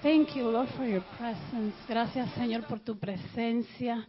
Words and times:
Thank 0.00 0.36
you, 0.36 0.48
Lord, 0.48 0.68
for 0.76 0.84
your 0.84 1.02
presence. 1.16 1.74
Gracias, 1.88 2.30
Señor, 2.34 2.66
por 2.68 2.78
tu 2.78 2.96
presencia 2.96 4.06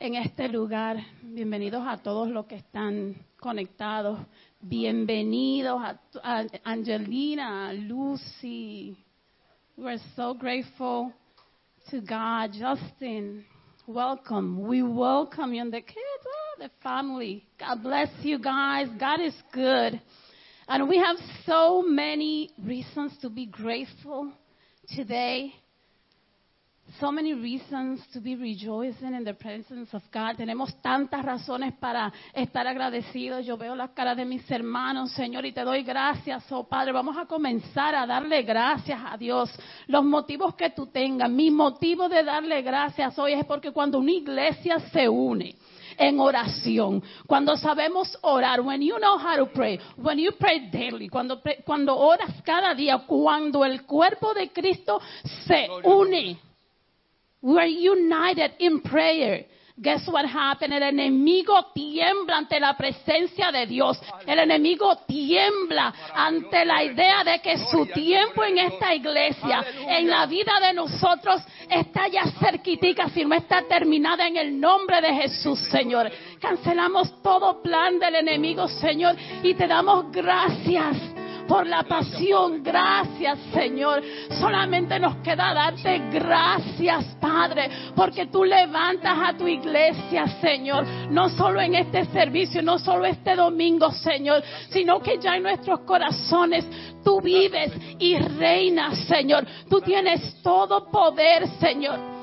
en 0.00 0.16
este 0.16 0.48
lugar. 0.48 0.96
Bienvenidos 1.22 1.86
a 1.86 1.96
todos 1.98 2.28
los 2.28 2.46
que 2.46 2.56
están 2.56 3.14
conectados. 3.38 4.18
Bienvenidos 4.60 5.80
a, 5.80 6.00
a 6.24 6.44
Angelina, 6.64 7.72
Lucy. 7.72 8.96
We're 9.76 10.00
so 10.16 10.34
grateful 10.34 11.12
to 11.90 12.00
God. 12.00 12.50
Justin, 12.52 13.44
welcome. 13.86 14.66
We 14.66 14.82
welcome 14.82 15.54
you 15.54 15.62
and 15.62 15.72
the 15.72 15.82
kids, 15.82 16.26
oh, 16.26 16.62
the 16.62 16.70
family. 16.82 17.46
God 17.60 17.80
bless 17.80 18.10
you 18.22 18.40
guys. 18.40 18.88
God 18.98 19.20
is 19.20 19.34
good. 19.52 20.00
And 20.68 20.88
we 20.88 20.98
have 20.98 21.16
so 21.44 21.82
many 21.82 22.50
reasons 22.64 23.16
to 23.22 23.30
be 23.30 23.46
grateful 23.46 24.32
today. 24.96 25.52
So 27.00 27.12
many 27.12 27.34
reasons 27.34 28.00
to 28.12 28.20
be 28.20 28.36
rejoicing 28.36 29.14
in 29.14 29.22
the 29.22 29.34
presence 29.34 29.92
of 29.92 30.02
God. 30.12 30.36
Tenemos 30.36 30.80
tantas 30.82 31.24
razones 31.24 31.74
para 31.78 32.12
estar 32.34 32.66
agradecidos. 32.66 33.44
Yo 33.44 33.56
veo 33.56 33.76
las 33.76 33.90
caras 33.90 34.16
de 34.16 34.24
mis 34.24 34.48
hermanos, 34.50 35.12
Señor, 35.12 35.44
y 35.44 35.52
te 35.52 35.62
doy 35.62 35.82
gracias, 35.82 36.44
oh 36.50 36.64
Padre. 36.64 36.92
Vamos 36.92 37.16
a 37.16 37.26
comenzar 37.26 37.94
a 37.94 38.06
darle 38.06 38.42
gracias 38.42 39.00
a 39.04 39.16
Dios. 39.16 39.50
Los 39.88 40.04
motivos 40.04 40.54
que 40.54 40.70
tú 40.70 40.86
tengas. 40.86 41.30
Mi 41.30 41.50
motivo 41.50 42.08
de 42.08 42.24
darle 42.24 42.62
gracias 42.62 43.16
hoy 43.18 43.34
es 43.34 43.44
porque 43.44 43.72
cuando 43.72 43.98
una 43.98 44.12
iglesia 44.12 44.78
se 44.92 45.08
une, 45.08 45.54
en 45.98 46.20
oración. 46.20 47.02
Cuando 47.26 47.56
sabemos 47.56 48.16
orar, 48.22 48.60
when 48.60 48.82
you 48.82 48.98
know 48.98 49.18
how 49.18 49.36
to 49.36 49.46
pray, 49.46 49.78
when 49.96 50.18
you 50.18 50.32
pray 50.32 50.70
daily, 50.70 51.08
cuando, 51.08 51.40
cuando 51.64 51.96
oras 51.96 52.30
cada 52.44 52.74
día, 52.74 52.98
cuando 53.06 53.64
el 53.64 53.84
cuerpo 53.84 54.34
de 54.34 54.50
Cristo 54.50 55.00
se 55.46 55.68
une, 55.84 56.38
we 57.42 57.58
are 57.58 57.68
united 57.68 58.52
in 58.58 58.80
prayer. 58.80 59.46
Guess 59.78 60.08
what 60.08 60.24
happened? 60.24 60.72
El 60.72 60.82
enemigo 60.82 61.66
tiembla 61.74 62.38
ante 62.38 62.58
la 62.58 62.74
presencia 62.78 63.52
de 63.52 63.66
Dios. 63.66 64.00
El 64.26 64.38
enemigo 64.38 64.96
tiembla 65.06 65.92
ante 66.14 66.64
la 66.64 66.82
idea 66.82 67.22
de 67.22 67.40
que 67.40 67.58
su 67.58 67.84
tiempo 67.84 68.42
en 68.42 68.56
esta 68.56 68.94
iglesia, 68.94 69.62
en 69.86 70.08
la 70.08 70.24
vida 70.24 70.58
de 70.60 70.72
nosotros, 70.72 71.42
está 71.68 72.08
ya 72.08 72.24
cerquitica, 72.40 73.10
si 73.10 73.26
no 73.26 73.34
está 73.34 73.68
terminada 73.68 74.26
en 74.26 74.38
el 74.38 74.58
nombre 74.58 75.02
de 75.02 75.12
Jesús, 75.12 75.60
Señor. 75.70 76.10
Cancelamos 76.40 77.22
todo 77.22 77.60
plan 77.60 77.98
del 77.98 78.14
enemigo, 78.14 78.68
Señor, 78.68 79.14
y 79.42 79.52
te 79.52 79.66
damos 79.66 80.10
gracias 80.10 80.96
por 81.46 81.66
la 81.66 81.82
pasión. 81.84 82.62
Gracias, 82.62 83.38
Señor. 83.52 84.02
Solamente 84.40 84.98
nos 84.98 85.16
queda 85.16 85.54
darte 85.54 85.98
gracias, 86.10 87.04
Padre, 87.20 87.70
porque 87.94 88.26
tú 88.26 88.44
levantas 88.44 89.18
a 89.18 89.36
tu 89.36 89.46
iglesia, 89.46 90.26
Señor. 90.40 90.86
No 91.10 91.28
solo 91.28 91.60
en 91.60 91.74
este 91.74 92.04
servicio, 92.06 92.62
no 92.62 92.78
solo 92.78 93.06
este 93.06 93.34
domingo, 93.34 93.90
Señor, 93.90 94.42
sino 94.70 95.00
que 95.00 95.18
ya 95.18 95.36
en 95.36 95.42
nuestros 95.42 95.80
corazones 95.80 96.66
tú 97.04 97.20
vives 97.20 97.72
y 97.98 98.18
reinas, 98.18 98.98
Señor. 99.06 99.46
Tú 99.68 99.80
tienes 99.80 100.42
todo 100.42 100.90
poder, 100.90 101.46
Señor. 101.60 102.15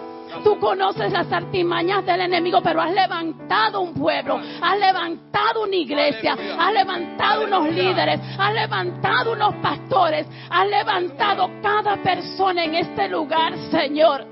Tú 0.44 0.60
conoces 0.60 1.12
las 1.12 1.32
artimañas 1.32 2.06
del 2.06 2.22
enemigo, 2.22 2.62
pero 2.62 2.82
has 2.82 2.92
levantado 2.92 3.82
un 3.82 3.94
pueblo, 3.94 4.40
has 4.62 4.80
levantado 4.80 5.64
una 5.64 5.76
iglesia, 5.76 6.36
has 6.58 6.74
levantado 6.74 7.46
unos 7.46 7.70
líderes, 7.70 8.20
has 8.38 8.54
levantado 8.54 9.34
unos 9.34 9.56
pastores, 9.56 10.28
has 10.50 10.68
levantado 10.68 11.50
cada 11.62 11.98
persona 12.02 12.64
en 12.64 12.76
este 12.76 13.08
lugar, 13.10 13.58
Señor, 13.72 14.26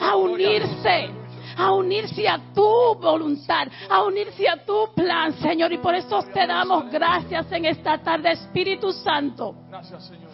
a 0.00 0.16
unirse 0.16 1.10
a 1.56 1.72
unirse 1.72 2.28
a 2.28 2.38
tu 2.54 2.94
voluntad, 3.00 3.68
a 3.88 4.04
unirse 4.04 4.48
a 4.48 4.64
tu 4.64 4.88
plan, 4.94 5.32
Señor. 5.40 5.72
Y 5.72 5.78
por 5.78 5.94
eso 5.94 6.22
te 6.32 6.46
damos 6.46 6.90
gracias 6.90 7.50
en 7.50 7.64
esta 7.64 7.98
tarde, 7.98 8.32
Espíritu 8.32 8.92
Santo. 8.92 9.54
Gracias, 9.68 10.06
Señor. 10.06 10.25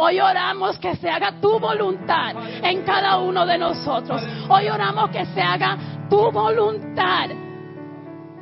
Hoy 0.00 0.20
oramos 0.20 0.78
que 0.78 0.94
se 0.94 1.10
haga 1.10 1.40
tu 1.40 1.58
voluntad 1.58 2.32
en 2.62 2.82
cada 2.82 3.18
uno 3.18 3.44
de 3.44 3.58
nosotros. 3.58 4.22
Hoy 4.48 4.68
oramos 4.68 5.10
que 5.10 5.26
se 5.26 5.42
haga 5.42 6.06
tu 6.08 6.30
voluntad 6.30 7.30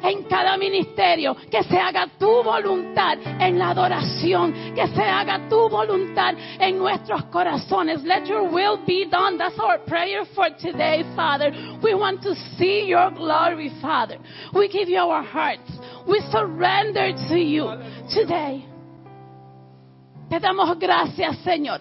en 0.03 0.25
cada 0.25 0.59
ministerio, 0.59 1.35
que 1.51 1.63
se 1.63 1.79
haga 1.79 2.09
tu 2.19 2.43
voluntad 2.43 3.17
en 3.41 3.59
la 3.59 3.71
adoración, 3.71 4.53
que 4.75 4.87
se 4.89 5.03
haga 5.03 5.49
tu 5.49 5.67
voluntad 5.71 6.35
en 6.61 6.77
nuestros 6.77 7.25
corazones. 7.33 8.05
Let 8.05 8.27
your 8.27 8.53
will 8.53 8.77
be 8.87 9.07
done. 9.07 9.39
That's 9.39 9.59
our 9.59 9.79
prayer 9.79 10.27
for 10.35 10.51
today, 10.59 11.05
Father. 11.17 11.51
We 11.83 11.95
want 11.95 12.23
to 12.25 12.35
see 12.59 12.85
your 12.85 13.11
glory, 13.13 13.73
Father. 13.81 14.19
We 14.53 14.69
give 14.69 14.91
you 14.91 15.01
our 15.01 15.23
hearts. 15.23 15.71
We 16.07 16.21
surrender 16.31 17.15
to 17.31 17.39
you 17.39 17.73
today. 18.11 18.76
Te 20.29 20.41
damos 20.41 20.79
gracias, 20.79 21.39
Señor. 21.39 21.81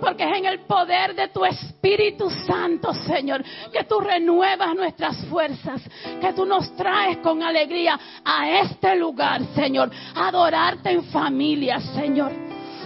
Porque 0.00 0.24
es 0.24 0.38
en 0.38 0.44
el 0.46 0.60
poder 0.60 1.14
de 1.14 1.28
tu 1.28 1.44
Espíritu 1.44 2.30
Santo, 2.30 2.92
Señor, 2.92 3.42
que 3.72 3.84
tú 3.84 4.00
renuevas 4.00 4.74
nuestras 4.74 5.24
fuerzas, 5.26 5.82
que 6.20 6.32
tú 6.32 6.44
nos 6.44 6.74
traes 6.76 7.18
con 7.18 7.42
alegría 7.42 7.98
a 8.24 8.60
este 8.60 8.96
lugar, 8.96 9.42
Señor, 9.54 9.90
adorarte 10.14 10.90
en 10.90 11.04
familia, 11.04 11.80
Señor. 11.80 12.32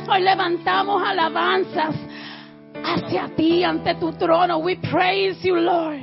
Hoy 0.09 0.21
levantamos 0.21 1.03
alabanzas 1.03 1.95
hacia 2.85 3.35
ti, 3.35 3.63
ante 3.65 3.95
tu 3.97 4.13
trono. 4.13 4.59
We 4.59 4.77
praise 4.77 5.43
you, 5.43 5.57
Lord. 5.57 6.03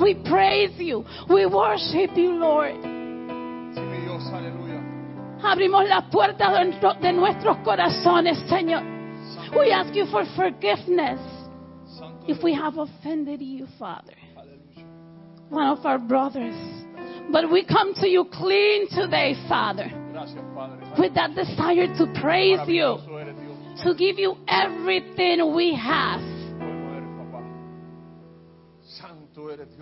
We 0.00 0.14
praise 0.16 0.76
you. 0.78 1.04
We 1.28 1.46
worship 1.46 2.16
you, 2.16 2.32
Lord. 2.32 2.74
Sí, 3.74 3.80
Dios, 4.04 4.26
aleluya. 4.32 4.67
Abrimos 5.42 5.88
las 5.88 6.04
puertas 6.10 7.00
de 7.00 7.12
nuestros 7.12 7.58
corazones, 7.58 8.38
Señor. 8.48 8.82
We 9.56 9.72
ask 9.72 9.94
you 9.94 10.06
for 10.06 10.24
forgiveness 10.36 11.20
if 12.26 12.42
we 12.42 12.54
have 12.54 12.76
offended 12.76 13.40
you, 13.40 13.66
Father. 13.78 14.14
One 15.48 15.68
of 15.68 15.86
our 15.86 15.98
brothers. 15.98 16.54
But 17.30 17.50
we 17.50 17.64
come 17.64 17.94
to 17.94 18.08
you 18.08 18.26
clean 18.30 18.88
today, 18.90 19.34
Father. 19.48 19.90
With 20.98 21.14
that 21.14 21.34
desire 21.34 21.86
to 21.96 22.20
praise 22.20 22.60
you, 22.66 22.98
to 23.84 23.94
give 23.94 24.18
you 24.18 24.36
everything 24.48 25.54
we 25.54 25.74
have. 25.74 26.37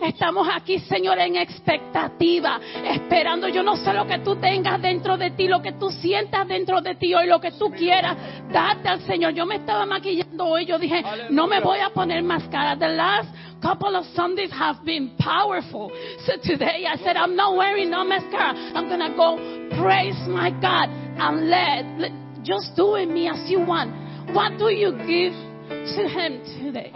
Estamos 0.00 0.48
aquí, 0.54 0.78
Señor, 0.80 1.18
en 1.18 1.36
expectativa, 1.36 2.60
esperando. 2.84 3.48
Yo 3.48 3.62
no 3.62 3.76
sé 3.76 3.92
lo 3.92 4.06
que 4.06 4.18
tú 4.18 4.36
tengas 4.36 4.80
dentro 4.80 5.16
de 5.16 5.30
ti, 5.30 5.48
lo 5.48 5.60
que 5.60 5.72
tú 5.72 5.90
sientas 5.90 6.46
dentro 6.46 6.80
de 6.80 6.94
ti 6.94 7.14
hoy, 7.14 7.26
lo 7.26 7.40
que 7.40 7.52
tú 7.52 7.70
quieras, 7.70 8.16
date 8.52 8.88
al 8.88 9.00
Señor. 9.02 9.32
Yo 9.32 9.46
me 9.46 9.56
estaba 9.56 9.84
maquillando 9.86 10.46
hoy, 10.46 10.66
yo 10.66 10.78
dije, 10.78 11.02
no 11.30 11.46
me 11.46 11.60
voy 11.60 11.80
a 11.80 11.90
poner 11.90 12.22
máscara. 12.22 12.76
The 12.76 12.88
last 12.88 13.28
couple 13.60 13.96
of 13.96 14.06
Sundays 14.14 14.52
have 14.52 14.84
been 14.84 15.16
powerful. 15.18 15.90
So 16.26 16.34
today 16.42 16.86
I 16.86 16.96
said, 16.98 17.16
I'm 17.16 17.34
not 17.34 17.56
wearing 17.56 17.90
no 17.90 18.04
mascara. 18.04 18.54
I'm 18.74 18.88
going 18.88 19.00
to 19.00 19.16
go 19.16 19.36
praise 19.82 20.16
my 20.28 20.50
God 20.60 20.90
and 21.18 21.50
let, 21.50 21.84
let, 21.98 22.12
just 22.44 22.76
do 22.76 22.94
it 22.94 23.06
me 23.06 23.28
as 23.28 23.50
you 23.50 23.60
want. 23.60 23.90
What 24.32 24.58
do 24.58 24.70
you 24.70 24.92
give 24.92 25.32
to 25.32 26.08
Him 26.08 26.40
today? 26.62 26.92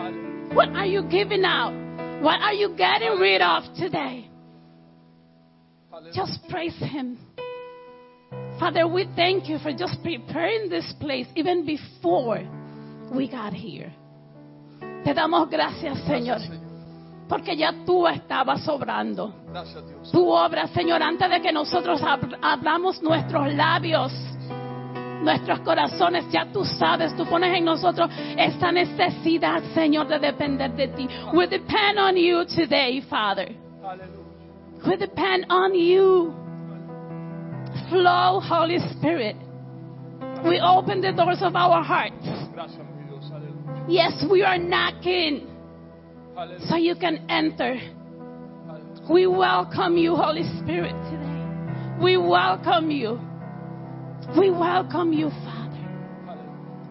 What 0.54 0.68
are 0.70 0.86
you 0.86 1.02
giving 1.02 1.44
out? 1.44 1.89
What 2.20 2.42
are 2.42 2.52
you 2.52 2.76
getting 2.76 3.18
rid 3.18 3.40
of 3.40 3.62
today? 3.76 4.28
Just 6.12 6.46
praise 6.50 6.76
Him. 6.76 7.18
Father, 8.58 8.86
we 8.86 9.08
thank 9.16 9.48
you 9.48 9.58
for 9.58 9.72
just 9.72 10.02
preparing 10.02 10.68
this 10.68 10.92
place 11.00 11.26
even 11.34 11.64
before 11.64 12.42
we 13.14 13.26
got 13.26 13.54
here. 13.54 13.90
Te 15.02 15.14
damos 15.14 15.48
gracias, 15.48 15.98
Señor, 16.06 16.40
porque 17.26 17.56
ya 17.56 17.72
tú 17.86 18.06
estabas 18.06 18.68
obrando. 18.68 19.32
Tu 20.12 20.28
obra, 20.28 20.66
Señor, 20.68 21.02
antes 21.02 21.30
de 21.30 21.40
que 21.40 21.52
nosotros 21.52 22.02
hablamos 22.42 23.02
nuestros 23.02 23.54
labios 23.54 24.12
nuestros 25.22 25.60
corazones, 25.60 26.30
ya 26.30 26.46
tú 26.52 26.64
sabes, 26.64 27.14
tú 27.16 27.26
pones 27.26 27.56
en 27.56 27.64
nosotros 27.64 28.10
esta 28.36 28.72
necesidad, 28.72 29.62
Señor, 29.74 30.08
de 30.08 30.18
depender 30.18 30.70
de 30.74 30.88
ti. 30.88 31.08
We 31.32 31.46
depend 31.46 31.98
on 31.98 32.16
you 32.16 32.44
today, 32.44 33.00
Father. 33.02 33.48
We 34.86 34.96
depend 34.96 35.46
on 35.50 35.74
you. 35.74 36.34
Flow, 37.88 38.40
Holy 38.40 38.78
Spirit. 38.92 39.36
We 40.44 40.60
open 40.60 41.00
the 41.00 41.12
doors 41.12 41.42
of 41.42 41.54
our 41.54 41.82
hearts. 41.82 42.26
Yes, 43.88 44.24
we 44.30 44.42
are 44.42 44.58
knocking 44.58 45.46
so 46.68 46.76
you 46.76 46.94
can 46.96 47.26
enter. 47.28 47.78
We 49.08 49.26
welcome 49.26 49.96
you, 49.96 50.14
Holy 50.14 50.44
Spirit, 50.60 50.94
today. 51.10 52.02
We 52.02 52.16
welcome 52.16 52.90
you. 52.90 53.18
We 54.36 54.48
welcome 54.50 55.12
you, 55.12 55.30
Father. 55.44 55.70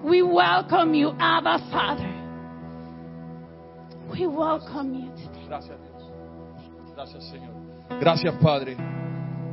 We 0.04 0.22
welcome 0.22 0.94
you, 0.94 1.14
Abba 1.18 1.60
Father. 1.72 2.14
We 4.12 4.28
welcome 4.28 4.94
you 4.94 5.12
today. 5.16 5.46
Gracias, 5.48 5.78
Dios. 5.80 6.04
Gracias, 6.96 7.30
Señor. 7.30 7.54
Gracias, 8.02 8.36
Padre. 8.42 8.76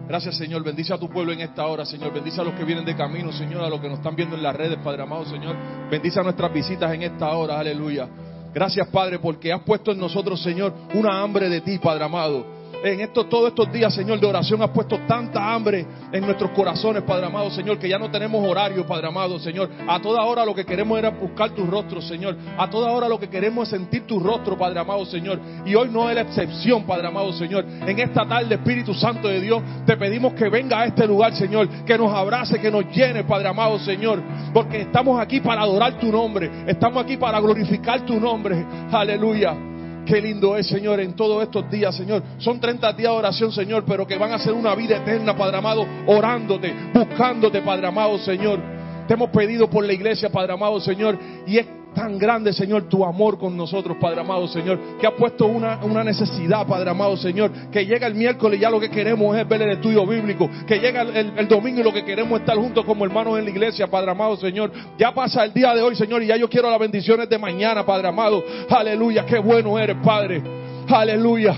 Gracias, 0.09 0.37
Señor. 0.37 0.65
Bendice 0.65 0.95
a 0.95 0.99
tu 0.99 1.09
pueblo 1.09 1.33
en 1.33 1.41
esta 1.41 1.65
hora, 1.67 1.85
Señor. 1.85 2.13
Bendice 2.13 2.41
a 2.41 2.45
los 2.45 2.55
que 2.55 2.65
vienen 2.65 2.85
de 2.85 2.97
camino, 2.97 3.31
Señor, 3.31 3.63
a 3.63 3.69
los 3.69 3.81
que 3.81 3.89
nos 3.89 3.99
están 3.99 4.17
viendo 4.17 4.35
en 4.35 4.43
las 4.43 4.57
redes, 4.57 4.79
Padre 4.83 5.03
amado, 5.03 5.25
Señor. 5.25 5.57
Bendice 5.89 6.19
a 6.19 6.25
nuestras 6.25 6.53
visitas 6.53 6.93
en 6.93 7.03
esta 7.03 7.29
hora, 7.37 7.59
aleluya. 7.59 8.09
Gracias, 8.53 8.89
Padre, 8.89 9.21
porque 9.21 9.53
has 9.53 9.63
puesto 9.63 9.93
en 9.93 9.99
nosotros, 9.99 10.43
Señor, 10.43 10.75
una 10.95 11.23
hambre 11.23 11.49
de 11.49 11.61
ti, 11.61 11.79
Padre 11.79 12.05
amado 12.05 12.56
en 12.83 13.01
estos, 13.01 13.29
todos 13.29 13.49
estos 13.49 13.73
días, 13.73 13.95
Señor, 13.95 14.21
de 14.21 14.27
oración, 14.27 14.63
has 14.63 14.71
puesto 14.71 14.99
tanta 15.07 15.55
hambre 15.55 15.87
en 16.13 16.25
nuestros 16.25 16.51
corazones, 16.51 17.03
Padre 17.03 17.27
amado, 17.27 17.51
Señor, 17.51 17.79
que 17.79 17.89
ya 17.89 17.99
no 17.99 18.11
tenemos 18.11 18.47
horario, 18.47 18.87
Padre 18.87 19.09
amado, 19.09 19.39
Señor. 19.39 19.71
A 19.87 20.01
toda 20.01 20.23
hora 20.25 20.45
lo 20.45 20.55
que 20.55 20.65
queremos 20.65 20.99
era 20.99 21.11
buscar 21.11 21.51
tu 21.51 21.67
rostro, 21.67 22.01
Señor. 22.01 22.37
A 22.57 22.69
toda 22.69 22.91
hora 22.93 23.09
lo 23.09 23.19
que 23.19 23.29
queremos 23.29 23.69
es 23.69 23.79
sentir 23.79 24.07
tu 24.07 24.19
rostro, 24.21 24.57
Padre 24.57 24.81
amado, 24.81 25.05
Señor. 25.07 25.41
Y 25.65 25.75
hoy 25.75 25.89
no 25.91 26.09
es 26.09 26.15
la 26.15 26.23
excepción, 26.23 26.85
Padre 26.85 27.09
amado, 27.09 27.33
Señor. 27.33 27.65
En 27.87 27.99
esta 27.99 28.27
tarde, 28.27 28.55
Espíritu 28.55 28.95
Santo 28.95 29.29
de 29.29 29.41
Dios, 29.41 29.63
te 29.85 29.97
pedimos 29.97 30.35
que 30.35 30.49
venga 30.49 30.81
a 30.81 30.87
este 30.87 31.07
lugar, 31.07 31.35
Señor, 31.35 31.69
que 31.85 31.99
nos 31.99 32.13
abrace, 32.13 32.61
que 32.61 32.71
nos 32.71 32.85
llene, 32.95 33.25
Padre 33.25 33.49
amado, 33.49 33.79
Señor. 33.79 34.23
Porque 34.53 34.83
estamos 34.83 35.21
aquí 35.21 35.41
para 35.41 35.63
adorar 35.63 35.99
tu 35.99 36.11
nombre. 36.11 36.51
Estamos 36.67 37.03
aquí 37.03 37.17
para 37.17 37.41
glorificar 37.41 38.05
tu 38.05 38.19
nombre. 38.21 38.65
Aleluya. 38.91 39.76
Qué 40.07 40.21
lindo 40.21 40.57
es, 40.57 40.69
Señor, 40.69 41.01
en 41.01 41.15
todos 41.15 41.43
estos 41.43 41.69
días, 41.69 41.95
Señor. 41.95 42.23
Son 42.39 42.61
30 42.61 42.93
días 42.93 43.11
de 43.11 43.19
oración, 43.19 43.51
Señor, 43.51 43.85
pero 43.85 44.07
que 44.07 44.17
van 44.17 44.33
a 44.33 44.39
ser 44.39 44.53
una 44.53 44.73
vida 44.77 44.99
eterna, 44.99 45.37
Padre 45.37 45.57
amado, 45.59 45.85
orándote, 46.07 46.73
buscándote, 46.95 47.61
Padre 47.61 47.89
amado, 47.89 48.17
Señor. 48.19 48.61
Te 49.09 49.15
hemos 49.15 49.31
pedido 49.31 49.69
por 49.69 49.85
la 49.85 49.93
iglesia, 49.93 50.31
Padre 50.31 50.53
amado, 50.53 50.81
Señor, 50.81 51.19
y 51.47 51.59
es 51.59 51.67
tan 51.97 52.19
grande, 52.19 52.53
Señor, 52.53 52.91
tu 52.91 53.07
amor 53.07 53.39
con 53.39 53.57
nosotros, 53.57 53.97
Padre 53.99 54.21
amado, 54.21 54.47
Señor, 54.47 54.79
que 55.01 55.07
ha 55.07 55.17
puesto 55.17 55.47
una, 55.47 55.79
una 55.83 56.05
necesidad, 56.05 56.67
Padre 56.67 56.91
amado, 56.91 57.17
Señor, 57.17 57.51
que 57.73 57.87
llega 57.87 58.07
el 58.07 58.15
miércoles 58.15 58.59
y 58.59 58.63
ya 58.63 58.69
lo 58.69 58.79
que 58.79 58.91
queremos 58.91 59.35
es 59.35 59.49
ver 59.49 59.63
el 59.63 59.71
estudio 59.71 60.07
bíblico, 60.07 60.47
que 60.67 60.79
llega 60.79 61.01
el, 61.01 61.49
domingo 61.49 61.81
y 61.81 61.83
lo 61.83 61.95
que 61.95 62.05
queremos 62.05 62.35
es 62.35 62.41
estar 62.41 62.57
juntos 62.59 62.85
como 62.85 63.07
hermanos 63.07 63.39
en 63.39 63.45
la 63.45 63.51
iglesia, 63.51 63.87
Padre 63.87 64.11
amado, 64.11 64.37
Señor. 64.37 64.71
Ya 64.99 65.15
pasa 65.15 65.43
el 65.43 65.55
día 65.55 65.75
de 65.75 65.81
hoy, 65.81 65.97
Señor, 65.97 66.23
y 66.23 66.27
ya 66.27 66.37
yo 66.37 66.51
quiero 66.51 66.69
las 66.71 66.79
bendiciones 66.79 67.31
de 67.31 67.39
mañana, 67.39 67.87
Padre 67.87 68.09
amado. 68.09 68.45
Aleluya, 68.69 69.25
qué 69.25 69.39
bueno 69.39 69.79
eres, 69.79 69.97
Padre. 70.05 70.43
Aleluya. 70.87 71.57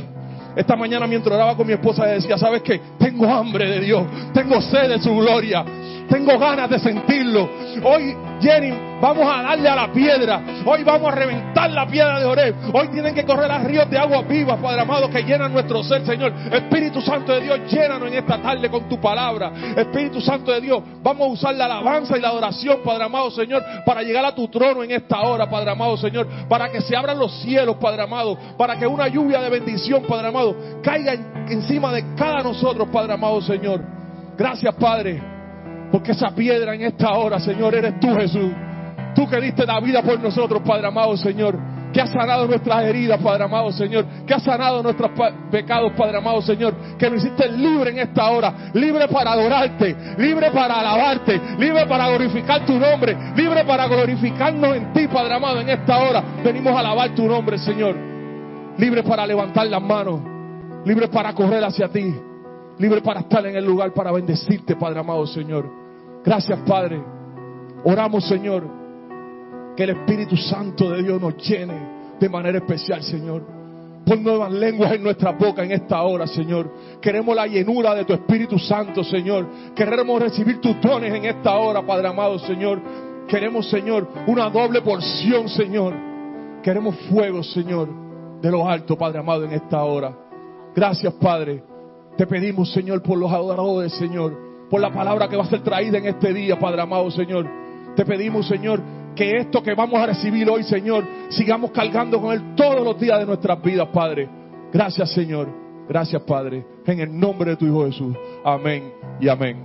Esta 0.55 0.77
mañana 0.77 1.09
mientras 1.09 1.35
oraba 1.35 1.57
con 1.57 1.67
mi 1.67 1.73
esposa 1.73 2.07
decía, 2.07 2.39
¿sabes 2.39 2.63
qué? 2.63 2.81
Tengo 2.97 3.27
hambre 3.27 3.69
de 3.69 3.81
Dios, 3.81 4.05
tengo 4.33 4.63
sed 4.63 4.89
de 4.89 5.01
su 5.01 5.15
gloria, 5.17 5.65
tengo 6.09 6.39
ganas 6.39 6.71
de 6.71 6.79
sentirlo. 6.79 7.49
Hoy, 7.85 8.17
Jenny, 8.41 8.73
vamos 9.01 9.27
a 9.31 9.43
darle 9.43 9.69
a 9.69 9.77
la 9.77 9.93
piedra. 9.93 10.43
Hoy 10.65 10.83
vamos 10.83 11.13
a 11.13 11.15
reventar 11.15 11.71
la 11.71 11.87
piedra 11.87 12.19
de 12.19 12.27
Oreb. 12.27 12.55
Hoy 12.73 12.89
tienen 12.89 13.15
que 13.15 13.25
correr 13.25 13.51
a 13.51 13.59
ríos 13.59 13.89
de 13.91 13.99
agua 13.99 14.23
viva, 14.23 14.57
Padre 14.57 14.81
amado, 14.81 15.11
que 15.11 15.23
llenan 15.23 15.53
nuestro 15.53 15.83
ser, 15.83 16.05
Señor. 16.05 16.33
Espíritu 16.51 17.01
Santo 17.01 17.33
de 17.33 17.43
Dios, 17.43 17.61
llénanos 17.71 18.09
en 18.09 18.19
esta 18.19 18.41
tarde 18.41 18.69
con 18.71 18.89
tu 18.89 19.01
palabra. 19.01 19.53
Espíritu 19.77 20.21
Santo 20.21 20.53
de 20.53 20.61
Dios, 20.61 20.83
vamos 21.03 21.29
a 21.29 21.33
usar 21.33 21.55
la 21.55 21.67
alabanza 21.67 22.17
y 22.17 22.21
la 22.21 22.29
adoración, 22.29 22.79
Padre 22.85 23.05
amado, 23.05 23.31
Señor, 23.31 23.63
para 23.85 24.03
llegar 24.03 24.25
a 24.25 24.35
tu 24.35 24.49
trono 24.49 24.83
en 24.83 24.91
esta 24.93 25.21
hora, 25.21 25.49
Padre 25.49 25.71
amado, 25.71 25.97
Señor. 25.97 26.27
Para 26.49 26.71
que 26.71 26.81
se 26.81 26.97
abran 26.97 27.19
los 27.19 27.33
cielos, 27.43 27.77
Padre 27.77 28.03
amado. 28.03 28.37
Para 28.57 28.79
que 28.79 28.87
una 28.87 29.09
lluvia 29.09 29.41
de 29.41 29.51
bendición, 29.51 30.03
Padre 30.09 30.29
amado, 30.29 30.57
caiga 30.83 31.15
encima 31.49 31.93
de 31.93 32.15
cada 32.17 32.43
nosotros, 32.43 32.89
Padre 32.91 33.13
amado, 33.13 33.41
Señor. 33.43 33.83
Gracias, 34.37 34.75
Padre. 34.75 35.38
Porque 35.91 36.13
esa 36.13 36.31
piedra 36.31 36.75
en 36.75 36.83
esta 36.83 37.13
hora, 37.13 37.41
Señor, 37.41 37.75
eres 37.75 37.99
tú, 38.01 38.15
Jesús. 38.15 38.53
Tú 39.15 39.29
que 39.29 39.41
diste 39.41 39.67
la 39.67 39.81
vida 39.81 40.03
por 40.03 40.21
nosotros, 40.21 40.63
Padre 40.65 40.87
amado, 40.89 41.17
Señor. 41.17 41.59
Que 41.93 42.03
has 42.03 42.11
sanado 42.11 42.47
nuestras 42.47 42.85
heridas, 42.85 43.19
Padre 43.21 43.45
amado, 43.45 43.73
Señor. 43.73 44.05
Que 44.27 44.35
has 44.35 44.43
sanado 44.43 44.83
nuestros 44.83 45.11
pecados, 45.51 45.93
Padre 45.97 46.19
amado, 46.19 46.43
Señor. 46.43 46.75
Que 46.99 47.09
nos 47.09 47.25
hiciste 47.25 47.49
libre 47.49 47.91
en 47.91 48.01
esta 48.01 48.31
hora. 48.31 48.71
Libre 48.75 49.09
para 49.09 49.33
adorarte. 49.33 49.97
Libre 50.19 50.51
para 50.51 50.81
alabarte. 50.81 51.41
Libre 51.59 51.87
para 51.87 52.09
glorificar 52.09 52.67
tu 52.67 52.79
nombre. 52.79 53.17
Libre 53.35 53.65
para 53.65 53.87
glorificarnos 53.87 54.77
en 54.77 54.93
ti, 54.93 55.09
Padre 55.09 55.35
amado, 55.35 55.61
en 55.61 55.71
esta 55.71 55.99
hora. 55.99 56.23
Venimos 56.45 56.75
a 56.75 56.81
alabar 56.81 57.15
tu 57.15 57.27
nombre, 57.27 57.59
Señor. 57.59 57.97
Libre 58.77 59.03
para 59.03 59.27
levantar 59.27 59.67
las 59.67 59.83
manos. 59.83 60.21
Libre 60.85 61.09
para 61.09 61.33
correr 61.33 61.65
hacia 61.65 61.89
ti 61.89 62.28
libre 62.79 63.03
para 63.03 63.21
estar 63.21 63.45
en 63.47 63.57
el 63.57 63.65
lugar 63.65 63.93
para 63.93 64.13
bendecirte, 64.13 64.77
Padre 64.77 65.01
amado 65.01 65.27
Señor. 65.27 65.69
Gracias, 66.25 66.59
Padre. 66.67 67.03
Oramos, 67.85 68.27
Señor, 68.27 68.65
que 69.77 69.85
el 69.85 69.91
Espíritu 69.91 70.37
Santo 70.37 70.91
de 70.91 71.03
Dios 71.03 71.21
nos 71.21 71.37
llene 71.37 72.17
de 72.19 72.29
manera 72.29 72.59
especial, 72.59 73.03
Señor. 73.03 73.59
Pon 74.05 74.23
nuevas 74.23 74.51
lenguas 74.53 74.93
en 74.93 75.03
nuestra 75.03 75.33
boca 75.33 75.63
en 75.63 75.73
esta 75.73 76.03
hora, 76.03 76.27
Señor. 76.27 76.73
Queremos 77.01 77.37
la 77.37 77.47
llenura 77.47 77.95
de 77.95 78.05
tu 78.05 78.15
Espíritu 78.15 78.59
Santo, 78.59 79.05
Señor. 79.05 79.47
Queremos 79.75 80.21
recibir 80.21 80.61
tus 80.61 80.81
dones 80.81 81.13
en 81.15 81.27
esta 81.27 81.57
hora, 81.57 81.83
Padre 81.83 82.09
amado, 82.09 82.39
Señor. 82.39 82.81
Queremos, 83.29 83.69
Señor, 83.69 84.09
una 84.27 84.49
doble 84.49 84.81
porción, 84.81 85.49
Señor. 85.49 85.95
Queremos 86.63 86.97
fuego, 87.11 87.43
Señor, 87.43 87.89
de 88.41 88.51
lo 88.51 88.67
alto, 88.67 88.97
Padre 88.97 89.19
amado, 89.19 89.45
en 89.45 89.53
esta 89.53 89.85
hora. 89.85 90.17
Gracias, 90.75 91.13
Padre. 91.15 91.63
Te 92.19 92.27
pedimos, 92.27 92.73
Señor, 92.73 93.01
por 93.01 93.17
los 93.17 93.33
adoradores, 93.33 93.93
Señor, 93.93 94.37
por 94.69 94.81
la 94.81 94.93
palabra 94.93 95.29
que 95.29 95.37
va 95.37 95.45
a 95.45 95.49
ser 95.49 95.63
traída 95.63 95.99
en 95.99 96.07
este 96.07 96.35
día, 96.35 96.59
Padre 96.59 96.83
amado, 96.83 97.09
Señor. 97.13 97.47
Te 97.95 98.05
pedimos, 98.05 98.49
Señor, 98.49 98.83
que 99.15 99.37
esto 99.37 99.63
que 99.63 99.73
vamos 99.73 100.01
a 100.01 100.07
recibir 100.07 100.51
hoy, 100.51 100.65
Señor, 100.65 101.05
sigamos 101.29 101.71
cargando 101.71 102.21
con 102.21 102.33
Él 102.33 102.57
todos 102.57 102.83
los 102.83 102.99
días 102.99 103.21
de 103.21 103.27
nuestras 103.27 103.63
vidas, 103.63 103.87
Padre. 103.93 104.29
Gracias, 104.73 105.13
Señor. 105.13 105.47
Gracias, 105.89 106.21
Padre. 106.23 106.67
En 106.85 106.99
el 106.99 107.17
nombre 107.17 107.53
de 107.53 107.57
tu 107.57 107.67
Hijo 107.67 107.87
Jesús. 107.87 108.17
Amén 108.45 108.93
y 109.21 109.29
amén. 109.29 109.65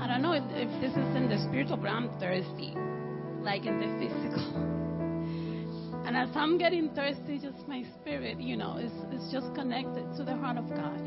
I 0.00 0.08
don't 0.08 0.22
know 0.22 0.32
if, 0.32 0.42
if 0.56 0.70
this 0.80 0.92
is 0.92 1.16
in 1.16 1.28
the 1.28 1.36
spiritual, 1.36 1.76
but 1.76 1.90
I'm 1.90 2.08
thirsty, 2.18 2.72
like 3.42 3.66
in 3.68 3.78
the 3.78 3.88
physical. 3.98 4.85
And 6.06 6.16
as 6.16 6.28
I'm 6.36 6.56
getting 6.56 6.90
thirsty, 6.90 7.40
just 7.40 7.66
my 7.66 7.82
spirit, 8.00 8.40
you 8.40 8.56
know, 8.56 8.76
is, 8.76 8.92
is 9.12 9.32
just 9.32 9.52
connected 9.56 10.06
to 10.16 10.22
the 10.22 10.36
heart 10.36 10.56
of 10.56 10.68
God. 10.68 11.00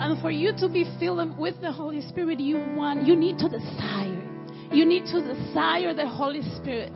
And 0.00 0.20
for 0.20 0.32
you 0.32 0.52
to 0.58 0.68
be 0.68 0.84
filled 0.98 1.38
with 1.38 1.60
the 1.60 1.70
Holy 1.70 2.02
Spirit, 2.08 2.40
you 2.40 2.56
want, 2.76 3.06
you 3.06 3.14
need 3.14 3.38
to 3.38 3.48
desire. 3.48 4.20
You 4.72 4.84
need 4.84 5.06
to 5.06 5.22
desire 5.22 5.94
the 5.94 6.08
Holy 6.08 6.42
Spirit. 6.56 6.92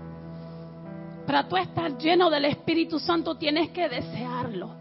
Para 1.24 1.48
tú 1.48 1.56
estar 1.56 1.96
lleno 1.98 2.30
del 2.30 2.46
Espíritu 2.46 2.98
Santo, 2.98 3.36
tienes 3.36 3.70
que 3.70 3.88
desearlo. 3.88 4.74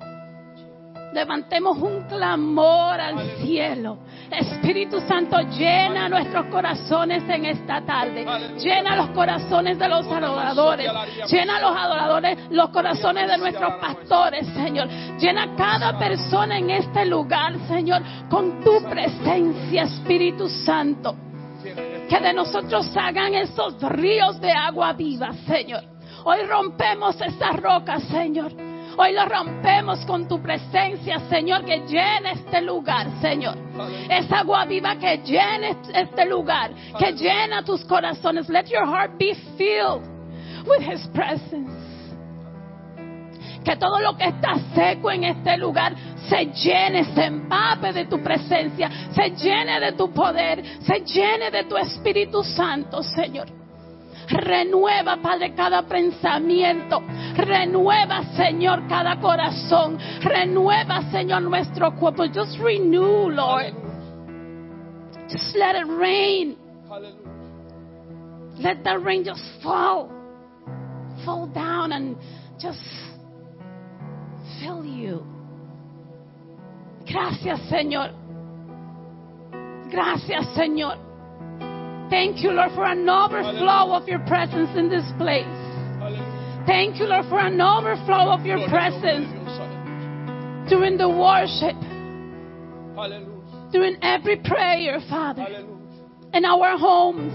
Levantemos 1.18 1.80
un 1.80 2.04
clamor 2.04 3.02
al 3.02 3.38
cielo. 3.38 3.98
Espíritu 4.30 5.02
Santo, 5.02 5.40
llena 5.50 6.08
nuestros 6.08 6.46
corazones 6.46 7.24
en 7.28 7.46
esta 7.46 7.84
tarde. 7.84 8.24
Llena 8.60 8.96
los 8.96 9.10
corazones 9.10 9.80
de 9.80 9.90
los 9.90 10.06
adoradores. 10.06 10.92
Llena 11.28 11.60
los 11.60 11.76
adoradores, 11.76 12.38
los 12.52 12.70
corazones 12.70 13.28
de 13.32 13.38
nuestros 13.40 13.74
pastores, 13.82 14.46
Señor. 14.50 14.88
Llena 15.18 15.56
cada 15.56 15.98
persona 15.98 16.60
en 16.60 16.70
este 16.70 17.04
lugar, 17.08 17.56
Señor, 17.68 18.04
con 18.30 18.64
tu 18.64 18.80
presencia, 18.88 19.86
Espíritu 19.86 20.48
Santo. 20.48 21.16
Que 22.08 22.20
de 22.20 22.32
nosotros 22.32 22.96
hagan 22.96 23.34
esos 23.34 23.82
ríos 23.82 24.40
de 24.40 24.52
agua 24.52 24.94
viva, 24.94 25.34
Señor. 25.48 25.82
Hoy 26.26 26.44
rompemos 26.48 27.20
esas 27.20 27.56
rocas, 27.56 28.04
Señor. 28.04 28.67
Hoy 29.00 29.13
lo 29.13 29.25
rompemos 29.25 30.04
con 30.06 30.27
tu 30.27 30.42
presencia, 30.42 31.20
Señor, 31.30 31.63
que 31.63 31.82
llene 31.82 32.32
este 32.32 32.62
lugar, 32.62 33.08
Señor. 33.22 33.56
Esa 34.10 34.39
agua 34.39 34.66
viva 34.66 34.96
que 34.96 35.20
llene 35.20 35.77
este 35.94 36.25
lugar, 36.25 36.72
que 36.98 37.12
llena 37.13 37.63
tus 37.63 37.86
corazones. 37.86 38.50
Let 38.50 38.66
your 38.66 38.88
heart 38.88 39.12
be 39.20 39.36
filled 39.56 40.01
with 40.66 40.82
His 40.82 41.08
presence. 41.13 41.72
Que 43.63 43.75
todo 43.75 44.00
lo 44.00 44.18
que 44.18 44.30
está 44.30 44.56
seco 44.74 45.12
en 45.12 45.25
este 45.25 45.58
lugar 45.58 45.94
se 46.27 46.48
llene, 46.48 47.04
se 47.13 47.25
empape 47.25 47.94
de 47.94 48.06
tu 48.06 48.24
presencia, 48.24 48.89
se 49.12 49.30
llene 49.30 49.80
de 49.80 49.92
tu 49.92 50.12
poder, 50.12 50.63
se 50.82 51.01
llene 51.01 51.51
de 51.51 51.66
tu 51.66 51.77
Espíritu 51.77 52.44
Santo, 52.44 53.04
Señor. 53.04 53.67
Renueva, 54.28 55.18
Padre, 55.22 55.54
cada 55.54 55.84
pensamiento. 55.84 57.02
Renueva, 57.36 58.24
Señor, 58.36 58.88
cada 58.88 59.20
corazón. 59.20 59.98
Renueva, 60.22 61.10
Señor, 61.12 61.44
nuestro 61.44 61.96
cuerpo. 61.96 62.26
Just 62.26 62.60
renew, 62.60 63.30
Lord. 63.30 63.74
Just 65.30 65.56
let 65.56 65.76
it 65.76 65.88
rain. 65.88 66.58
Let 68.60 68.84
the 68.84 68.98
rain 68.98 69.24
just 69.24 69.44
fall. 69.62 70.10
Fall 71.26 71.48
down 71.48 71.92
and 71.94 72.16
just 72.60 72.82
fill 74.60 74.84
you. 74.84 75.26
Gracias, 77.06 77.60
Señor. 77.70 78.12
Gracias, 79.90 80.46
Señor. 80.56 81.07
Thank 82.10 82.42
you, 82.42 82.52
Lord, 82.52 82.72
for 82.72 82.86
an 82.86 83.08
overflow 83.08 83.94
of 83.94 84.08
your 84.08 84.20
presence 84.20 84.70
in 84.78 84.90
this 84.90 85.06
place. 85.18 85.46
Thank 86.66 87.00
you, 87.00 87.06
Lord, 87.06 87.26
for 87.30 87.40
an 87.40 87.60
overflow 87.60 88.32
of 88.32 88.46
your 88.46 88.58
Gloria 88.58 88.92
al 88.92 88.92
nombre 88.92 89.10
de 89.10 89.16
presence 89.16 89.48
during 90.70 90.98
the 90.98 91.08
worship, 91.08 91.76
during 93.72 93.98
every 94.02 94.38
prayer, 94.38 95.00
Father, 95.10 95.66
in 96.34 96.46
our 96.46 96.78
homes. 96.78 97.34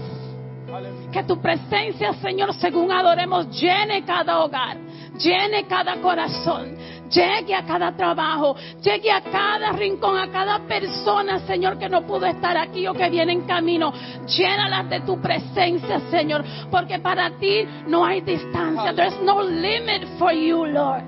Que 1.13 1.23
tu 1.23 1.39
presencia, 1.39 2.13
Señor, 2.21 2.53
según 2.55 2.91
adoremos, 2.91 3.47
llene 3.59 4.03
cada 4.05 4.39
hogar, 4.39 4.77
llene 5.17 5.67
cada 5.67 6.01
corazón, 6.01 6.75
llegue 7.13 7.55
a 7.55 7.63
cada 7.63 7.95
trabajo, 7.95 8.55
llegue 8.81 9.11
a 9.11 9.21
cada 9.21 9.71
rincón, 9.71 10.17
a 10.17 10.31
cada 10.31 10.59
persona, 10.59 11.39
Señor, 11.39 11.77
que 11.77 11.89
no 11.89 12.05
pudo 12.05 12.25
estar 12.25 12.57
aquí 12.57 12.87
o 12.87 12.93
que 12.93 13.09
viene 13.09 13.33
en 13.33 13.41
camino. 13.41 13.93
Llénalas 14.25 14.89
de 14.89 15.01
tu 15.01 15.21
presencia, 15.21 15.99
Señor, 16.09 16.43
porque 16.71 16.99
para 16.99 17.29
ti 17.37 17.65
no 17.87 18.05
hay 18.05 18.21
distancia. 18.21 18.93
There's 18.93 19.19
no 19.21 19.41
limit 19.41 20.05
for 20.17 20.33
you, 20.33 20.65
Lord. 20.65 21.03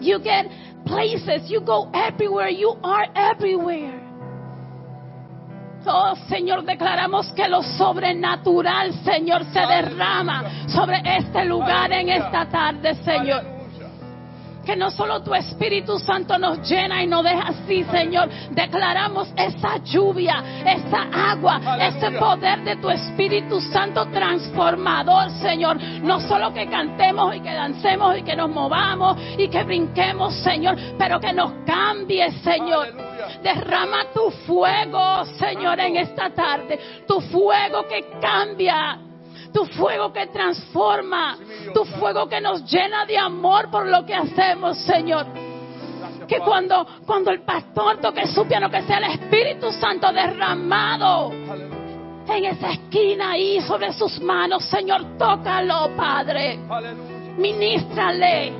You 0.00 0.20
get 0.20 0.48
places, 0.84 1.48
you 1.50 1.60
go 1.60 1.90
everywhere, 1.92 2.50
you 2.50 2.76
are 2.82 3.10
everywhere. 3.14 4.04
Oh 5.88 6.16
Señor, 6.28 6.64
declaramos 6.64 7.32
que 7.32 7.48
lo 7.48 7.62
sobrenatural, 7.62 8.92
Señor, 9.04 9.44
se 9.52 9.60
derrama 9.60 10.66
sobre 10.68 11.00
este 11.04 11.44
lugar 11.44 11.92
en 11.92 12.08
esta 12.08 12.48
tarde, 12.48 12.94
Señor. 13.04 13.55
Que 14.66 14.74
no 14.74 14.90
solo 14.90 15.22
tu 15.22 15.32
Espíritu 15.32 15.96
Santo 16.00 16.36
nos 16.38 16.68
llena 16.68 17.00
y 17.00 17.06
nos 17.06 17.22
deja 17.22 17.48
así, 17.48 17.84
Señor. 17.84 18.28
Declaramos 18.50 19.32
esa 19.36 19.76
lluvia, 19.84 20.42
esa 20.66 21.30
agua, 21.30 21.60
ese 21.80 22.10
poder 22.18 22.64
de 22.64 22.76
tu 22.76 22.90
Espíritu 22.90 23.60
Santo 23.60 24.06
transformador, 24.06 25.30
Señor. 25.40 25.80
No 26.02 26.20
solo 26.20 26.52
que 26.52 26.68
cantemos 26.68 27.36
y 27.36 27.40
que 27.40 27.52
dancemos 27.52 28.18
y 28.18 28.22
que 28.22 28.34
nos 28.34 28.50
movamos 28.50 29.16
y 29.38 29.48
que 29.48 29.62
brinquemos, 29.62 30.34
Señor, 30.42 30.76
pero 30.98 31.20
que 31.20 31.32
nos 31.32 31.52
cambie, 31.64 32.30
Señor. 32.42 32.88
Aleluya. 32.88 33.40
Derrama 33.42 34.06
tu 34.12 34.30
fuego, 34.46 35.24
Señor, 35.38 35.78
en 35.78 35.96
esta 35.96 36.30
tarde. 36.30 37.04
Tu 37.06 37.20
fuego 37.20 37.86
que 37.88 38.04
cambia. 38.20 39.05
Tu 39.56 39.64
fuego 39.64 40.12
que 40.12 40.26
transforma. 40.26 41.38
Tu 41.72 41.82
fuego 41.86 42.28
que 42.28 42.42
nos 42.42 42.70
llena 42.70 43.06
de 43.06 43.16
amor 43.16 43.70
por 43.70 43.86
lo 43.86 44.04
que 44.04 44.14
hacemos, 44.14 44.76
Señor. 44.84 45.24
Que 46.28 46.40
cuando, 46.40 46.86
cuando 47.06 47.30
el 47.30 47.40
pastor 47.40 47.96
toque 47.98 48.26
su 48.26 48.46
piano, 48.46 48.70
que 48.70 48.82
sea 48.82 48.98
el 48.98 49.04
Espíritu 49.04 49.72
Santo 49.72 50.12
derramado 50.12 51.32
en 51.32 52.44
esa 52.44 52.72
esquina 52.72 53.30
ahí 53.30 53.58
sobre 53.62 53.94
sus 53.94 54.20
manos, 54.20 54.62
Señor, 54.66 55.16
tócalo, 55.16 55.88
Padre. 55.96 56.58
Ministrale, 57.38 58.52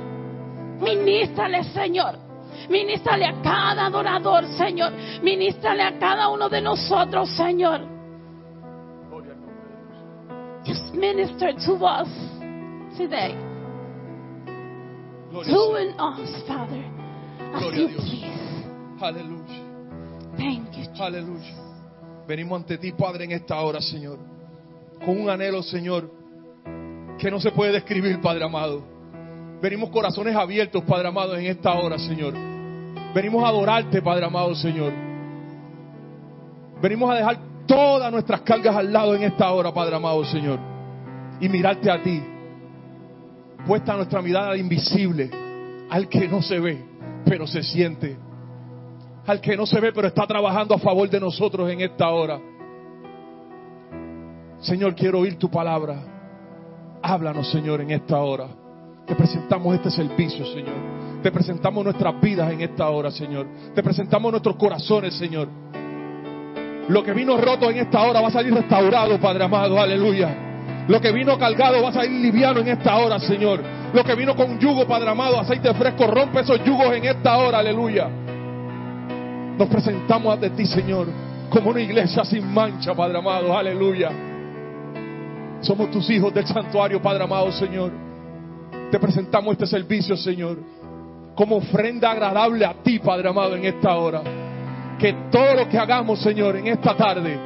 ministrale, 0.79 1.63
Señor. 1.65 2.17
Ministrale 2.69 3.27
a 3.27 3.39
cada 3.43 3.85
adorador, 3.85 4.47
Señor. 4.47 4.93
Ministrale 5.21 5.83
a 5.83 5.99
cada 5.99 6.29
uno 6.29 6.49
de 6.49 6.59
nosotros, 6.59 7.29
Señor. 7.37 7.96
Just 10.67 10.93
minister 10.93 11.53
to 11.65 11.73
us 11.85 12.09
today. 12.97 13.33
Gloria 15.31 15.53
Do 15.53 15.59
al 15.59 15.77
in 15.77 15.99
us, 15.99 16.43
Father, 16.47 16.83
as 17.55 17.61
Gloria 17.61 17.79
a 17.79 17.81
you 17.81 17.87
Dios. 17.87 18.03
please. 18.09 19.01
Aleluya. 19.01 19.63
Thank 20.37 20.75
you, 20.75 20.83
Jesus. 20.83 20.99
Aleluya. 20.99 21.55
Venimos 22.27 22.61
ante 22.61 22.77
ti, 22.77 22.91
Padre, 22.91 23.23
en 23.23 23.31
esta 23.31 23.61
hora, 23.61 23.79
Señor. 23.79 24.19
Con 25.05 25.21
un 25.21 25.29
anhelo, 25.29 25.63
Señor, 25.63 26.11
que 27.17 27.31
no 27.31 27.39
se 27.39 27.51
puede 27.51 27.71
describir, 27.71 28.19
Padre 28.19 28.43
amado. 28.43 28.83
Venimos 29.61 29.89
corazones 29.89 30.35
abiertos, 30.35 30.83
Padre 30.83 31.07
amado, 31.07 31.35
en 31.37 31.45
esta 31.45 31.73
hora, 31.75 31.97
Señor. 31.97 32.33
Venimos 33.15 33.43
a 33.43 33.47
adorarte, 33.47 34.01
Padre 34.01 34.25
amado, 34.25 34.53
Señor. 34.55 34.91
Venimos 36.81 37.09
a 37.09 37.15
dejar 37.15 37.39
todas 37.67 38.11
nuestras 38.11 38.41
cargas 38.41 38.75
al 38.75 38.91
lado 38.91 39.15
en 39.15 39.23
esta 39.23 39.51
hora, 39.51 39.73
Padre 39.73 39.95
amado, 39.95 40.23
Señor. 40.25 40.59
Y 41.39 41.49
mirarte 41.49 41.91
a 41.91 42.01
ti. 42.01 42.23
Puesta 43.65 43.95
nuestra 43.95 44.21
mirada 44.21 44.51
al 44.51 44.59
invisible, 44.59 45.29
al 45.89 46.07
que 46.07 46.27
no 46.27 46.41
se 46.41 46.59
ve, 46.59 46.83
pero 47.25 47.45
se 47.45 47.61
siente 47.61 48.17
al 49.27 49.41
que 49.41 49.57
no 49.57 49.65
se 49.65 49.79
ve, 49.81 49.91
pero 49.91 50.07
está 50.07 50.25
trabajando 50.25 50.73
a 50.73 50.79
favor 50.79 51.09
de 51.09 51.19
nosotros 51.19 51.69
en 51.69 51.81
esta 51.81 52.09
hora. 52.09 52.39
Señor, 54.61 54.95
quiero 54.95 55.19
oír 55.19 55.37
tu 55.37 55.49
palabra. 55.49 56.01
Háblanos, 57.01 57.51
Señor, 57.51 57.81
en 57.81 57.91
esta 57.91 58.17
hora. 58.19 58.47
Te 59.05 59.15
presentamos 59.15 59.75
este 59.75 59.91
servicio, 59.91 60.45
Señor. 60.45 61.21
Te 61.21 61.31
presentamos 61.31 61.83
nuestras 61.83 62.19
vidas 62.21 62.51
en 62.51 62.61
esta 62.61 62.89
hora, 62.89 63.11
Señor. 63.11 63.47
Te 63.75 63.83
presentamos 63.83 64.31
nuestros 64.31 64.55
corazones, 64.55 65.13
Señor. 65.15 65.49
Lo 66.89 67.03
que 67.03 67.13
vino 67.13 67.37
roto 67.37 67.69
en 67.69 67.77
esta 67.77 68.01
hora 68.01 68.21
va 68.21 68.29
a 68.29 68.31
salir 68.31 68.53
restaurado, 68.53 69.19
Padre 69.19 69.43
amado. 69.43 69.79
Aleluya. 69.79 70.47
Lo 70.87 71.01
que 71.01 71.11
vino 71.11 71.37
cargado 71.37 71.81
va 71.83 71.89
a 71.89 71.93
salir 71.93 72.21
liviano 72.21 72.61
en 72.61 72.69
esta 72.69 72.95
hora, 72.95 73.19
Señor. 73.19 73.61
Lo 73.93 74.03
que 74.03 74.15
vino 74.15 74.35
con 74.35 74.57
yugo, 74.57 74.87
Padre 74.87 75.09
amado, 75.09 75.39
aceite 75.39 75.73
fresco, 75.73 76.07
rompe 76.07 76.41
esos 76.41 76.63
yugos 76.63 76.93
en 76.95 77.05
esta 77.05 77.37
hora, 77.37 77.59
aleluya. 77.59 78.07
Nos 79.57 79.67
presentamos 79.67 80.33
ante 80.33 80.49
ti, 80.51 80.65
Señor, 80.65 81.07
como 81.49 81.71
una 81.71 81.81
iglesia 81.81 82.23
sin 82.23 82.53
mancha, 82.53 82.93
Padre 82.93 83.17
amado, 83.17 83.57
aleluya. 83.57 84.11
Somos 85.61 85.91
tus 85.91 86.09
hijos 86.09 86.33
del 86.33 86.45
santuario, 86.47 87.01
Padre 87.01 87.23
amado, 87.23 87.51
Señor. 87.51 87.91
Te 88.91 88.99
presentamos 88.99 89.53
este 89.53 89.67
servicio, 89.67 90.15
Señor, 90.15 90.57
como 91.35 91.57
ofrenda 91.57 92.11
agradable 92.11 92.65
a 92.65 92.75
ti, 92.81 92.99
Padre 92.99 93.27
amado, 93.27 93.55
en 93.55 93.65
esta 93.65 93.95
hora. 93.95 94.21
Que 94.99 95.13
todo 95.31 95.55
lo 95.55 95.69
que 95.69 95.77
hagamos, 95.77 96.19
Señor, 96.19 96.55
en 96.57 96.67
esta 96.67 96.95
tarde, 96.95 97.37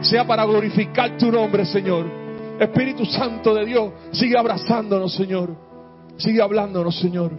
sea 0.00 0.26
para 0.26 0.44
glorificar 0.44 1.16
tu 1.16 1.30
nombre, 1.30 1.64
Señor. 1.64 2.06
Espíritu 2.58 3.04
Santo 3.04 3.54
de 3.54 3.64
Dios, 3.64 3.92
sigue 4.12 4.38
abrazándonos, 4.38 5.12
Señor. 5.14 5.54
Sigue 6.16 6.40
hablándonos, 6.40 6.98
Señor. 6.98 7.32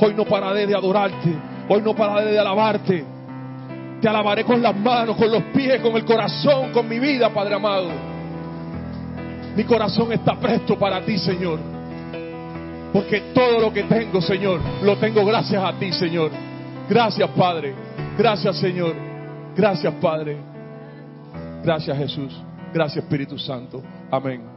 Hoy 0.00 0.14
no 0.14 0.24
pararé 0.24 0.66
de 0.66 0.74
adorarte. 0.74 1.32
Hoy 1.68 1.80
no 1.82 1.94
pararé 1.94 2.32
de 2.32 2.38
alabarte. 2.38 3.04
Te 4.00 4.08
alabaré 4.08 4.44
con 4.44 4.60
las 4.60 4.76
manos, 4.76 5.16
con 5.16 5.30
los 5.30 5.42
pies, 5.54 5.80
con 5.80 5.96
el 5.96 6.04
corazón, 6.04 6.72
con 6.72 6.88
mi 6.88 6.98
vida, 6.98 7.30
Padre 7.30 7.54
amado. 7.54 7.88
Mi 9.56 9.64
corazón 9.64 10.12
está 10.12 10.34
presto 10.34 10.78
para 10.78 11.00
ti, 11.02 11.18
Señor. 11.18 11.58
Porque 12.92 13.32
todo 13.32 13.60
lo 13.60 13.72
que 13.72 13.84
tengo, 13.84 14.20
Señor, 14.20 14.60
lo 14.82 14.96
tengo 14.96 15.24
gracias 15.24 15.62
a 15.62 15.72
ti, 15.74 15.92
Señor. 15.92 16.30
Gracias, 16.88 17.28
Padre. 17.30 17.74
Gracias, 18.16 18.58
Señor. 18.58 18.94
Gracias, 19.56 19.92
Padre. 19.94 20.36
Gracias, 21.62 21.96
Jesús. 21.96 22.42
Gracias, 22.72 23.04
Espíritu 23.04 23.38
Santo. 23.38 23.82
Amén. 24.10 24.51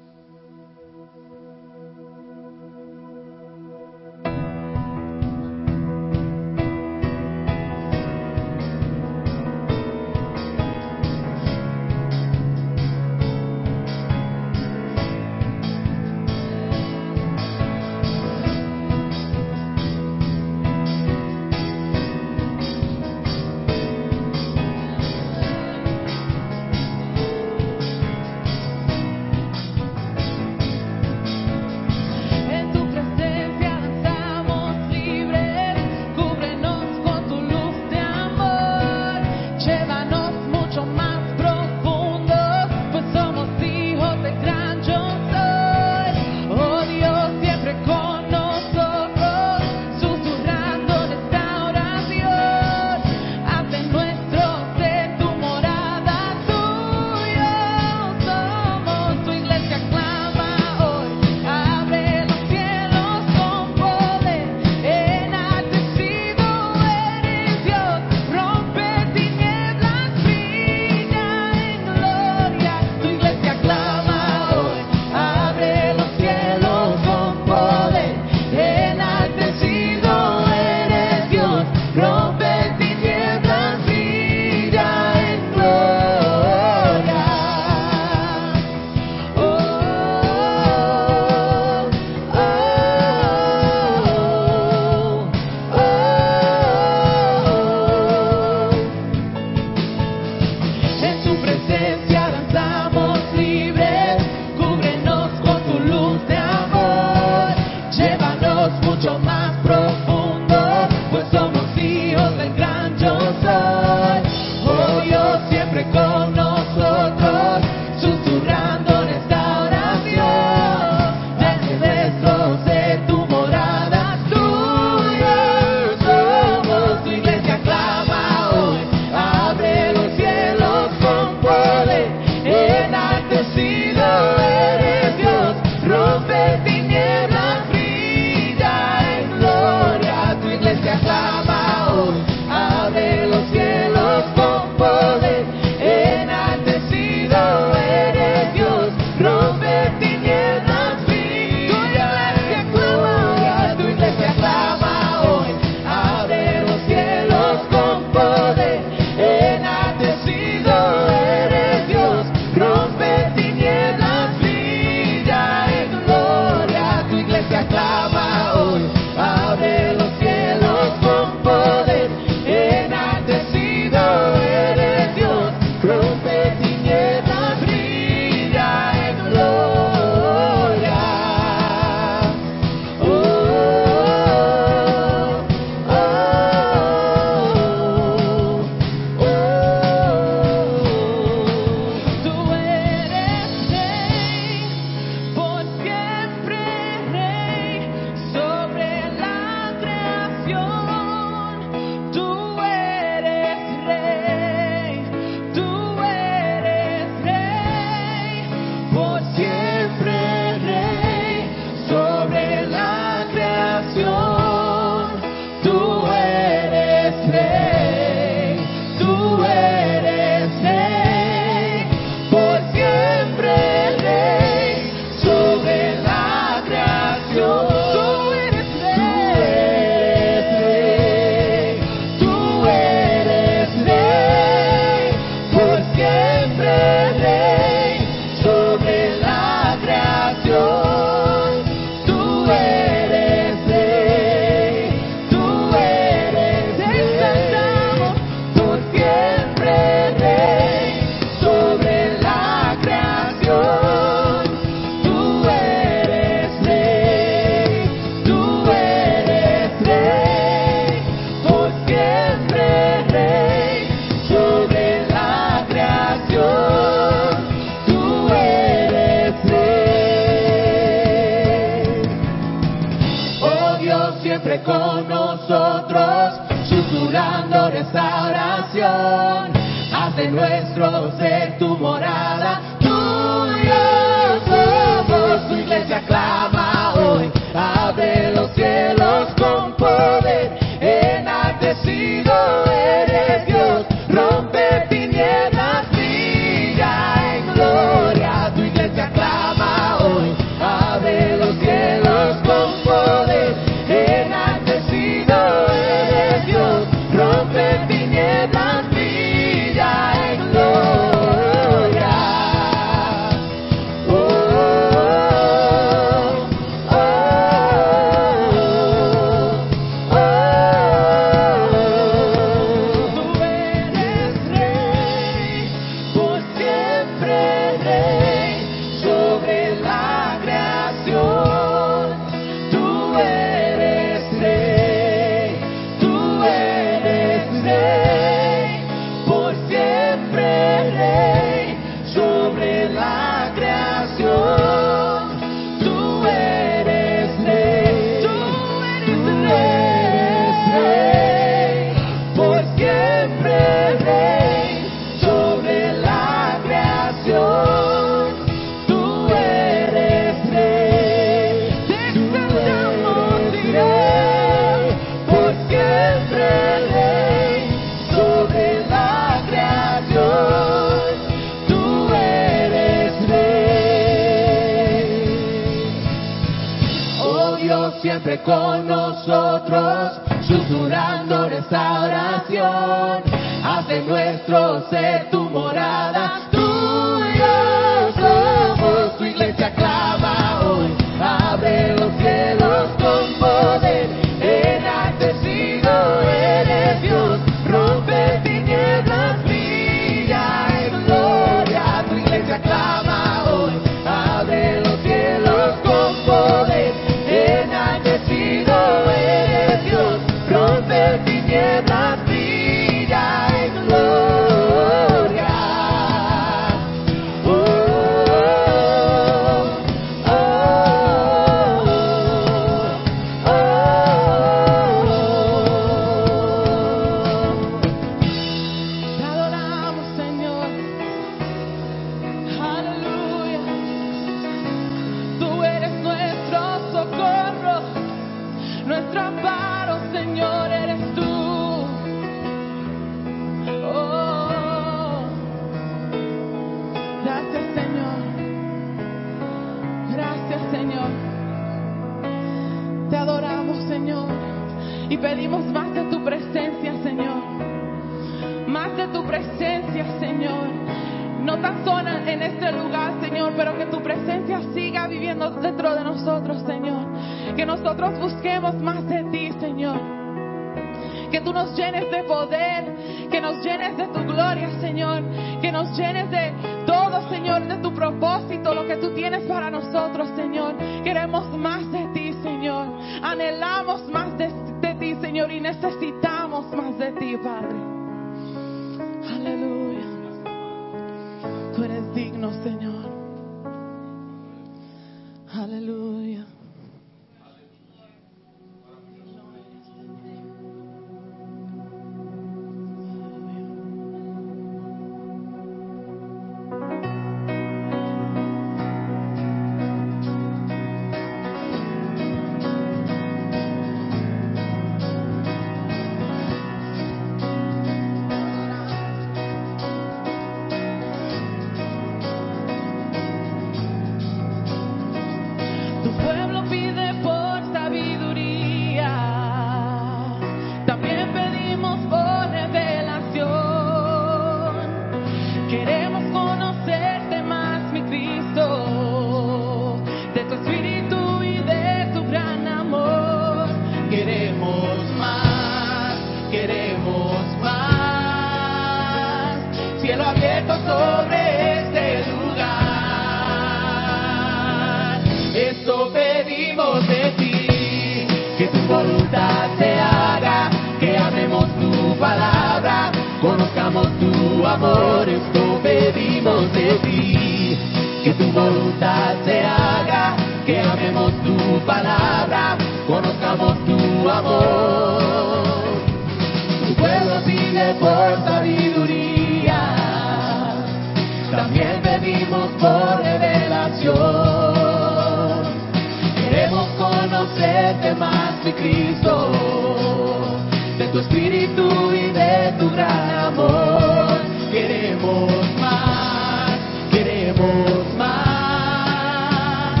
y 591.80 592.30
de 592.32 592.72
tu 592.78 592.90
gran 592.90 593.30
amor. 593.46 594.38
Queremos 594.72 595.52
más, 595.78 596.72
queremos 597.10 598.14
más. 598.16 600.00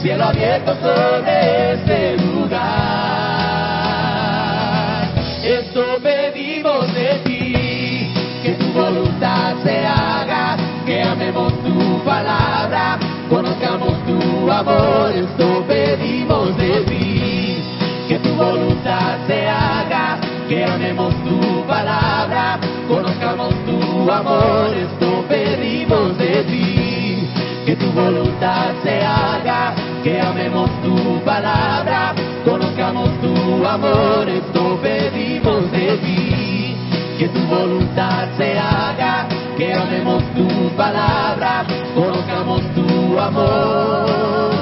Cielo 0.00 0.24
abierto 0.24 0.74
sobre 0.80 1.74
este 1.74 2.16
lugar. 2.18 2.68
Esto 5.44 5.82
pedimos 6.02 6.92
de 6.94 7.20
ti, 7.24 8.12
que 8.42 8.52
tu 8.52 8.72
voluntad 8.72 9.54
se 9.64 9.86
haga, 9.86 10.56
que 10.84 11.02
amemos 11.02 11.52
tu 11.62 12.02
palabra, 12.04 12.98
conozcamos 13.28 13.94
tu 14.06 14.50
amor. 14.50 15.12
Esto 15.14 15.64
pedimos 15.66 16.56
de 16.56 16.80
ti, 16.82 17.62
que 18.08 18.18
tu 18.18 18.34
voluntad 18.34 19.18
se 19.26 19.48
haga 19.48 19.87
que 20.58 20.64
amemos 20.64 21.14
tu 21.22 21.64
palabra, 21.68 22.58
conozcamos 22.88 23.54
tu 23.64 24.10
amor, 24.10 24.74
esto 24.76 25.24
pedimos 25.28 26.18
de 26.18 26.42
ti, 26.50 27.28
que 27.64 27.76
tu 27.76 27.92
voluntad 27.92 28.72
se 28.82 29.00
haga, 29.00 29.72
que 30.02 30.20
amemos 30.20 30.68
tu 30.82 31.20
palabra, 31.24 32.12
conozcamos 32.44 33.08
tu 33.20 33.64
amor, 33.64 34.28
esto 34.28 34.80
pedimos 34.82 35.70
de 35.70 35.96
ti, 35.98 36.76
que 37.20 37.28
tu 37.28 37.40
voluntad 37.46 38.26
se 38.36 38.58
haga, 38.58 39.28
que 39.56 39.72
amemos 39.72 40.24
tu 40.34 40.70
palabra, 40.76 41.64
conozcamos 41.94 42.62
tu 42.74 43.16
amor. 43.20 44.57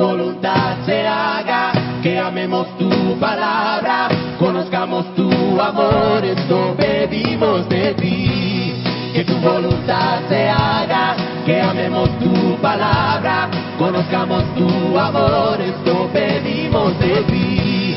Que 0.00 0.06
tu 0.06 0.12
voluntad 0.12 0.76
se 0.86 1.06
haga, 1.06 1.72
que 2.02 2.18
amemos 2.18 2.66
tu 2.78 2.88
palabra, 3.20 4.08
conozcamos 4.38 5.04
tu 5.14 5.30
amor, 5.60 6.24
esto 6.24 6.74
pedimos 6.74 7.68
de 7.68 7.92
ti. 7.92 8.82
Que 9.12 9.24
tu 9.24 9.36
voluntad 9.40 10.20
se 10.26 10.48
haga, 10.48 11.16
que 11.44 11.60
amemos 11.60 12.08
tu 12.18 12.56
palabra, 12.62 13.50
conozcamos 13.78 14.42
tu 14.54 14.98
amor, 14.98 15.60
esto 15.60 16.08
pedimos 16.14 16.98
de 16.98 17.22
ti. 17.24 17.96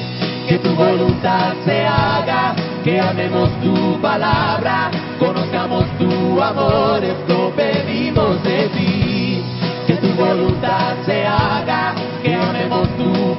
Que 0.50 0.60
tu 0.60 0.76
voluntad 0.76 1.54
se 1.64 1.86
haga, 1.88 2.54
que 2.84 3.00
amemos 3.00 3.50
tu 3.62 3.98
palabra, 4.02 4.92
conozcamos 5.18 5.86
tu 5.98 6.42
amor, 6.42 7.02
esto 7.02 7.54
pedimos 7.56 8.44
de 8.44 8.68
ti. 8.76 9.42
Que 9.88 9.94
tu 9.96 10.10
voluntad 10.16 11.03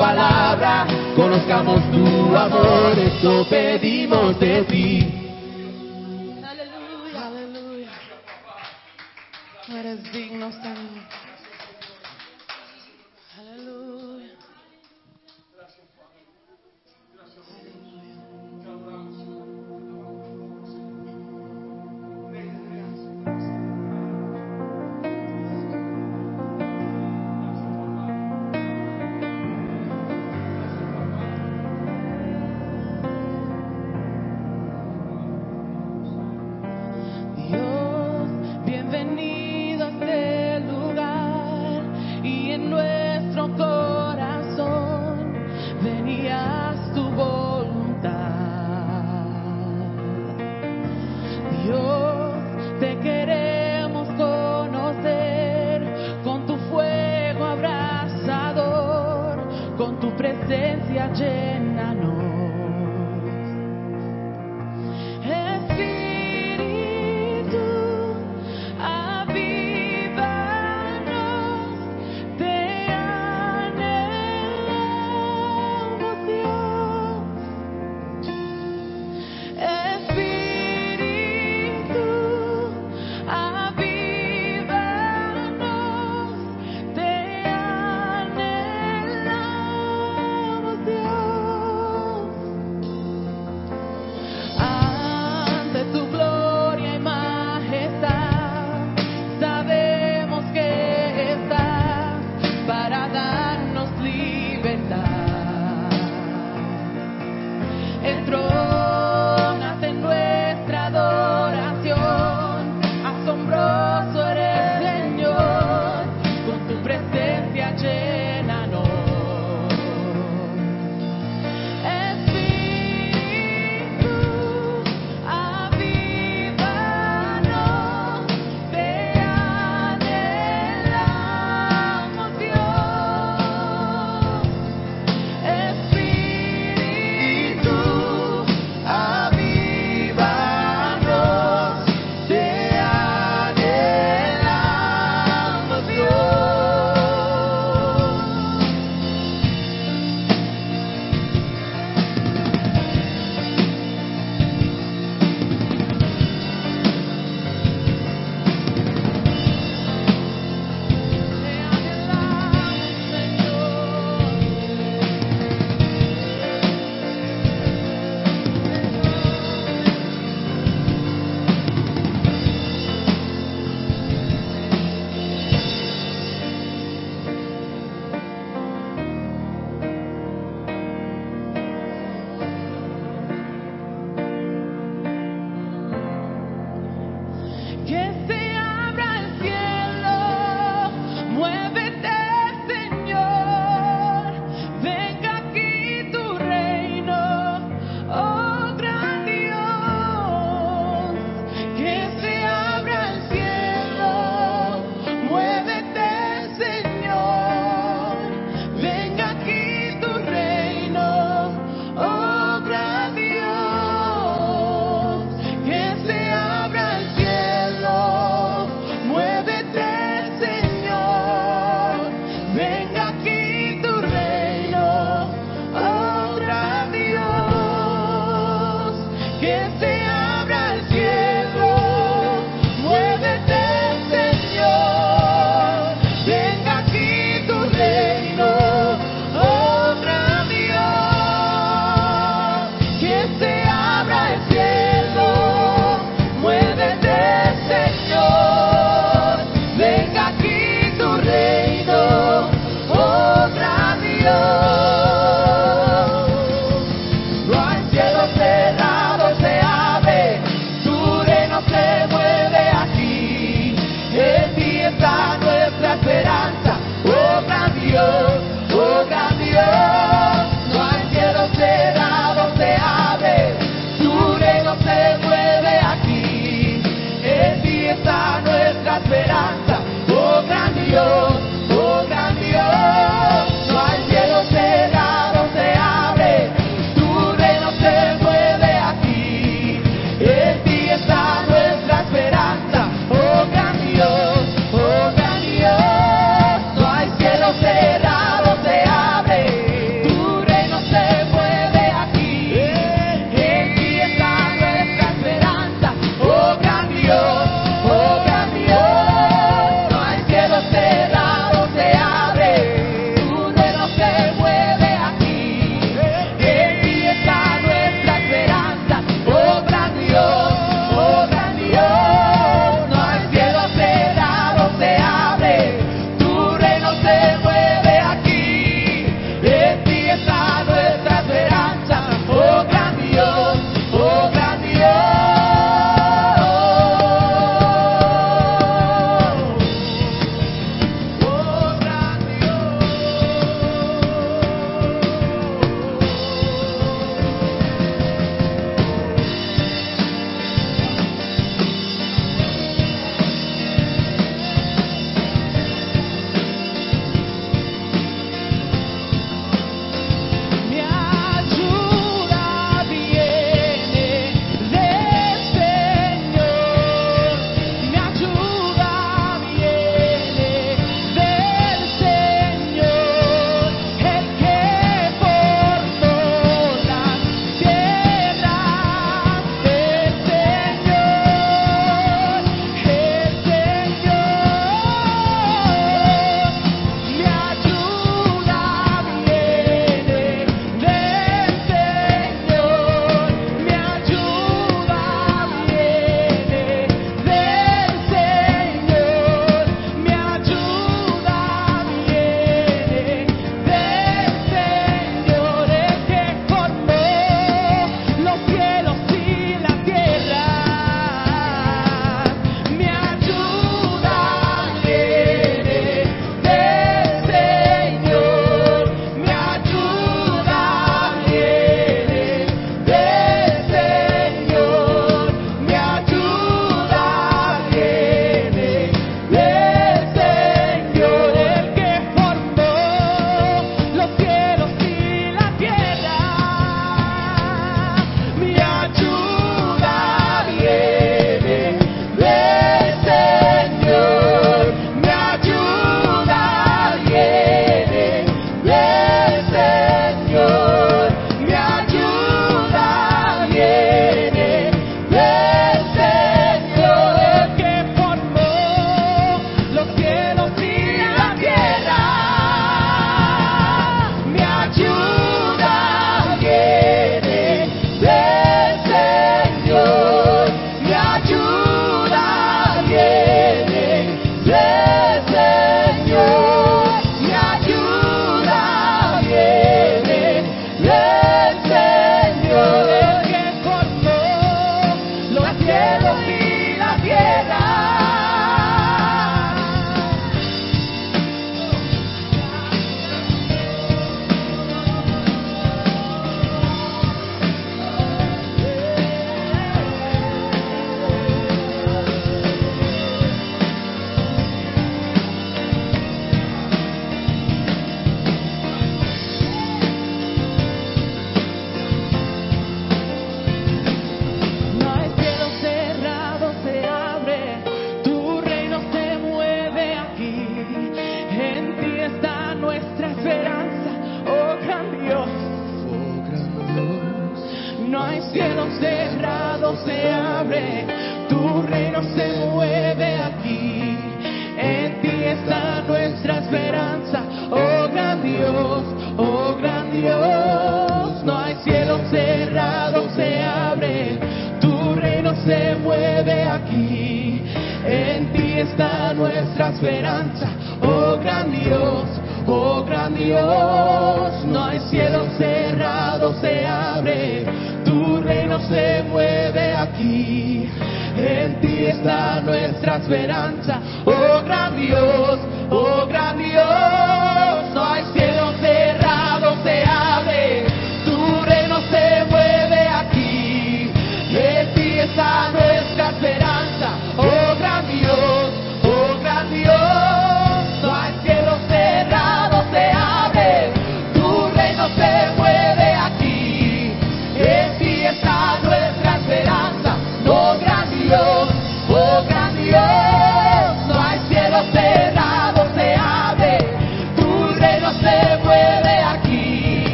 palabra, 0.00 0.86
conozcamos 1.14 1.82
tu 1.92 2.34
amor, 2.34 2.98
esto 2.98 3.46
pedimos 3.50 4.40
de 4.40 4.64
ti. 4.64 6.42
Aleluya. 6.42 7.26
Aleluya. 7.26 7.90
Tú 9.66 9.76
eres 9.76 10.10
digno, 10.10 10.50
Señor. 10.52 10.99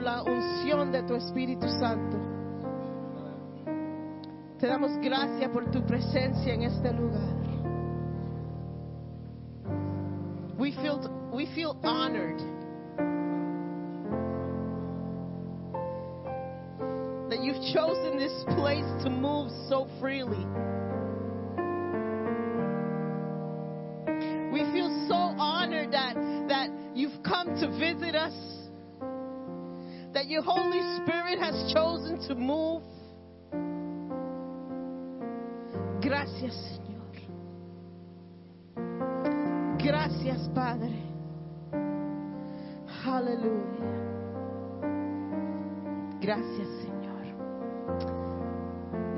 la 0.00 0.22
unción 0.22 0.90
de 0.92 1.02
tu 1.02 1.14
Espíritu 1.14 1.68
Santo. 1.68 2.16
Te 4.58 4.66
damos 4.66 4.96
gracias 4.98 5.50
por 5.50 5.70
tu 5.70 5.82
presencia 5.84 6.54
en 6.54 6.62
este 6.62 6.92
lugar. 6.92 7.36
We 10.58 10.72
feel, 10.72 11.00
we 11.32 11.46
feel 11.54 11.76
honored 11.82 12.38
that 17.30 17.42
you've 17.42 17.62
chosen 17.72 18.18
this 18.18 18.44
place 18.56 18.84
to 19.02 19.08
move 19.08 19.50
so 19.68 19.88
freely. 19.98 20.44
Your 30.40 30.54
Holy 30.54 30.80
Spirit 30.96 31.38
has 31.38 31.72
chosen 31.72 32.18
to 32.28 32.34
move. 32.34 32.82
Gracias, 36.00 36.54
Señor. 36.54 37.12
Gracias, 39.78 40.48
Padre. 40.54 40.94
Aleluya. 43.04 43.86
Gracias, 46.20 46.68
Señor. 46.82 46.98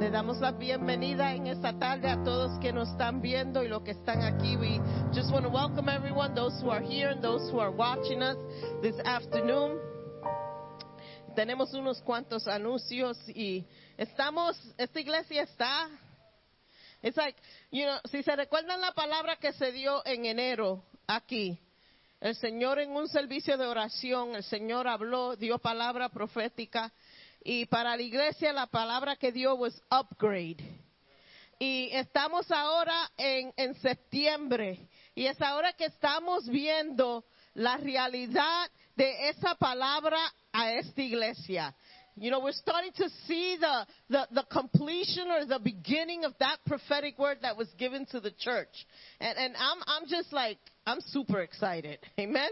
Le 0.01 0.11
damos 0.11 0.41
la 0.41 0.51
bienvenida 0.53 1.35
en 1.35 1.47
esta 1.47 1.79
tarde 1.79 2.09
a 2.09 2.23
todos 2.25 2.59
que 2.59 2.73
nos 2.73 2.89
están 2.89 3.21
viendo 3.21 3.63
y 3.63 3.69
los 3.69 3.83
que 3.83 3.93
están 3.93 4.23
aquí. 4.23 4.57
We 4.57 4.81
just 5.15 5.31
want 5.33 5.45
to 5.45 5.51
welcome 5.51 5.89
everyone, 5.89 6.35
those 6.35 6.61
who 6.61 6.71
are 6.71 6.83
here 6.83 7.11
and 7.11 7.23
those 7.23 7.49
who 7.53 7.61
are 7.61 7.71
watching 7.71 8.23
us 8.23 8.37
this 8.83 8.99
afternoon. 9.05 9.92
Tenemos 11.35 11.73
unos 11.73 12.03
cuantos 12.03 12.47
anuncios 12.47 13.17
y 13.29 13.65
estamos, 13.97 14.57
esta 14.77 15.01
iglesia 15.01 15.43
está, 15.43 15.89
it's 17.03 17.17
like, 17.17 17.41
you 17.71 17.87
si 18.11 18.23
se 18.23 18.37
recuerdan 18.37 18.81
la 18.81 18.93
palabra 18.93 19.37
que 19.37 19.53
se 19.55 19.73
dio 19.73 20.05
en 20.05 20.27
enero 20.27 20.85
aquí, 21.07 21.59
el 22.21 22.37
Señor 22.37 22.81
en 22.81 22.91
un 22.91 23.09
servicio 23.09 23.57
de 23.57 23.67
oración, 23.67 24.35
el 24.35 24.45
Señor 24.45 24.87
habló, 24.87 25.35
dio 25.37 25.59
palabra 25.59 26.11
profética 26.11 26.93
y 27.43 27.65
para 27.67 27.97
la 27.97 28.03
iglesia 28.03 28.53
la 28.53 28.67
palabra 28.67 29.17
que 29.17 29.33
dio 29.33 29.55
was 29.55 29.81
upgrade. 29.91 30.63
Y 31.59 31.89
estamos 31.93 32.51
ahora 32.51 33.11
en, 33.17 33.55
en 33.57 33.75
septiembre 33.77 34.87
y 35.15 35.27
es 35.27 35.41
ahora 35.41 35.73
que 35.73 35.87
estamos 35.87 36.47
viendo 36.49 37.25
la 37.55 37.77
realidad 37.79 38.71
de 38.97 39.29
esa 39.29 39.55
palabra 39.61 40.19
a 40.53 40.73
esta 40.79 41.03
iglesia. 41.03 41.75
You 42.17 42.31
know, 42.31 42.41
we're 42.41 42.53
starting 42.53 42.93
to 42.97 43.09
see 43.27 43.57
the, 43.59 43.87
the, 44.11 44.29
the 44.33 44.45
completion 44.51 45.29
or 45.31 45.47
the 45.47 45.59
beginning 45.59 46.25
of 46.25 46.35
that 46.41 46.59
prophetic 46.67 47.19
word 47.19 47.39
that 47.41 47.57
was 47.57 47.69
given 47.79 48.05
to 48.07 48.21
the 48.21 48.33
church. 48.39 48.87
And, 49.19 49.39
and 49.39 49.55
I'm, 49.57 49.79
I'm 49.87 50.09
just 50.09 50.31
like, 50.33 50.59
I'm 50.87 51.01
super 51.01 51.41
excited. 51.41 51.99
Amen. 52.21 52.51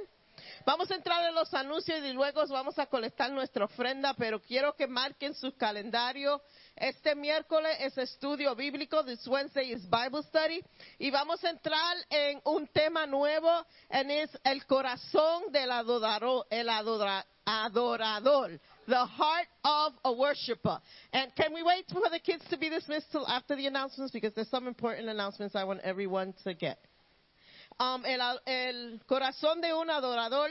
Vamos 0.64 0.90
a 0.90 0.94
entrar 0.94 1.28
en 1.28 1.34
los 1.34 1.52
anuncios 1.54 2.04
y 2.04 2.12
luego 2.12 2.46
vamos 2.48 2.78
a 2.78 2.86
colectar 2.86 3.30
nuestra 3.30 3.64
ofrenda, 3.64 4.14
pero 4.14 4.40
quiero 4.40 4.74
que 4.74 4.86
marquen 4.86 5.34
su 5.34 5.56
calendario. 5.56 6.40
Este 6.76 7.14
miércoles 7.14 7.76
es 7.80 7.98
estudio 7.98 8.54
bíblico, 8.54 9.04
this 9.04 9.26
Wednesday 9.26 9.72
is 9.72 9.82
Bible 9.88 10.22
study, 10.22 10.62
y 10.98 11.10
vamos 11.10 11.42
a 11.44 11.50
entrar 11.50 11.96
en 12.08 12.40
un 12.44 12.66
tema 12.68 13.06
nuevo, 13.06 13.50
and 13.90 14.10
es 14.10 14.30
el 14.44 14.64
corazón 14.66 15.52
del 15.52 15.70
adorador, 15.70 16.46
el 16.50 16.68
adora- 16.68 17.26
adorador, 17.44 18.58
the 18.86 19.06
heart 19.06 19.48
of 19.64 19.92
a 20.04 20.12
worshiper. 20.12 20.80
And 21.12 21.34
can 21.34 21.52
we 21.52 21.62
wait 21.62 21.86
for 21.90 22.08
the 22.10 22.20
kids 22.20 22.44
to 22.50 22.56
be 22.56 22.70
dismissed 22.70 23.10
till 23.12 23.26
after 23.26 23.56
the 23.56 23.66
announcements? 23.66 24.12
Because 24.12 24.34
there's 24.34 24.48
some 24.50 24.66
important 24.66 25.08
announcements 25.08 25.54
I 25.54 25.64
want 25.64 25.80
everyone 25.80 26.34
to 26.44 26.54
get. 26.54 26.78
Um, 27.80 28.04
el, 28.04 28.20
el 28.44 29.00
corazón 29.06 29.60
de 29.60 29.72
un 29.72 29.90
adorador 29.90 30.50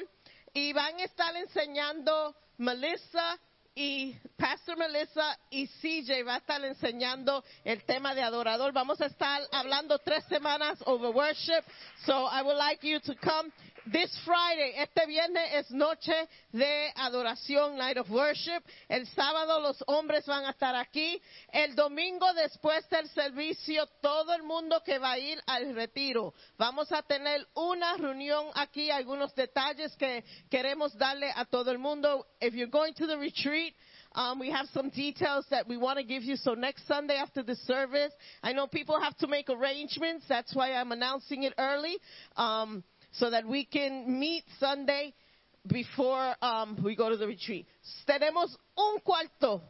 y 0.54 0.74
van 0.74 1.00
a 1.00 1.04
estar 1.04 1.36
enseñando 1.36 2.36
Melissa 2.58 3.40
y 3.76 4.14
Pastor 4.36 4.78
Melissa 4.78 5.38
y 5.50 5.68
CJ 5.68 6.26
va 6.28 6.36
a 6.36 6.38
estar 6.40 6.64
enseñando 6.66 7.44
el 7.64 7.84
tema 7.86 8.14
de 8.14 8.24
adorador. 8.24 8.74
Vamos 8.74 9.00
a 9.00 9.06
estar 9.06 9.42
hablando 9.52 10.00
tres 10.00 10.26
semanas 10.26 10.80
over 10.86 11.16
worship. 11.16 11.64
So 12.06 12.26
I 12.26 12.42
would 12.42 12.58
like 12.58 12.86
you 12.86 13.00
to 13.00 13.16
come 13.16 13.52
this 13.92 14.12
Friday. 14.26 14.74
Este 14.78 15.06
viernes 15.08 15.54
es 15.54 15.72
noche 15.72 16.14
de 16.52 16.92
adoración, 16.96 17.78
night 17.78 17.98
of 17.98 18.10
worship. 18.10 18.62
El 18.90 19.08
sábado 19.08 19.60
los 19.60 19.84
hombres 19.88 20.26
van 20.26 20.46
a 20.46 20.52
estar 20.52 20.76
aquí. 20.76 21.22
El 21.52 21.76
domingo 21.76 22.34
después 22.34 22.88
del 22.90 23.08
servicio, 23.10 23.86
todo 24.02 24.34
el 24.34 24.44
mundo 24.44 24.82
que 24.86 25.00
va 25.00 25.12
a 25.12 25.20
ir 25.20 25.42
al 25.48 25.74
retiro. 25.76 26.34
Vamos 26.58 26.92
a 26.92 27.02
tener 27.02 27.48
una 27.56 27.98
reunión 27.98 28.48
aquí, 28.56 28.92
algunos 28.92 29.34
detalles 29.36 29.96
que 29.96 30.24
queremos 30.50 30.98
darle 30.98 31.32
a 31.36 31.46
todo 31.46 31.72
el 31.72 31.80
mundo. 31.80 32.26
If 32.42 32.54
you're 32.54 32.72
going 32.72 32.94
to 32.94 33.08
the 33.08 33.18
retreat, 33.18 33.76
Um, 34.16 34.40
we 34.40 34.50
have 34.50 34.66
some 34.74 34.90
details 34.90 35.46
that 35.52 35.68
we 35.68 35.78
want 35.78 36.00
to 36.00 36.04
give 36.04 36.24
you. 36.24 36.36
So 36.36 36.56
next 36.56 36.88
Sunday 36.88 37.16
after 37.16 37.44
the 37.44 37.56
service, 37.56 38.12
I 38.42 38.54
know 38.54 38.66
people 38.66 39.00
have 39.00 39.16
to 39.18 39.28
make 39.28 39.50
arrangements. 39.50 40.26
That's 40.28 40.56
why 40.56 40.74
I'm 40.74 40.92
announcing 40.92 41.44
it 41.44 41.54
early, 41.60 41.98
um, 42.36 42.84
so 43.12 43.30
that 43.30 43.46
we 43.46 43.66
can 43.66 44.20
meet 44.20 44.44
Sunday 44.60 45.14
before 45.66 46.36
um, 46.42 46.78
we 46.84 46.96
go 46.96 47.10
to 47.10 47.18
the 47.18 47.28
retreat. 47.28 47.66
Tenemos 48.08 48.56
un 48.78 49.00
cuarto 49.02 49.62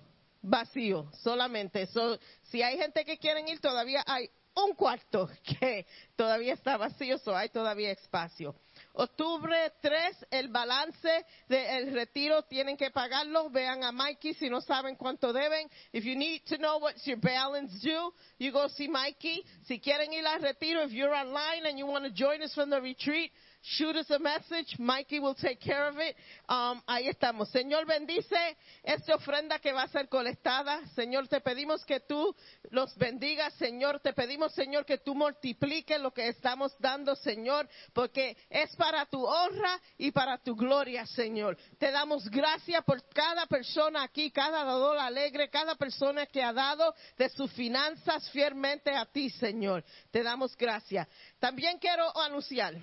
vacío 0.41 1.09
solamente. 1.23 1.87
So, 1.87 2.17
si 2.51 2.61
hay 2.61 2.77
gente 2.77 3.03
que 3.05 3.17
quieren 3.17 3.47
ir, 3.47 3.59
todavía 3.59 4.03
hay 4.05 4.29
un 4.55 4.73
cuarto 4.73 5.29
que 5.43 5.85
todavía 6.15 6.53
está 6.53 6.77
vacío, 6.77 7.17
so 7.17 7.35
hay 7.35 7.49
todavía 7.49 7.91
espacio. 7.91 8.55
Octubre 9.01 9.71
3, 9.81 10.27
el 10.29 10.49
balance 10.49 11.25
del 11.47 11.93
retiro 11.93 12.43
tienen 12.43 12.75
que 12.75 12.91
pagarlo. 12.91 13.49
Vean 13.49 13.81
a 13.85 13.93
Mikey 13.93 14.33
si 14.33 14.49
no 14.49 14.59
saben 14.59 14.97
cuánto 14.97 15.31
deben. 15.31 15.69
If 15.93 16.03
you 16.03 16.17
need 16.17 16.41
to 16.47 16.57
know 16.57 16.79
what's 16.79 17.07
your 17.07 17.17
balance 17.17 17.79
due, 17.81 18.13
you 18.39 18.51
go 18.51 18.67
see 18.67 18.89
Mikey. 18.89 19.45
Si 19.67 19.79
quieren 19.79 20.11
ir 20.11 20.25
al 20.27 20.41
retiro, 20.41 20.81
if 20.81 20.91
you're 20.91 21.15
online 21.15 21.65
and 21.65 21.79
you 21.79 21.85
want 21.87 22.03
to 22.03 22.11
join 22.11 22.41
us 22.41 22.53
from 22.53 22.69
the 22.69 22.81
retreat, 22.81 23.31
shoot 23.62 23.95
us 23.95 24.10
a 24.10 24.20
message. 24.20 24.78
Mikey 24.78 25.20
will 25.20 25.36
take 25.36 25.60
care 25.60 25.88
of 25.89 25.97
it. 25.97 26.16
Um, 26.47 26.82
ahí 26.88 27.07
estamos. 27.07 27.49
Señor, 27.49 27.86
bendice 27.86 28.57
esta 28.84 29.16
ofrenda 29.16 29.60
que 29.60 29.72
va 29.72 29.84
a 29.84 29.88
ser 29.88 30.07
colectada. 30.07 30.82
Señor, 30.95 31.28
te 31.28 31.41
pedimos 31.41 31.86
que 31.86 31.99
tú 31.99 32.36
los 32.72 32.95
bendigas. 32.97 33.53
Señor, 33.55 33.99
te 33.99 34.14
pedimos, 34.14 34.53
Señor, 34.53 34.86
que 34.86 34.97
tú 34.97 35.16
multipliques 35.16 35.99
lo 35.99 36.12
que 36.12 36.28
estamos 36.28 36.76
dando, 36.80 37.16
Señor, 37.16 37.68
porque 37.93 38.38
es 38.49 38.76
para 38.76 39.05
tu 39.05 39.26
honra 39.26 39.80
y 39.97 40.12
para 40.12 40.38
tu 40.38 40.55
gloria, 40.55 41.05
Señor. 41.05 41.57
Te 41.78 41.91
damos 41.91 42.30
gracias 42.30 42.84
por 42.84 43.07
cada 43.10 43.45
persona 43.45 44.03
aquí, 44.03 44.32
cada 44.32 44.64
dador 44.64 44.97
alegre, 44.97 45.49
cada 45.49 45.76
persona 45.76 46.26
que 46.26 46.41
ha 46.43 46.53
dado 46.53 46.93
de 47.18 47.30
sus 47.30 47.51
finanzas 47.53 48.30
fielmente 48.32 48.95
a 48.95 49.05
ti, 49.05 49.30
Señor. 49.30 49.84
Te 50.12 50.24
damos 50.24 50.55
gracias. 50.55 51.07
También 51.39 51.78
quiero 51.80 52.18
anunciar. 52.20 52.76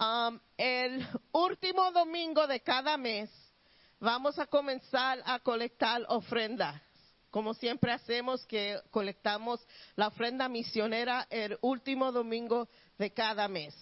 Um, 0.00 0.38
el 0.56 1.04
último 1.32 1.90
domingo 1.90 2.46
de 2.46 2.60
cada 2.60 2.96
mes 2.96 3.28
vamos 3.98 4.38
a 4.38 4.46
comenzar 4.46 5.20
a 5.24 5.40
colectar 5.40 6.04
ofrendas. 6.08 6.80
Como 7.30 7.52
siempre 7.52 7.90
hacemos 7.90 8.46
que 8.46 8.80
colectamos 8.92 9.60
la 9.96 10.06
ofrenda 10.06 10.48
misionera 10.48 11.26
el 11.30 11.58
último 11.62 12.12
domingo 12.12 12.68
de 12.96 13.12
cada 13.12 13.48
mes. 13.48 13.74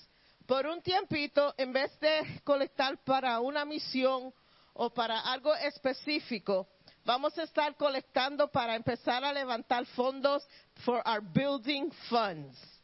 Por 0.47 0.67
un 0.67 0.81
tiempito, 0.81 1.55
en 1.59 1.75
vez 1.75 2.01
de 2.01 2.41
colectar 2.45 2.97
para 3.05 3.39
una 3.41 3.67
misión 3.67 4.33
o 4.73 4.89
para 4.89 5.21
algo 5.21 5.55
específico, 5.55 6.67
vamos 7.05 7.37
a 7.37 7.43
estar 7.43 7.77
colectando 7.77 8.49
para 8.49 8.75
empezar 8.75 9.23
a 9.23 9.35
levantar 9.35 9.85
fondos 9.85 10.43
for 10.77 11.03
our 11.07 11.21
building 11.21 11.91
funds. 12.09 12.76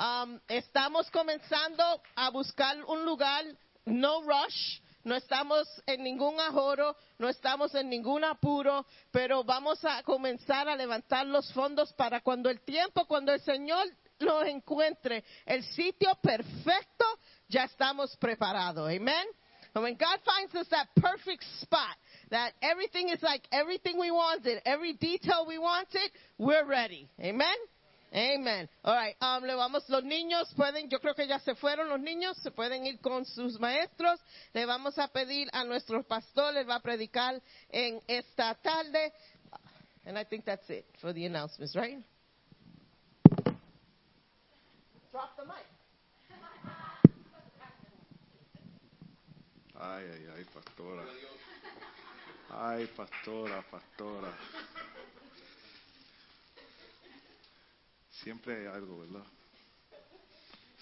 Um, 0.00 0.40
estamos 0.48 1.10
comenzando 1.10 1.84
a 2.16 2.30
buscar 2.30 2.82
un 2.86 3.04
lugar, 3.04 3.44
no 3.84 4.22
rush, 4.22 4.80
no 5.04 5.14
estamos 5.14 5.68
en 5.86 6.02
ningún 6.02 6.40
ahorro, 6.40 6.96
no 7.18 7.28
estamos 7.28 7.74
en 7.74 7.90
ningún 7.90 8.24
apuro, 8.24 8.86
pero 9.10 9.44
vamos 9.44 9.84
a 9.84 10.02
comenzar 10.02 10.70
a 10.70 10.76
levantar 10.76 11.26
los 11.26 11.52
fondos 11.52 11.92
para 11.92 12.22
cuando 12.22 12.48
el 12.48 12.62
tiempo, 12.62 13.04
cuando 13.04 13.30
el 13.34 13.42
Señor 13.42 13.88
nos 14.20 14.46
encuentre 14.46 15.22
el 15.44 15.62
sitio 15.64 16.14
perfecto, 16.22 17.04
ya 17.48 17.64
estamos 17.64 18.16
preparados. 18.16 18.88
Amen. 18.88 19.26
And 19.74 19.84
when 19.84 19.98
God 19.98 20.18
finds 20.24 20.54
us 20.54 20.68
that 20.70 20.88
perfect 20.96 21.44
spot, 21.60 21.94
that 22.30 22.54
everything 22.62 23.10
is 23.10 23.22
like 23.22 23.46
everything 23.52 23.98
we 23.98 24.10
wanted, 24.10 24.62
every 24.64 24.94
detail 24.94 25.44
we 25.46 25.58
wanted, 25.58 26.10
we're 26.38 26.64
ready. 26.64 27.06
Amen. 27.20 27.54
Amen. 28.12 28.68
All 28.82 28.94
right. 28.94 29.14
Um, 29.22 29.44
le 29.44 29.54
vamos, 29.54 29.88
los 29.88 30.02
niños 30.02 30.52
pueden, 30.56 30.88
yo 30.90 30.98
creo 30.98 31.14
que 31.14 31.28
ya 31.28 31.38
se 31.38 31.54
fueron 31.54 31.88
los 31.88 32.00
niños, 32.00 32.36
se 32.42 32.50
pueden 32.50 32.84
ir 32.84 33.00
con 33.00 33.24
sus 33.24 33.60
maestros. 33.60 34.20
Le 34.52 34.66
vamos 34.66 34.98
a 34.98 35.06
pedir 35.08 35.48
a 35.52 35.64
nuestro 35.64 36.02
pastor, 36.02 36.54
les 36.54 36.68
va 36.68 36.76
a 36.76 36.80
predicar 36.80 37.40
en 37.68 38.00
esta 38.08 38.54
tarde. 38.56 39.12
And 40.06 40.18
I 40.18 40.24
think 40.24 40.44
that's 40.44 40.68
it 40.70 40.86
for 41.00 41.12
the 41.12 41.24
announcements, 41.26 41.76
right? 41.76 41.98
Drop 45.12 45.36
the 45.36 45.44
mic. 45.44 45.66
Ay, 49.82 50.04
ay, 50.12 50.26
ay, 50.36 50.44
pastora. 50.52 51.04
Ay, 52.50 52.86
pastora, 52.88 53.64
pastora. 53.70 54.28
Siempre 58.22 58.56
hay 58.60 58.66
algo, 58.66 59.00
¿verdad? 59.00 59.24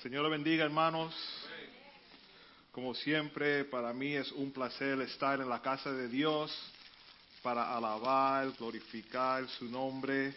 Señor 0.02 0.28
bendiga, 0.30 0.64
hermanos. 0.64 1.14
Como 2.72 2.94
siempre, 2.94 3.64
para 3.64 3.92
mí 3.92 4.14
es 4.14 4.30
un 4.32 4.52
placer 4.52 5.00
estar 5.00 5.40
en 5.40 5.48
la 5.48 5.60
casa 5.62 5.92
de 5.92 6.08
Dios 6.08 6.52
para 7.42 7.76
alabar, 7.76 8.50
glorificar 8.58 9.48
su 9.50 9.64
nombre, 9.66 10.34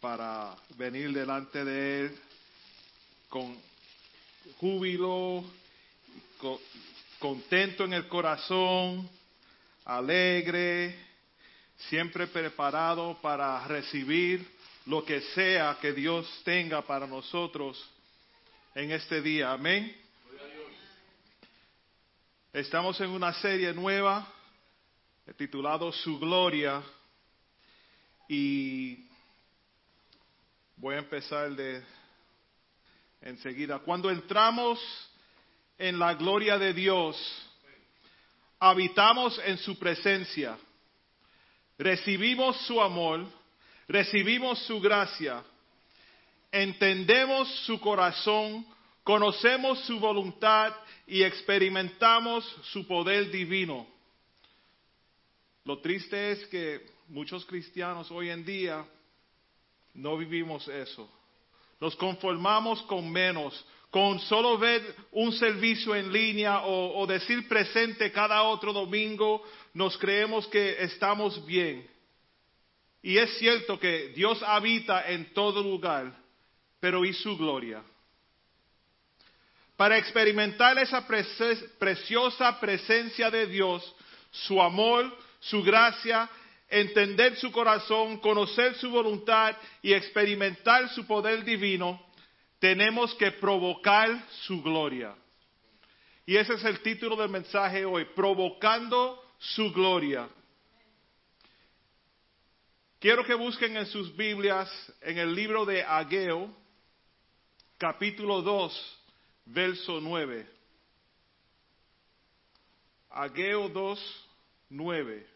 para 0.00 0.54
venir 0.76 1.12
delante 1.12 1.64
de 1.64 2.00
Él 2.06 2.18
con 3.28 3.56
júbilo, 4.58 5.44
co- 6.38 6.60
contento 7.18 7.84
en 7.84 7.94
el 7.94 8.08
corazón, 8.08 9.08
alegre, 9.84 10.94
siempre 11.88 12.26
preparado 12.26 13.18
para 13.22 13.66
recibir 13.66 14.46
lo 14.86 15.04
que 15.04 15.20
sea 15.20 15.78
que 15.80 15.92
Dios 15.92 16.28
tenga 16.44 16.82
para 16.82 17.06
nosotros 17.06 17.82
en 18.74 18.90
este 18.90 19.20
día. 19.22 19.52
Amén. 19.52 19.96
Estamos 22.52 23.00
en 23.00 23.10
una 23.10 23.32
serie 23.34 23.72
nueva 23.72 24.26
titulado 25.36 25.90
Su 25.92 26.18
Gloria 26.18 26.82
y 28.28 29.06
voy 30.76 30.96
a 30.96 30.98
empezar 30.98 31.50
de 31.52 31.82
enseguida. 33.20 33.78
Cuando 33.78 34.10
entramos 34.10 34.80
en 35.78 35.98
la 35.98 36.14
gloria 36.14 36.58
de 36.58 36.74
Dios, 36.74 37.16
habitamos 38.58 39.40
en 39.44 39.56
su 39.58 39.78
presencia, 39.78 40.58
recibimos 41.78 42.56
su 42.66 42.80
amor, 42.80 43.26
recibimos 43.88 44.58
su 44.66 44.80
gracia, 44.80 45.42
entendemos 46.50 47.48
su 47.66 47.80
corazón, 47.80 48.66
conocemos 49.02 49.80
su 49.80 49.98
voluntad 49.98 50.74
y 51.06 51.22
experimentamos 51.22 52.44
su 52.64 52.86
poder 52.86 53.30
divino. 53.30 53.86
Lo 55.64 55.78
triste 55.78 56.32
es 56.32 56.46
que 56.46 56.86
muchos 57.08 57.44
cristianos 57.44 58.10
hoy 58.10 58.30
en 58.30 58.44
día 58.44 58.84
no 59.94 60.16
vivimos 60.16 60.66
eso. 60.68 61.10
Nos 61.80 61.94
conformamos 61.96 62.82
con 62.82 63.10
menos, 63.10 63.64
con 63.90 64.18
solo 64.20 64.56
ver 64.56 64.94
un 65.10 65.32
servicio 65.32 65.94
en 65.94 66.12
línea 66.12 66.60
o, 66.62 67.00
o 67.00 67.06
decir 67.06 67.46
presente 67.48 68.10
cada 68.10 68.42
otro 68.42 68.72
domingo, 68.72 69.44
nos 69.74 69.98
creemos 69.98 70.46
que 70.48 70.82
estamos 70.82 71.44
bien. 71.44 71.91
Y 73.02 73.18
es 73.18 73.36
cierto 73.38 73.78
que 73.78 74.08
Dios 74.14 74.42
habita 74.44 75.10
en 75.10 75.32
todo 75.34 75.62
lugar, 75.62 76.12
pero 76.78 77.04
¿y 77.04 77.12
su 77.12 77.36
gloria? 77.36 77.82
Para 79.76 79.98
experimentar 79.98 80.78
esa 80.78 81.04
preciosa 81.78 82.60
presencia 82.60 83.30
de 83.30 83.46
Dios, 83.48 83.94
su 84.30 84.62
amor, 84.62 85.12
su 85.40 85.62
gracia, 85.64 86.30
entender 86.68 87.36
su 87.36 87.50
corazón, 87.50 88.18
conocer 88.18 88.76
su 88.76 88.90
voluntad 88.90 89.56
y 89.82 89.92
experimentar 89.92 90.88
su 90.90 91.04
poder 91.04 91.44
divino, 91.44 92.00
tenemos 92.60 93.12
que 93.16 93.32
provocar 93.32 94.24
su 94.42 94.62
gloria. 94.62 95.14
Y 96.24 96.36
ese 96.36 96.54
es 96.54 96.64
el 96.64 96.80
título 96.80 97.16
del 97.16 97.28
mensaje 97.28 97.84
hoy, 97.84 98.04
provocando 98.14 99.20
su 99.38 99.72
gloria. 99.72 100.28
Quiero 103.02 103.24
que 103.24 103.34
busquen 103.34 103.76
en 103.76 103.86
sus 103.86 104.16
Biblias, 104.16 104.70
en 105.00 105.18
el 105.18 105.34
libro 105.34 105.64
de 105.64 105.82
Ageo, 105.82 106.54
capítulo 107.76 108.42
2, 108.42 108.98
verso 109.46 110.00
9. 110.00 110.46
Ageo 113.10 113.68
2, 113.68 114.28
9. 114.70 115.26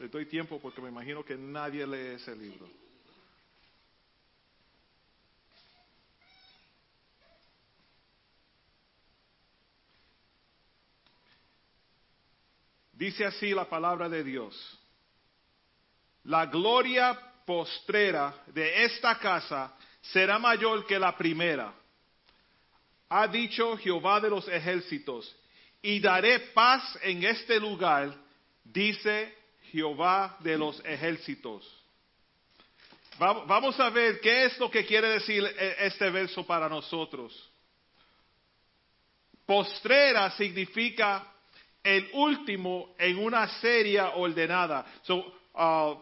Le 0.00 0.08
doy 0.08 0.26
tiempo 0.26 0.58
porque 0.60 0.80
me 0.80 0.88
imagino 0.88 1.24
que 1.24 1.36
nadie 1.36 1.86
lee 1.86 2.16
ese 2.16 2.34
libro. 2.34 2.81
Dice 13.02 13.24
así 13.24 13.50
la 13.50 13.64
palabra 13.64 14.08
de 14.08 14.22
Dios. 14.22 14.54
La 16.22 16.46
gloria 16.46 17.18
postrera 17.44 18.32
de 18.46 18.84
esta 18.84 19.18
casa 19.18 19.76
será 20.00 20.38
mayor 20.38 20.86
que 20.86 21.00
la 21.00 21.16
primera. 21.18 21.74
Ha 23.08 23.26
dicho 23.26 23.76
Jehová 23.78 24.20
de 24.20 24.30
los 24.30 24.46
ejércitos, 24.46 25.34
y 25.82 25.98
daré 25.98 26.38
paz 26.54 26.96
en 27.02 27.24
este 27.24 27.58
lugar, 27.58 28.14
dice 28.62 29.36
Jehová 29.72 30.36
de 30.38 30.56
los 30.56 30.78
ejércitos. 30.84 31.68
Va- 33.20 33.44
Vamos 33.46 33.80
a 33.80 33.90
ver 33.90 34.20
qué 34.20 34.44
es 34.44 34.56
lo 34.60 34.70
que 34.70 34.86
quiere 34.86 35.08
decir 35.08 35.44
eh, 35.44 35.74
este 35.80 36.08
verso 36.08 36.46
para 36.46 36.68
nosotros. 36.68 37.50
Postrera 39.44 40.30
significa 40.36 41.31
el 41.82 42.08
último 42.12 42.94
en 42.98 43.18
una 43.18 43.48
serie 43.60 44.00
ordenada. 44.00 44.86
So, 45.02 45.16
uh, 45.54 45.96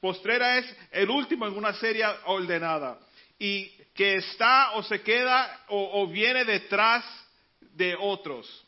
postrera 0.00 0.58
es 0.58 0.76
el 0.90 1.10
último 1.10 1.46
en 1.46 1.56
una 1.56 1.72
serie 1.74 2.04
ordenada. 2.26 2.98
Y 3.38 3.68
que 3.94 4.16
está 4.16 4.72
o 4.72 4.82
se 4.82 5.02
queda 5.02 5.64
o, 5.68 6.02
o 6.02 6.06
viene 6.06 6.44
detrás 6.44 7.04
de 7.60 7.96
otros. 7.98 8.66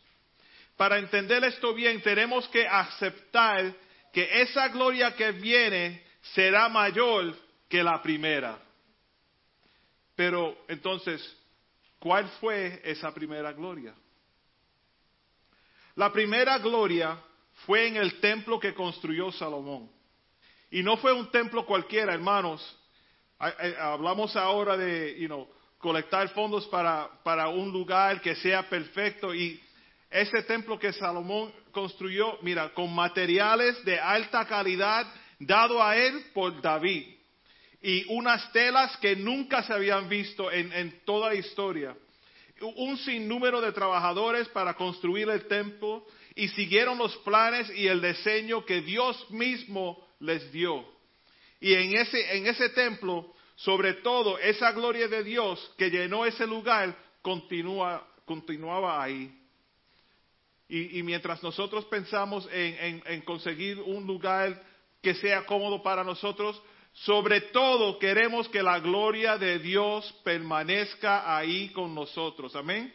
Para 0.77 0.99
entender 0.99 1.45
esto 1.45 1.75
bien, 1.75 2.01
tenemos 2.03 2.49
que 2.49 2.67
aceptar 2.67 3.75
que 4.13 4.43
esa 4.43 4.69
gloria 4.69 5.15
que 5.15 5.33
viene 5.33 6.03
será 6.35 6.69
mayor 6.69 7.37
que 7.69 7.83
la 7.83 8.01
primera. 8.03 8.59
Pero 10.15 10.65
entonces, 10.69 11.37
¿cuál 11.99 12.29
fue 12.41 12.81
esa 12.85 13.13
primera 13.13 13.53
gloria? 13.53 13.95
La 15.95 16.11
primera 16.12 16.59
gloria 16.59 17.18
fue 17.66 17.86
en 17.86 17.97
el 17.97 18.18
templo 18.20 18.59
que 18.59 18.74
construyó 18.74 19.30
Salomón. 19.32 19.90
Y 20.70 20.82
no 20.82 20.97
fue 20.97 21.12
un 21.12 21.30
templo 21.30 21.66
cualquiera, 21.66 22.14
hermanos. 22.14 22.78
Hablamos 23.78 24.34
ahora 24.36 24.76
de, 24.76 25.18
you 25.18 25.26
know, 25.26 25.49
colectar 25.78 26.28
fondos 26.30 26.66
para, 26.68 27.11
para 27.22 27.49
un 27.49 27.70
lugar 27.70 28.20
que 28.22 28.34
sea 28.36 28.68
perfecto. 28.68 29.34
Y 29.34 29.61
ese 30.11 30.43
templo 30.45 30.78
que 30.78 30.93
Salomón 30.95 31.53
construyó, 31.72 32.38
mira, 32.40 32.72
con 32.72 32.95
materiales 32.95 33.84
de 33.84 33.99
alta 33.99 34.47
calidad 34.47 35.07
dado 35.38 35.82
a 35.82 35.97
él 35.97 36.24
por 36.32 36.62
David. 36.62 37.16
Y 37.82 38.05
unas 38.14 38.51
telas 38.53 38.97
que 38.99 39.16
nunca 39.16 39.62
se 39.64 39.74
habían 39.74 40.09
visto 40.09 40.51
en, 40.51 40.72
en 40.72 41.05
toda 41.05 41.30
la 41.30 41.34
historia 41.34 41.95
un 42.63 42.97
sinnúmero 42.99 43.61
de 43.61 43.73
trabajadores 43.73 44.49
para 44.49 44.75
construir 44.75 45.29
el 45.29 45.47
templo 45.47 46.07
y 46.35 46.49
siguieron 46.49 46.99
los 46.99 47.17
planes 47.19 47.71
y 47.77 47.87
el 47.87 48.01
diseño 48.01 48.65
que 48.65 48.81
Dios 48.83 49.31
mismo 49.31 50.07
les 50.21 50.51
dio. 50.53 50.85
Y 51.61 51.75
en 51.75 51.95
ese, 51.97 52.37
en 52.37 52.47
ese 52.47 52.71
templo, 52.71 53.35
sobre 53.57 53.95
todo, 53.95 54.39
esa 54.39 54.73
gloria 54.73 55.09
de 55.09 55.23
Dios 55.23 55.73
que 55.77 55.91
llenó 55.91 56.25
ese 56.25 56.47
lugar 56.47 56.97
continúa, 57.21 58.07
continuaba 58.25 59.03
ahí. 59.03 59.39
Y, 60.69 61.03
mientras 61.03 61.43
nosotros 61.43 61.85
pensamos 61.85 62.49
en, 62.51 62.75
en- 62.81 63.03
en 63.07 63.21
conseguir 63.23 63.79
un 63.81 64.07
lugar 64.07 64.61
que 65.03 65.15
sea 65.15 65.45
cómodo 65.45 65.83
para 65.83 66.03
nosotros, 66.03 66.61
sobre 66.93 67.40
todo 67.40 67.99
queremos 67.99 68.49
que 68.49 68.62
la 68.62 68.78
gloria 68.78 69.38
de 69.38 69.59
Dios 69.59 70.12
permanezca 70.24 71.36
ahí 71.36 71.70
con 71.70 71.95
nosotros. 71.95 72.55
Amén. 72.55 72.93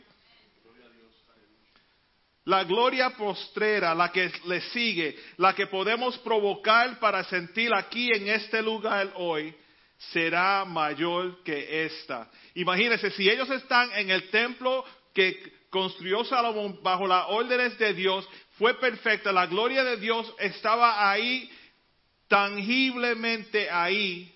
La 2.45 2.63
gloria 2.63 3.09
postrera, 3.09 3.93
la 3.93 4.09
que 4.09 4.31
le 4.45 4.61
sigue, 4.61 5.17
la 5.35 5.53
que 5.53 5.67
podemos 5.67 6.17
provocar 6.19 6.97
para 6.97 7.25
sentir 7.25 7.73
aquí 7.73 8.09
en 8.13 8.29
este 8.29 8.61
lugar 8.61 9.11
hoy, 9.15 9.53
será 9.97 10.63
mayor 10.63 11.43
que 11.43 11.85
esta. 11.85 12.31
Imagínense, 12.55 13.11
si 13.11 13.29
ellos 13.29 13.49
están 13.49 13.91
en 13.95 14.11
el 14.11 14.29
templo 14.29 14.85
que 15.13 15.57
construyó 15.69 16.23
Salomón 16.23 16.79
bajo 16.81 17.05
las 17.05 17.25
órdenes 17.27 17.77
de 17.77 17.93
Dios, 17.93 18.25
fue 18.57 18.75
perfecta, 18.75 19.33
la 19.33 19.47
gloria 19.47 19.83
de 19.83 19.97
Dios 19.97 20.33
estaba 20.39 21.11
ahí, 21.11 21.49
tangiblemente 22.27 23.69
ahí, 23.69 24.33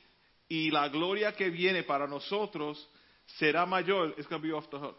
y 0.48 0.70
la 0.70 0.90
gloria 0.90 1.34
que 1.34 1.50
viene 1.50 1.84
para 1.84 2.08
nosotros 2.08 2.90
será 3.38 3.66
mayor. 3.66 4.14
It's 4.18 4.28
to 4.28 4.40
be 4.40 4.52
off 4.52 4.70
the 4.70 4.78
hook. 4.78 4.98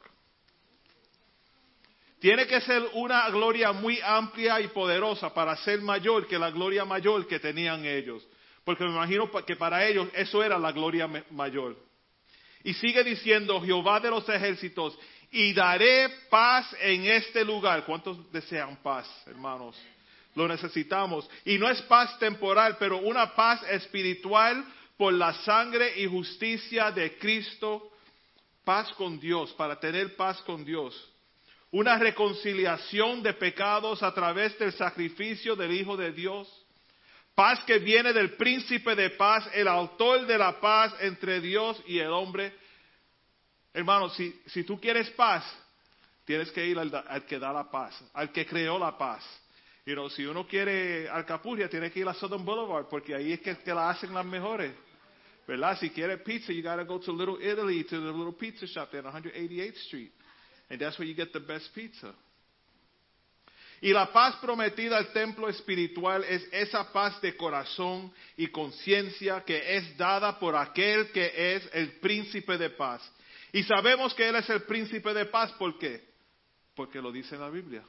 Tiene 2.21 2.47
que 2.47 2.61
ser 2.61 2.83
una 2.95 3.29
gloria 3.31 3.73
muy 3.73 3.99
amplia 4.01 4.61
y 4.61 4.69
poderosa 4.69 5.35
para 5.35 5.57
ser 5.57 5.81
mayor 5.81 6.27
que 6.29 6.39
la 6.39 6.51
gloria 6.51 6.85
mayor 6.85 7.27
que 7.27 7.41
tenían 7.41 7.85
ellos. 7.85 8.27
Porque 8.65 8.85
me 8.85 8.91
imagino 8.91 9.29
que 9.45 9.57
para 9.57 9.85
ellos 9.87 10.09
eso 10.15 10.43
era 10.43 10.57
la 10.59 10.71
gloria 10.71 11.09
mayor. 11.31 11.77
Y 12.63 12.75
sigue 12.75 13.03
diciendo 13.03 13.61
Jehová 13.61 13.99
de 13.99 14.11
los 14.11 14.29
ejércitos, 14.29 14.97
y 15.33 15.53
daré 15.53 16.09
paz 16.31 16.77
en 16.81 17.07
este 17.07 17.45
lugar. 17.45 17.85
¿Cuántos 17.85 18.31
desean 18.31 18.77
paz, 18.83 19.09
hermanos? 19.27 19.77
Lo 20.35 20.49
necesitamos. 20.49 21.29
Y 21.45 21.59
no 21.59 21.69
es 21.69 21.81
paz 21.83 22.19
temporal, 22.19 22.77
pero 22.79 22.99
una 22.99 23.35
paz 23.35 23.63
espiritual 23.71 24.65
por 24.97 25.13
la 25.13 25.35
sangre 25.45 26.01
y 26.01 26.07
justicia 26.07 26.91
de 26.91 27.19
Cristo. 27.19 27.91
Paz 28.65 28.93
con 28.93 29.19
Dios, 29.19 29.53
para 29.55 29.79
tener 29.79 30.17
paz 30.17 30.41
con 30.43 30.65
Dios. 30.65 31.11
Una 31.73 31.99
reconciliación 31.99 33.23
de 33.23 33.35
pecados 33.35 34.03
a 34.03 34.15
través 34.15 34.59
del 34.59 34.73
sacrificio 34.73 35.57
del 35.57 35.73
Hijo 35.73 35.97
de 35.97 36.13
Dios. 36.13 36.49
Paz 37.35 37.65
que 37.65 37.79
viene 37.79 38.13
del 38.13 38.37
príncipe 38.37 38.95
de 38.95 39.11
paz, 39.11 39.49
el 39.55 39.67
autor 39.67 40.27
de 40.27 40.37
la 40.37 40.61
paz 40.61 40.95
entre 41.01 41.41
Dios 41.41 41.83
y 41.87 41.99
el 41.99 42.11
hombre. 42.11 42.55
Hermano, 43.73 44.11
si, 44.11 44.39
si 44.47 44.65
tú 44.65 44.79
quieres 44.79 45.11
paz, 45.11 45.45
tienes 46.27 46.51
que 46.53 46.67
ir 46.67 46.79
al, 46.79 46.95
al 47.09 47.25
que 47.25 47.39
da 47.39 47.53
la 47.53 47.71
paz, 47.71 47.99
al 48.13 48.31
que 48.31 48.47
creó 48.47 48.79
la 48.79 48.97
paz. 48.97 49.25
You 49.85 49.95
know, 49.95 50.09
si 50.09 50.25
uno 50.25 50.47
quiere 50.47 51.09
Alcapurria, 51.09 51.69
tiene 51.69 51.91
que 51.91 52.01
ir 52.01 52.09
a 52.09 52.15
Southern 52.15 52.45
Boulevard, 52.45 52.89
porque 52.89 53.15
ahí 53.15 53.33
es 53.33 53.41
que, 53.41 53.57
que 53.59 53.75
la 53.75 53.91
hacen 53.91 54.15
las 54.15 54.25
mejores. 54.25 54.73
¿Verdad? 55.47 55.77
Si 55.81 55.91
quiere 55.91 56.19
pizza, 56.19 56.53
you 56.53 56.63
gotta 56.63 56.85
go 56.85 57.01
to 57.01 57.13
Little 57.13 57.39
Italy, 57.41 57.83
to 57.85 58.01
the 58.01 58.13
little 58.13 58.33
pizza 58.33 58.67
shop 58.67 58.93
there 58.93 59.05
on 59.05 59.13
188th 59.13 59.77
Street. 59.87 60.13
And 60.71 60.81
that's 60.81 60.99
where 60.99 61.07
you 61.07 61.15
get 61.15 61.33
the 61.33 61.41
best 61.41 61.75
pizza. 61.75 62.15
Y 63.81 63.93
la 63.93 64.13
paz 64.13 64.37
prometida 64.37 64.97
al 64.97 65.13
templo 65.13 65.49
espiritual 65.49 66.23
es 66.23 66.49
esa 66.53 66.93
paz 66.93 67.21
de 67.21 67.37
corazón 67.37 68.13
y 68.37 68.47
conciencia 68.47 69.43
que 69.45 69.77
es 69.77 69.97
dada 69.97 70.39
por 70.39 70.55
aquel 70.55 71.11
que 71.11 71.57
es 71.57 71.69
el 71.73 71.99
príncipe 71.99 72.57
de 72.57 72.71
paz. 72.71 73.03
Y 73.53 73.65
sabemos 73.65 74.15
que 74.15 74.29
Él 74.29 74.37
es 74.37 74.49
el 74.49 74.63
príncipe 74.63 75.13
de 75.13 75.25
paz, 75.27 75.51
¿por 75.55 75.77
qué? 75.79 76.01
Porque 76.77 77.03
lo 77.03 77.11
dice 77.11 77.35
en 77.35 77.41
la 77.41 77.51
Biblia. 77.51 77.83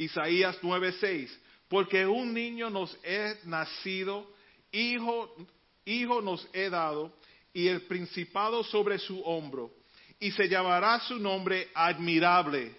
Isaías 0.00 0.58
9:6, 0.62 1.30
porque 1.68 2.06
un 2.06 2.32
niño 2.32 2.70
nos 2.70 2.96
es 3.02 3.44
nacido, 3.44 4.26
hijo, 4.72 5.36
hijo 5.84 6.22
nos 6.22 6.48
he 6.54 6.70
dado, 6.70 7.12
y 7.52 7.68
el 7.68 7.82
principado 7.82 8.64
sobre 8.64 8.98
su 8.98 9.20
hombro, 9.20 9.70
y 10.18 10.30
se 10.30 10.48
llamará 10.48 11.00
su 11.00 11.18
nombre 11.18 11.68
admirable, 11.74 12.74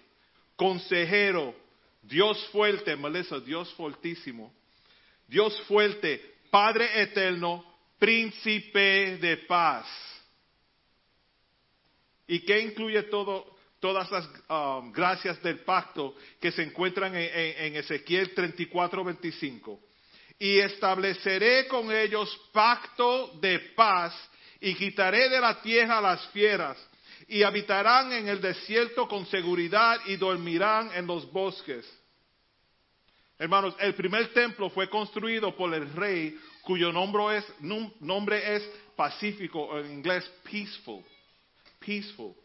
consejero, 0.56 1.54
Dios 2.02 2.44
fuerte, 2.48 2.96
Melissa, 2.96 3.38
Dios 3.38 3.72
fortísimo, 3.74 4.52
Dios 5.28 5.60
fuerte, 5.68 6.34
Padre 6.50 7.02
eterno, 7.02 7.64
príncipe 8.00 9.16
de 9.18 9.36
paz. 9.36 9.86
¿Y 12.26 12.40
qué 12.40 12.58
incluye 12.62 13.04
todo, 13.04 13.51
todas 13.82 14.08
las 14.12 14.28
um, 14.48 14.92
gracias 14.92 15.42
del 15.42 15.58
pacto 15.58 16.14
que 16.40 16.52
se 16.52 16.62
encuentran 16.62 17.16
en, 17.16 17.22
en, 17.22 17.64
en 17.66 17.76
Ezequiel 17.76 18.32
34, 18.32 19.02
25? 19.02 19.80
Y 20.38 20.58
estableceré 20.58 21.66
con 21.66 21.90
ellos 21.90 22.40
pacto 22.52 23.32
de 23.40 23.58
paz 23.74 24.14
y 24.60 24.74
quitaré 24.76 25.28
de 25.28 25.40
la 25.40 25.60
tierra 25.60 26.00
las 26.00 26.24
fieras 26.28 26.78
y 27.26 27.42
habitarán 27.42 28.12
en 28.12 28.28
el 28.28 28.40
desierto 28.40 29.08
con 29.08 29.26
seguridad 29.26 29.98
y 30.06 30.16
dormirán 30.16 30.92
en 30.94 31.04
los 31.06 31.30
bosques. 31.32 31.84
Hermanos, 33.36 33.74
el 33.80 33.94
primer 33.94 34.32
templo 34.32 34.70
fue 34.70 34.88
construido 34.88 35.56
por 35.56 35.74
el 35.74 35.92
rey 35.94 36.38
cuyo 36.62 36.92
nombre 36.92 37.38
es, 37.38 37.44
nombre 38.00 38.54
es 38.54 38.62
pacífico, 38.94 39.76
en 39.76 39.90
inglés 39.90 40.24
peaceful. 40.44 41.02
Peaceful. 41.80 42.41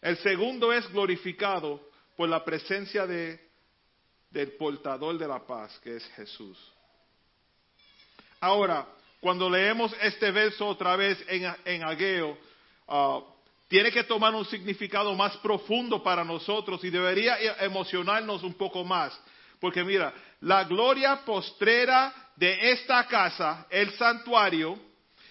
El 0.00 0.16
segundo 0.18 0.72
es 0.72 0.88
glorificado 0.92 1.80
por 2.16 2.28
la 2.28 2.44
presencia 2.44 3.06
de, 3.06 3.40
del 4.30 4.52
portador 4.52 5.18
de 5.18 5.26
la 5.26 5.44
paz, 5.44 5.78
que 5.82 5.96
es 5.96 6.04
Jesús. 6.16 6.56
Ahora, 8.40 8.86
cuando 9.20 9.50
leemos 9.50 9.92
este 10.00 10.30
verso 10.30 10.66
otra 10.66 10.94
vez 10.94 11.22
en, 11.28 11.52
en 11.64 11.82
Ageo, 11.82 12.38
uh, 12.86 13.22
tiene 13.66 13.90
que 13.90 14.04
tomar 14.04 14.34
un 14.34 14.44
significado 14.46 15.14
más 15.14 15.36
profundo 15.38 16.02
para 16.02 16.24
nosotros 16.24 16.82
y 16.84 16.90
debería 16.90 17.36
emocionarnos 17.60 18.42
un 18.42 18.54
poco 18.54 18.84
más. 18.84 19.18
Porque 19.60 19.82
mira, 19.82 20.14
la 20.40 20.64
gloria 20.64 21.24
postrera 21.24 22.14
de 22.36 22.70
esta 22.70 23.06
casa, 23.06 23.66
el 23.68 23.92
santuario, 23.94 24.78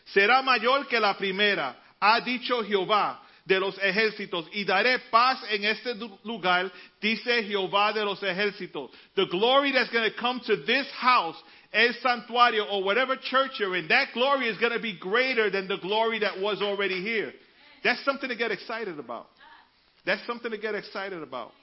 será 0.06 0.42
mayor 0.42 0.88
que 0.88 1.00
la 1.00 1.18
primera, 1.18 1.82
ha 2.00 2.20
dicho 2.20 2.64
Jehová 2.64 3.27
de 3.48 3.60
los 3.62 3.78
ejércitos, 3.78 4.46
y 4.52 4.66
daré 4.66 5.00
paz 5.10 5.42
en 5.50 5.64
este 5.64 5.96
lugar, 6.26 6.70
dice 7.00 7.44
Jehová 7.44 7.94
de 7.94 8.04
los 8.04 8.22
ejércitos. 8.22 8.92
The 9.16 9.26
glory 9.26 9.72
that's 9.72 9.90
going 9.90 10.12
to 10.12 10.18
come 10.20 10.42
to 10.48 10.58
this 10.66 10.86
house, 10.92 11.38
el 11.72 11.94
santuario, 12.04 12.70
or 12.70 12.84
whatever 12.84 13.16
church 13.16 13.58
you're 13.58 13.78
in, 13.78 13.88
that 13.88 14.10
glory 14.14 14.50
is 14.50 14.58
going 14.58 14.74
to 14.74 14.82
be 14.82 14.98
greater 15.00 15.50
than 15.50 15.70
the 15.70 15.78
glory 15.78 16.20
that 16.20 16.40
was 16.42 16.62
already 16.62 17.02
here. 17.02 17.34
That's 17.86 18.04
something 18.04 18.28
to 18.28 18.36
get 18.36 18.52
excited 18.52 19.00
about. 19.00 19.28
That's 20.06 20.26
something 20.28 20.52
to 20.52 20.58
get 20.58 20.76
excited 20.76 21.24
about. 21.24 21.54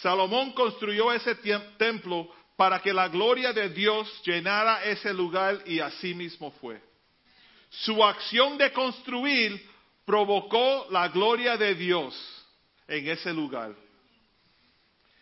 Salomón 0.00 0.54
construyó 0.54 1.12
ese 1.12 1.34
templo 1.76 2.28
para 2.56 2.78
que 2.80 2.92
la 2.92 3.08
gloria 3.08 3.52
de 3.52 3.68
Dios 3.70 4.08
llenara 4.24 4.84
ese 4.84 5.12
lugar 5.12 5.58
y 5.66 5.80
así 5.80 6.14
mismo 6.14 6.52
fue. 6.60 6.80
Su 7.68 8.04
acción 8.04 8.58
de 8.58 8.70
construir 8.72 9.71
provocó 10.04 10.86
la 10.90 11.08
gloria 11.08 11.56
de 11.56 11.74
Dios 11.74 12.14
en 12.88 13.08
ese 13.08 13.32
lugar. 13.32 13.74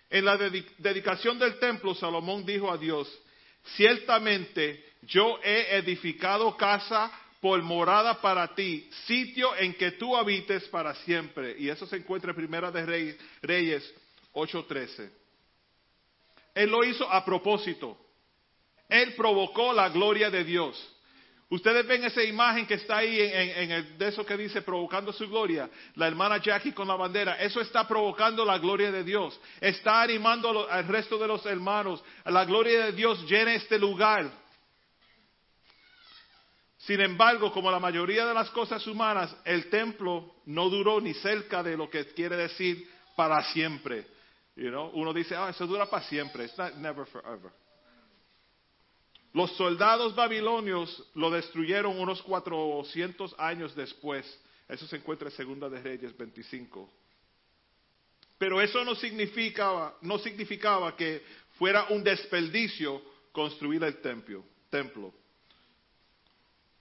En 0.09 0.25
la 0.25 0.37
dedicación 0.37 1.39
del 1.39 1.59
templo, 1.59 1.95
Salomón 1.95 2.45
dijo 2.45 2.71
a 2.71 2.77
Dios, 2.77 3.09
ciertamente 3.77 4.85
yo 5.03 5.39
he 5.43 5.77
edificado 5.77 6.57
casa 6.57 7.13
por 7.41 7.63
morada 7.63 8.21
para 8.21 8.55
ti, 8.55 8.89
sitio 9.07 9.57
en 9.57 9.75
que 9.75 9.93
tú 9.93 10.17
habites 10.17 10.65
para 10.69 10.95
siempre. 10.97 11.57
Y 11.59 11.69
eso 11.69 11.87
se 11.87 11.97
encuentra 11.97 12.31
en 12.31 12.37
Primera 12.37 12.71
de 12.71 12.85
Reyes, 12.85 13.17
Reyes 13.41 13.95
8:13. 14.33 15.11
Él 16.55 16.71
lo 16.71 16.85
hizo 16.85 17.11
a 17.11 17.25
propósito. 17.25 17.97
Él 18.89 19.15
provocó 19.15 19.73
la 19.73 19.89
gloria 19.89 20.31
de 20.31 20.45
Dios. 20.45 20.97
Ustedes 21.51 21.85
ven 21.85 22.05
esa 22.05 22.23
imagen 22.23 22.65
que 22.65 22.75
está 22.75 22.99
ahí 22.99 23.21
en, 23.21 23.33
en, 23.33 23.71
el, 23.73 23.99
de 23.99 24.09
eso 24.09 24.25
que 24.25 24.37
dice 24.37 24.63
provocando 24.63 25.13
su 25.13 25.29
gloria. 25.29 25.69
La 25.97 26.07
hermana 26.07 26.39
Jackie 26.39 26.73
con 26.73 26.87
la 26.87 26.95
bandera. 26.95 27.41
Eso 27.41 27.61
está 27.61 27.89
provocando 27.89 28.45
la 28.45 28.57
gloria 28.59 28.93
de 28.93 29.03
Dios. 29.03 29.39
Está 29.61 30.01
animando 30.01 30.71
al 30.71 30.87
resto 30.87 31.19
de 31.19 31.27
los 31.27 31.45
hermanos. 31.47 32.05
La 32.25 32.45
gloria 32.45 32.87
de 32.87 32.93
Dios 32.93 33.29
llena 33.29 33.53
este 33.55 33.81
lugar. 33.81 34.31
Sin 36.79 37.01
embargo, 37.01 37.51
como 37.51 37.69
la 37.69 37.81
mayoría 37.81 38.25
de 38.27 38.33
las 38.33 38.49
cosas 38.51 38.87
humanas, 38.87 39.37
el 39.45 39.69
templo 39.69 40.37
no 40.47 40.71
duró 40.71 41.01
ni 41.01 41.15
cerca 41.15 41.65
de 41.65 41.77
lo 41.77 41.91
que 41.91 42.07
quiere 42.15 42.37
decir 42.37 42.89
para 43.17 43.43
siempre. 43.53 44.07
You 44.55 44.71
know? 44.71 44.89
Uno 44.95 45.13
dice, 45.13 45.35
ah, 45.35 45.49
eso 45.51 45.67
dura 45.67 45.87
para 45.87 46.05
siempre. 46.05 46.45
It's 46.45 46.57
not 46.57 46.77
never 46.77 47.07
forever. 47.07 47.51
Los 49.33 49.53
soldados 49.57 50.15
babilonios 50.15 51.05
lo 51.15 51.31
destruyeron 51.31 51.99
unos 51.99 52.21
400 52.23 53.35
años 53.39 53.75
después. 53.77 54.27
Eso 54.69 54.87
se 54.87 54.97
encuentra 54.97 55.29
en 55.29 55.37
Segunda 55.37 55.69
de 55.69 55.81
Reyes 55.81 56.17
25. 56.17 56.91
Pero 58.39 58.61
eso 58.61 58.85
no 58.85 58.95
significaba, 58.95 59.97
no 60.01 60.19
significaba 60.19 60.97
que 60.97 61.23
fuera 61.59 61.87
un 61.91 62.03
desperdicio 62.03 63.03
construir 63.33 63.85
el 63.85 64.01
templo. 64.01 64.45
templo. 64.71 65.13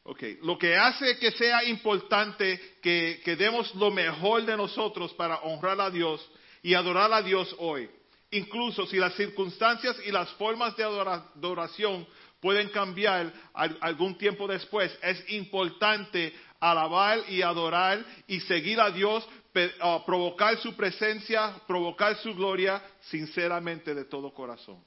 Okay. 0.04 0.40
Lo 0.42 0.58
que 0.58 0.76
hace 0.76 1.20
que 1.20 1.32
sea 1.32 1.64
importante 1.66 2.60
que, 2.82 3.22
que 3.24 3.36
demos 3.36 3.76
lo 3.76 3.92
mejor 3.92 4.44
de 4.44 4.58
nosotros 4.58 5.14
para 5.14 5.38
honrar 5.42 5.80
a 5.82 5.92
Dios 5.92 6.28
y 6.64 6.74
adorar 6.74 7.14
a 7.14 7.22
Dios 7.22 7.56
hoy. 7.60 7.90
Incluso 8.32 8.86
si 8.88 8.98
las 8.98 9.16
circunstancias 9.16 9.98
y 10.06 10.12
las 10.12 10.30
formas 10.34 10.76
de 10.78 10.84
adoración 10.84 12.08
pueden 12.40 12.70
cambiar 12.70 13.32
algún 13.54 14.18
tiempo 14.18 14.48
después, 14.48 14.98
es 15.02 15.30
importante 15.32 16.34
alabar 16.60 17.24
y 17.30 17.42
adorar 17.42 18.06
y 18.28 18.40
seguir 18.42 18.80
a 18.80 18.92
Dios, 18.92 19.26
uh, 19.26 20.06
provocar 20.06 20.58
su 20.58 20.76
presencia, 20.76 21.60
provocar 21.68 22.16
su 22.18 22.34
gloria 22.34 22.82
sinceramente 23.02 23.94
de 23.94 24.06
todo 24.06 24.34
corazón. 24.34 24.84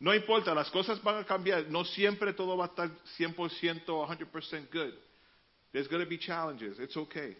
No 0.00 0.14
importa, 0.14 0.54
las 0.54 0.70
cosas 0.70 1.02
van 1.02 1.18
a 1.18 1.24
cambiar. 1.24 1.66
No 1.68 1.84
siempre 1.84 2.32
todo 2.32 2.56
va 2.56 2.66
a 2.66 2.68
estar 2.68 2.90
100% 3.16 3.84
100% 3.86 4.72
good. 4.72 4.92
There's 5.72 5.88
going 5.88 6.02
to 6.02 6.08
be 6.08 6.18
challenges. 6.18 6.78
It's 6.78 6.96
okay. 6.96 7.36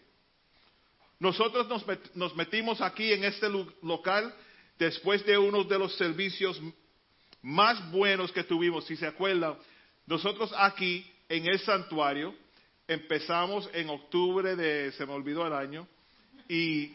Nosotros 1.19 1.67
nos 2.15 2.35
metimos 2.35 2.81
aquí 2.81 3.13
en 3.13 3.23
este 3.23 3.47
local 3.81 4.33
después 4.77 5.25
de 5.25 5.37
uno 5.37 5.63
de 5.63 5.79
los 5.79 5.95
servicios 5.95 6.59
más 7.45 7.91
buenos 7.91 8.31
que 8.31 8.43
tuvimos. 8.43 8.85
Si 8.85 8.95
se 8.95 9.05
acuerdan, 9.05 9.55
nosotros 10.07 10.51
aquí 10.57 11.05
en 11.29 11.45
el 11.45 11.59
santuario 11.59 12.33
empezamos 12.87 13.69
en 13.71 13.87
octubre 13.89 14.55
de, 14.55 14.91
se 14.93 15.05
me 15.05 15.13
olvidó 15.13 15.45
el 15.45 15.53
año, 15.53 15.87
y 16.49 16.91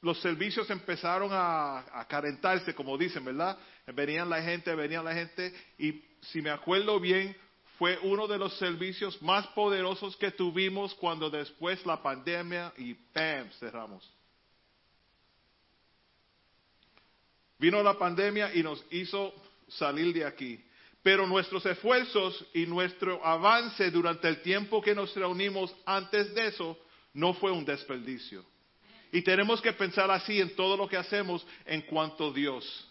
los 0.00 0.20
servicios 0.20 0.68
empezaron 0.68 1.30
a, 1.32 2.04
calentarse, 2.08 2.74
como 2.74 2.98
dicen, 2.98 3.24
¿verdad? 3.24 3.56
Venían 3.86 4.28
la 4.28 4.42
gente, 4.42 4.74
venían 4.74 5.04
la 5.04 5.14
gente, 5.14 5.54
y 5.78 6.02
si 6.22 6.42
me 6.42 6.50
acuerdo 6.50 6.98
bien, 6.98 7.36
fue 7.78 7.98
uno 8.02 8.26
de 8.26 8.38
los 8.38 8.58
servicios 8.58 9.22
más 9.22 9.46
poderosos 9.48 10.16
que 10.16 10.32
tuvimos 10.32 10.92
cuando 10.96 11.30
después 11.30 11.86
la 11.86 12.02
pandemia 12.02 12.72
y 12.78 12.94
¡pam! 12.94 13.48
cerramos. 13.60 14.08
Vino 17.60 17.80
la 17.80 17.96
pandemia 17.96 18.52
y 18.54 18.62
nos 18.64 18.84
hizo 18.90 19.32
salir 19.76 20.12
de 20.12 20.24
aquí. 20.24 20.62
Pero 21.02 21.26
nuestros 21.26 21.66
esfuerzos 21.66 22.44
y 22.54 22.66
nuestro 22.66 23.24
avance 23.24 23.90
durante 23.90 24.28
el 24.28 24.40
tiempo 24.42 24.80
que 24.80 24.94
nos 24.94 25.14
reunimos 25.14 25.74
antes 25.84 26.32
de 26.34 26.46
eso 26.46 26.78
no 27.12 27.34
fue 27.34 27.50
un 27.50 27.64
desperdicio. 27.64 28.44
Y 29.10 29.22
tenemos 29.22 29.60
que 29.60 29.72
pensar 29.72 30.10
así 30.10 30.40
en 30.40 30.54
todo 30.54 30.76
lo 30.76 30.88
que 30.88 30.96
hacemos 30.96 31.44
en 31.66 31.82
cuanto 31.82 32.28
a 32.28 32.32
Dios. 32.32 32.88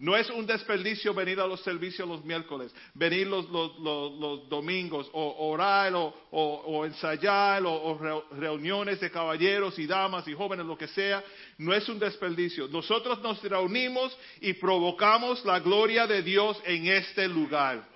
No 0.00 0.16
es 0.16 0.30
un 0.30 0.46
desperdicio 0.46 1.12
venir 1.12 1.38
a 1.40 1.46
los 1.46 1.60
servicios 1.60 2.08
los 2.08 2.24
miércoles, 2.24 2.74
venir 2.94 3.26
los, 3.26 3.50
los, 3.50 3.78
los, 3.78 4.48
domingos, 4.48 5.10
o 5.12 5.50
orar, 5.50 5.92
o, 5.94 6.84
ensayar, 6.86 7.62
o, 7.66 7.70
o 7.74 7.98
reu- 8.00 8.24
reuniones 8.30 8.98
de 8.98 9.10
caballeros 9.10 9.78
y 9.78 9.86
damas 9.86 10.26
y 10.26 10.32
jóvenes, 10.32 10.64
lo 10.64 10.78
que 10.78 10.88
sea. 10.88 11.22
No 11.58 11.74
es 11.74 11.86
un 11.86 11.98
desperdicio. 11.98 12.66
Nosotros 12.68 13.20
nos 13.20 13.42
reunimos 13.42 14.16
y 14.40 14.54
provocamos 14.54 15.44
la 15.44 15.60
gloria 15.60 16.06
de 16.06 16.22
Dios 16.22 16.58
en 16.64 16.86
este 16.86 17.28
lugar. 17.28 17.86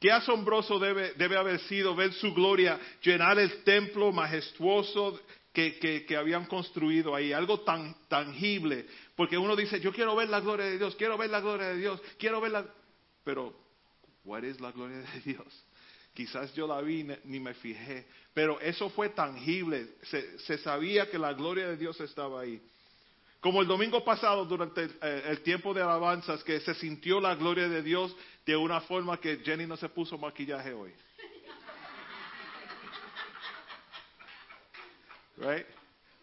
Qué 0.00 0.10
asombroso 0.10 0.78
debe 0.78 1.36
haber 1.36 1.58
sido 1.60 1.94
ver 1.94 2.14
su 2.14 2.32
gloria 2.32 2.80
llenar 3.02 3.38
el 3.38 3.62
templo 3.62 4.10
majestuoso 4.10 5.20
que, 5.56 6.16
habían 6.16 6.44
construido 6.44 7.14
ahí, 7.14 7.32
algo 7.32 7.60
tan 7.60 7.94
tangible, 8.08 8.86
porque 9.14 9.38
uno 9.38 9.56
dice, 9.56 9.80
yo 9.80 9.90
quiero 9.92 10.14
ver 10.14 10.28
la 10.28 10.40
gloria 10.40 10.66
de 10.66 10.76
Dios, 10.76 10.94
quiero 10.96 11.16
ver 11.16 11.30
la 11.30 11.40
gloria 11.40 11.68
de 11.68 11.78
Dios, 11.78 12.00
quiero 12.18 12.42
ver 12.42 12.52
la... 12.52 12.66
Pero, 13.24 13.54
¿cuál 14.22 14.44
es 14.44 14.60
la 14.60 14.70
gloria 14.70 14.98
de 14.98 15.20
Dios? 15.24 15.46
Quizás 16.12 16.54
yo 16.54 16.66
la 16.66 16.80
vi, 16.82 17.04
ni- 17.04 17.16
ni 17.24 17.40
me 17.40 17.54
fijé, 17.54 18.06
pero 18.34 18.60
eso 18.60 18.90
fue 18.90 19.08
tangible, 19.08 19.88
se, 20.02 20.38
se 20.40 20.58
sabía 20.58 21.10
que 21.10 21.18
la 21.18 21.32
gloria 21.32 21.68
de 21.68 21.76
Dios 21.78 21.98
estaba 22.00 22.42
ahí. 22.42 22.60
Como 23.40 23.62
el 23.62 23.66
domingo 23.66 24.04
pasado, 24.04 24.44
durante 24.44 24.82
el, 24.84 24.90
eh, 25.00 25.22
el 25.28 25.40
tiempo 25.40 25.72
de 25.72 25.80
alabanzas, 25.80 26.44
que 26.44 26.60
se 26.60 26.74
sintió 26.74 27.18
la 27.20 27.34
gloria 27.34 27.68
de 27.68 27.82
Dios 27.82 28.14
de 28.44 28.56
una 28.56 28.82
forma 28.82 29.18
que 29.20 29.38
Jenny 29.38 29.66
no 29.66 29.76
se 29.76 29.88
puso 29.88 30.18
maquillaje 30.18 30.72
hoy. 30.74 30.92
Right? 35.36 35.66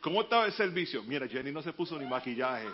¿Cómo 0.02 0.22
estaba 0.22 0.46
el 0.46 0.54
servicio? 0.54 1.04
Mira, 1.04 1.28
Jenny 1.28 1.52
no 1.52 1.62
se 1.62 1.72
puso 1.72 1.98
ni 1.98 2.06
maquillaje. 2.06 2.68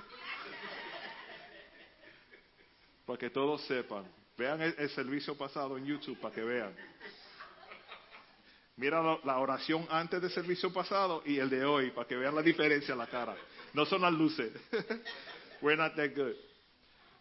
Para 3.06 3.20
que 3.20 3.30
todos 3.30 3.62
sepan. 3.66 4.06
Vean 4.38 4.62
el, 4.62 4.90
servicio 4.92 5.38
pasado 5.38 5.78
en 5.78 5.86
YouTube 5.86 6.18
para 6.20 6.34
que 6.34 6.42
vean. 6.42 6.74
Mira 8.78 9.02
la, 9.02 9.20
la 9.26 9.40
oración 9.40 9.86
antes 9.90 10.22
del 10.22 10.32
servicio 10.32 10.72
pasado 10.72 11.22
y 11.26 11.38
el 11.38 11.50
de 11.50 11.66
hoy 11.66 11.92
para 11.92 12.08
que 12.08 12.16
vean 12.16 12.34
la 12.34 12.42
diferencia 12.42 12.94
en 12.94 12.98
la 12.98 13.08
cara. 13.08 13.36
No 13.74 13.86
son 13.86 14.02
las 14.02 14.14
luces. 14.14 14.52
We're 15.62 15.76
not 15.76 15.96
that 15.96 16.16
good. 16.16 16.36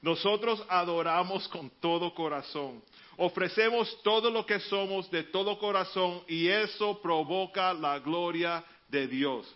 Nosotros 0.01 0.65
adoramos 0.69 1.49
con 1.49 1.71
todo 1.81 2.15
corazón. 2.15 2.83
Ofrecemos 3.17 4.01
todo 4.05 4.31
lo 4.31 4.47
que 4.47 4.61
somos 4.61 5.11
de 5.11 5.25
todo 5.25 5.59
corazón 5.59 6.23
y 6.29 6.47
eso 6.47 7.03
provoca 7.03 7.75
la 7.75 7.99
gloria 7.99 8.65
de 8.89 9.07
Dios. 9.07 9.55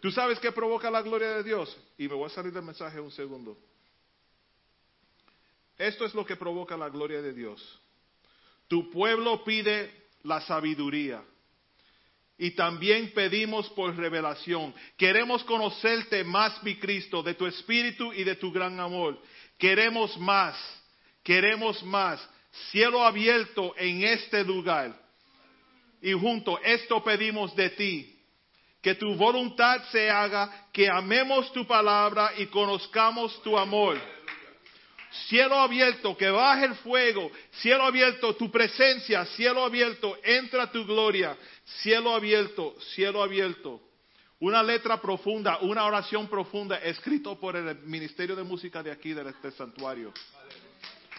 ¿Tú 0.00 0.10
sabes 0.10 0.38
qué 0.38 0.52
provoca 0.52 0.90
la 0.90 1.02
gloria 1.02 1.36
de 1.36 1.42
Dios? 1.42 1.76
Y 1.98 2.08
me 2.08 2.14
voy 2.14 2.26
a 2.26 2.34
salir 2.34 2.52
del 2.52 2.62
mensaje 2.62 3.00
un 3.00 3.10
segundo. 3.10 3.58
Esto 5.78 6.04
es 6.06 6.14
lo 6.14 6.24
que 6.24 6.36
provoca 6.36 6.76
la 6.76 6.88
gloria 6.88 7.20
de 7.20 7.32
Dios. 7.32 7.80
Tu 8.68 8.90
pueblo 8.90 9.44
pide 9.44 9.92
la 10.22 10.40
sabiduría. 10.40 11.22
Y 12.38 12.50
también 12.50 13.12
pedimos 13.14 13.68
por 13.70 13.96
revelación. 13.96 14.74
Queremos 14.96 15.42
conocerte 15.44 16.22
más, 16.24 16.62
mi 16.62 16.76
Cristo, 16.76 17.22
de 17.22 17.34
tu 17.34 17.46
espíritu 17.46 18.12
y 18.12 18.24
de 18.24 18.36
tu 18.36 18.52
gran 18.52 18.78
amor. 18.78 19.18
Queremos 19.58 20.18
más, 20.18 20.56
queremos 21.22 21.82
más. 21.82 22.26
Cielo 22.70 23.02
abierto 23.04 23.74
en 23.78 24.04
este 24.04 24.44
lugar. 24.44 24.98
Y 26.02 26.12
junto, 26.12 26.60
esto 26.62 27.02
pedimos 27.02 27.56
de 27.56 27.70
ti. 27.70 28.15
Que 28.86 28.94
tu 28.94 29.16
voluntad 29.16 29.82
se 29.90 30.08
haga, 30.08 30.68
que 30.72 30.88
amemos 30.88 31.52
tu 31.52 31.66
palabra 31.66 32.30
y 32.38 32.46
conozcamos 32.46 33.42
tu 33.42 33.58
amor. 33.58 33.98
Cielo 35.26 35.56
abierto, 35.56 36.16
que 36.16 36.30
baje 36.30 36.66
el 36.66 36.76
fuego. 36.76 37.32
Cielo 37.50 37.82
abierto, 37.82 38.36
tu 38.36 38.48
presencia. 38.48 39.24
Cielo 39.24 39.64
abierto, 39.64 40.16
entra 40.22 40.70
tu 40.70 40.86
gloria. 40.86 41.36
Cielo 41.82 42.14
abierto, 42.14 42.76
cielo 42.94 43.24
abierto. 43.24 43.80
Una 44.38 44.62
letra 44.62 45.00
profunda, 45.00 45.58
una 45.62 45.84
oración 45.84 46.28
profunda, 46.28 46.78
escrito 46.78 47.40
por 47.40 47.56
el 47.56 47.78
Ministerio 47.80 48.36
de 48.36 48.44
Música 48.44 48.84
de 48.84 48.92
aquí, 48.92 49.12
del 49.12 49.26
este 49.26 49.50
santuario. 49.50 50.12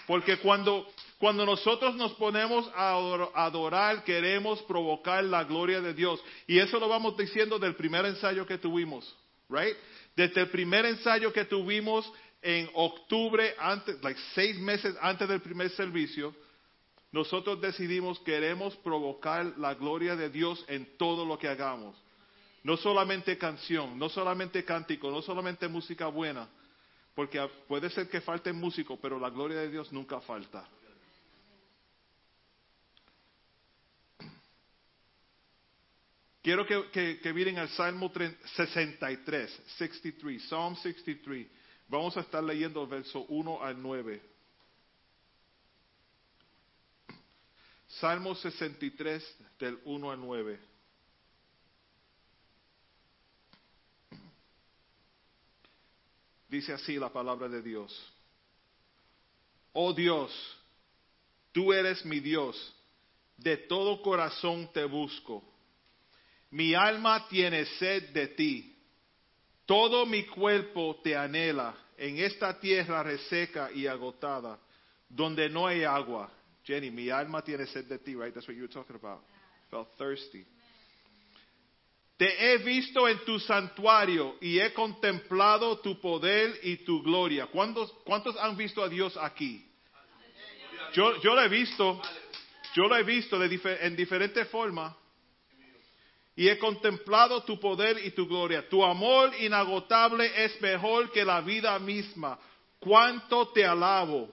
Porque 0.06 0.38
cuando, 0.38 0.88
cuando 1.18 1.46
nosotros 1.46 1.96
nos 1.96 2.14
ponemos 2.14 2.70
a 2.76 2.94
ador- 2.94 3.32
a 3.34 3.46
adorar, 3.46 4.04
queremos 4.04 4.62
provocar 4.64 5.24
la 5.24 5.44
gloria 5.44 5.82
de 5.82 5.94
Dios. 5.94 6.24
Y 6.46 6.60
eso 6.60 6.80
lo 6.80 6.88
vamos 6.88 7.18
diciendo 7.18 7.58
del 7.58 7.76
primer 7.76 8.06
ensayo 8.06 8.46
que 8.46 8.58
tuvimos, 8.58 9.16
right? 9.50 9.76
Desde 10.16 10.42
el 10.42 10.50
primer 10.50 10.86
ensayo 10.86 11.34
que 11.34 11.46
tuvimos 11.46 12.12
en 12.42 12.70
octubre, 12.76 13.56
antes, 13.58 14.02
like 14.04 14.20
seis 14.36 14.58
meses 14.60 14.96
antes 15.02 15.28
del 15.28 15.42
primer 15.42 15.70
servicio, 15.72 16.36
nosotros 17.12 17.60
decidimos 17.62 18.20
queremos 18.20 18.76
provocar 18.78 19.54
la 19.58 19.74
gloria 19.74 20.16
de 20.16 20.30
Dios 20.30 20.64
en 20.68 20.98
todo 20.98 21.26
lo 21.26 21.40
que 21.40 21.48
hagamos. 21.48 21.96
No 22.64 22.78
solamente 22.78 23.38
canción, 23.38 23.98
no 23.98 24.10
solamente 24.10 24.64
cántico, 24.64 25.10
no 25.10 25.22
solamente 25.22 25.68
música 25.68 26.08
buena, 26.08 26.48
porque 27.16 27.40
puede 27.68 27.90
ser 27.90 28.08
que 28.08 28.22
falte 28.22 28.54
músico, 28.54 29.00
pero 29.02 29.20
la 29.20 29.30
gloria 29.32 29.58
de 29.58 29.70
Dios 29.72 29.92
nunca 29.92 30.20
falta. 30.22 30.68
Quiero 36.48 36.66
que, 36.66 36.90
que, 36.92 37.20
que 37.20 37.34
miren 37.34 37.58
al 37.60 37.68
Salmo 37.68 38.10
63, 38.56 39.64
63, 39.80 40.44
Psalm 40.44 40.78
63. 40.78 41.46
Vamos 41.90 42.16
a 42.16 42.22
estar 42.22 42.42
leyendo 42.42 42.82
el 42.84 42.88
verso 42.88 43.26
1 43.28 43.62
al 43.62 43.82
9. 43.82 44.22
Salmo 48.00 48.34
63 48.34 49.38
del 49.60 49.78
1 49.84 50.10
al 50.10 50.22
9. 50.22 50.60
Dice 56.48 56.72
así 56.72 56.96
la 56.96 57.12
palabra 57.12 57.50
de 57.50 57.62
Dios. 57.62 58.14
Oh 59.74 59.92
Dios, 59.92 60.32
tú 61.52 61.74
eres 61.74 62.06
mi 62.06 62.22
Dios, 62.22 62.74
de 63.36 63.58
todo 63.58 64.02
corazón 64.02 64.72
te 64.72 64.86
busco. 64.86 65.57
Mi 66.52 66.74
alma 66.74 67.28
tiene 67.28 67.66
sed 67.66 68.10
de 68.14 68.28
ti. 68.28 68.76
Todo 69.66 70.06
mi 70.06 70.24
cuerpo 70.24 71.00
te 71.04 71.16
anhela 71.16 71.76
en 71.98 72.20
esta 72.20 72.60
tierra 72.60 73.04
reseca 73.04 73.70
y 73.74 73.86
agotada, 73.88 74.60
donde 75.10 75.50
no 75.50 75.68
hay 75.68 75.84
agua. 75.84 76.32
Jenny, 76.64 76.90
mi 76.92 77.10
alma 77.10 77.42
tiene 77.42 77.66
sed 77.68 77.86
de 77.86 78.00
ti, 78.00 78.16
right? 78.16 78.34
That's 78.34 78.48
what 78.48 78.56
you 78.56 78.64
were 78.64 78.74
talking 78.74 78.96
about. 78.96 79.22
Felt 79.70 79.90
thirsty. 79.98 80.46
Te 82.18 82.26
he 82.26 82.58
visto 82.58 83.08
en 83.08 83.24
tu 83.26 83.40
santuario 83.40 84.38
y 84.42 84.60
he 84.60 84.74
contemplado 84.74 85.80
tu 85.80 86.02
poder 86.02 86.60
y 86.64 86.78
tu 86.78 87.04
gloria. 87.04 87.46
¿Cuántos, 87.48 87.92
cuántos 88.04 88.36
han 88.38 88.58
visto 88.58 88.84
a 88.84 88.90
Dios 88.90 89.16
aquí? 89.18 89.64
Yo, 90.94 91.22
yo 91.22 91.36
lo 91.36 91.42
he 91.44 91.48
visto, 91.48 92.02
yo 92.74 92.88
lo 92.88 92.96
he 92.96 93.04
visto 93.04 93.38
de 93.38 93.78
en 93.82 93.96
diferentes 93.96 94.48
formas. 94.50 94.96
Y 96.38 96.48
he 96.48 96.58
contemplado 96.60 97.42
tu 97.44 97.60
poder 97.60 97.98
y 98.06 98.12
tu 98.12 98.28
gloria. 98.28 98.70
Tu 98.70 98.82
amor 98.86 99.34
inagotable 99.40 100.32
es 100.46 100.62
mejor 100.62 101.12
que 101.12 101.26
la 101.26 101.42
vida 101.42 101.78
misma. 101.80 102.40
Cuánto 102.80 103.48
te 103.50 103.66
alabo. 103.66 104.30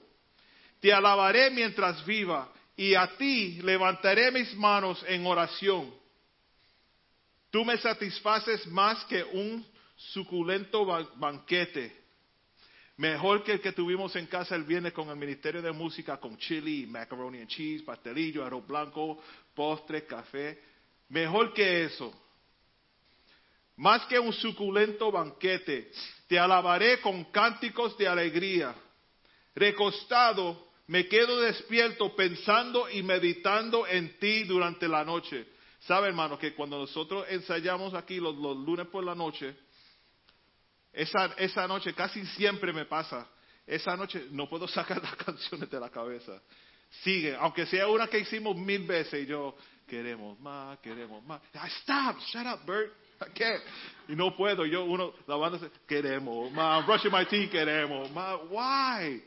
Te 0.81 0.93
alabaré 0.93 1.51
mientras 1.51 2.05
viva 2.05 2.53
y 2.77 2.95
a 2.95 3.17
ti 3.17 3.63
levantaré 3.63 4.31
mis 4.31 4.55
manos 4.55 5.03
en 5.09 5.27
oración. 5.27 5.93
Tú 7.51 7.65
me 7.65 7.79
satisfaces 7.79 8.67
más 8.67 9.03
que 9.07 9.25
un 9.25 9.65
suculento 9.97 10.85
ba- 10.85 11.09
banquete. 11.17 12.05
Mejor 12.99 13.43
que 13.43 13.53
el 13.53 13.61
que 13.61 13.73
tuvimos 13.73 14.15
en 14.17 14.27
casa 14.27 14.55
el 14.57 14.65
viernes 14.65 14.93
con 14.93 15.09
el 15.09 15.17
Ministerio 15.17 15.63
de 15.63 15.73
Música, 15.73 16.19
con 16.19 16.37
chili, 16.37 16.87
macaroni 16.87 17.39
and 17.39 17.49
cheese, 17.49 17.83
pastelillo, 17.83 18.45
arroz 18.45 18.67
blanco, 18.67 19.19
postre, 19.55 20.05
café. 20.05 20.74
Mejor 21.15 21.55
que 21.55 21.85
eso. 21.85 22.12
Más 23.77 24.05
que 24.07 24.19
un 24.19 24.33
suculento 24.33 25.12
banquete, 25.12 25.93
te 26.27 26.37
alabaré 26.37 27.01
con 27.01 27.23
cánticos 27.31 27.97
de 27.97 28.09
alegría. 28.09 28.75
Recostado, 29.55 30.73
me 30.89 31.07
quedo 31.07 31.41
despierto 31.41 32.17
pensando 32.17 32.91
y 32.91 33.05
meditando 33.05 33.87
en 33.87 34.19
ti 34.19 34.43
durante 34.43 34.89
la 34.89 35.05
noche. 35.05 35.47
Sabe, 35.87 36.09
hermano, 36.09 36.37
que 36.37 36.53
cuando 36.53 36.79
nosotros 36.79 37.25
ensayamos 37.31 37.95
aquí 37.95 38.17
los, 38.17 38.35
los 38.35 38.57
lunes 38.57 38.89
por 38.89 39.05
la 39.05 39.15
noche, 39.15 39.55
esa, 40.93 41.27
esa 41.39 41.69
noche 41.69 41.95
casi 41.95 42.27
siempre 42.27 42.73
me 42.73 42.87
pasa. 42.87 43.31
Esa 43.65 43.97
noche 43.97 44.27
no 44.33 44.49
puedo 44.49 44.67
sacar 44.79 45.01
las 45.01 45.15
canciones 45.15 45.71
de 45.71 45.79
la 45.79 45.91
cabeza. 45.91 46.43
Sigue, 47.03 47.37
aunque 47.37 47.67
sea 47.67 47.87
una 47.87 48.09
que 48.09 48.19
hicimos 48.19 48.57
mil 48.57 48.85
veces 48.85 49.23
y 49.23 49.27
yo, 49.27 49.57
queremos 49.87 50.39
más, 50.41 50.78
queremos 50.80 51.24
más. 51.24 51.41
Ah, 51.55 51.68
Stop, 51.80 52.18
shut 52.32 52.47
up, 52.47 52.66
Bert. 52.66 52.93
I 53.20 53.30
can't. 53.32 53.62
Y 54.09 54.16
no 54.16 54.37
puedo, 54.37 54.66
yo, 54.66 54.85
uno, 54.85 55.12
la 55.26 55.37
banda 55.37 55.59
dice, 55.59 55.70
queremos 55.87 56.51
más, 56.53 56.80
I'm 56.80 56.87
brushing 56.87 57.12
my 57.12 57.24
teeth, 57.24 57.51
queremos 57.51 58.11
más. 58.11 58.41
Why? 58.51 59.22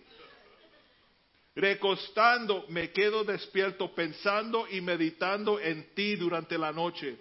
Recostando, 1.55 2.65
me 2.69 2.91
quedo 2.91 3.23
despierto 3.23 3.93
pensando 3.95 4.67
y 4.69 4.81
meditando 4.81 5.59
en 5.59 5.93
ti 5.95 6.15
durante 6.15 6.57
la 6.57 6.71
noche. 6.71 7.17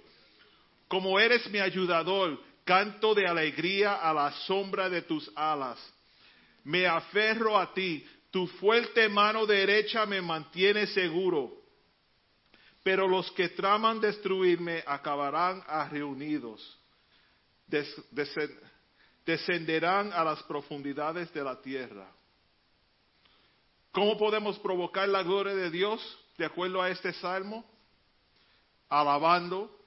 Como 0.88 1.18
eres 1.18 1.48
mi 1.50 1.58
ayudador, 1.58 2.38
canto 2.64 3.14
de 3.14 3.26
alegría 3.26 3.94
a 3.94 4.12
la 4.12 4.32
sombra 4.46 4.90
de 4.90 5.02
tus 5.02 5.30
alas. 5.34 5.78
Me 6.64 6.86
aferro 6.86 7.56
a 7.56 7.72
ti, 7.72 8.04
tu 8.30 8.46
fuerte 8.46 9.08
mano 9.08 9.46
derecha 9.46 10.04
me 10.04 10.20
mantiene 10.20 10.86
seguro. 10.88 11.55
Pero 12.86 13.08
los 13.08 13.32
que 13.32 13.48
traman 13.48 14.00
destruirme 14.00 14.84
acabarán 14.86 15.60
a 15.66 15.88
reunidos, 15.88 16.78
descenderán 19.24 20.12
a 20.12 20.22
las 20.22 20.40
profundidades 20.44 21.34
de 21.34 21.42
la 21.42 21.60
tierra. 21.60 22.08
¿Cómo 23.90 24.16
podemos 24.16 24.56
provocar 24.60 25.08
la 25.08 25.24
gloria 25.24 25.52
de 25.56 25.68
Dios 25.68 26.00
de 26.38 26.44
acuerdo 26.44 26.80
a 26.80 26.88
este 26.88 27.12
salmo? 27.14 27.68
Alabando, 28.88 29.80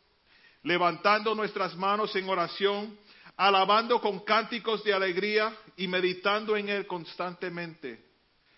levantando 0.63 1.33
nuestras 1.33 1.77
manos 1.77 2.13
en 2.17 2.27
oración, 2.27 2.99
alabando 3.37 4.01
con 4.01 4.19
cánticos 4.25 4.83
de 4.83 4.93
alegría 4.93 5.55
y 5.77 5.87
meditando 5.87 6.57
en 6.57 6.67
Él 6.67 6.85
constantemente. 6.85 8.05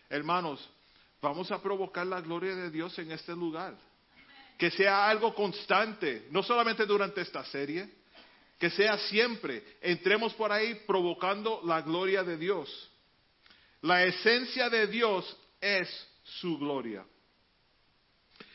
Hermanos, 0.10 0.68
vamos 1.22 1.52
a 1.52 1.62
provocar 1.62 2.08
la 2.08 2.22
gloria 2.22 2.56
de 2.56 2.72
Dios 2.72 2.98
en 2.98 3.12
este 3.12 3.34
lugar. 3.34 3.91
Que 4.62 4.70
sea 4.70 5.10
algo 5.10 5.34
constante, 5.34 6.28
no 6.30 6.44
solamente 6.44 6.86
durante 6.86 7.22
esta 7.22 7.44
serie, 7.46 7.90
que 8.60 8.70
sea 8.70 8.96
siempre. 8.96 9.64
Entremos 9.82 10.36
por 10.36 10.52
ahí 10.52 10.76
provocando 10.86 11.62
la 11.66 11.82
gloria 11.82 12.24
de 12.24 12.38
Dios. 12.38 12.92
La 13.82 14.04
esencia 14.04 14.70
de 14.70 14.86
Dios 14.86 15.36
es 15.60 15.90
su 16.24 16.60
gloria. 16.60 17.04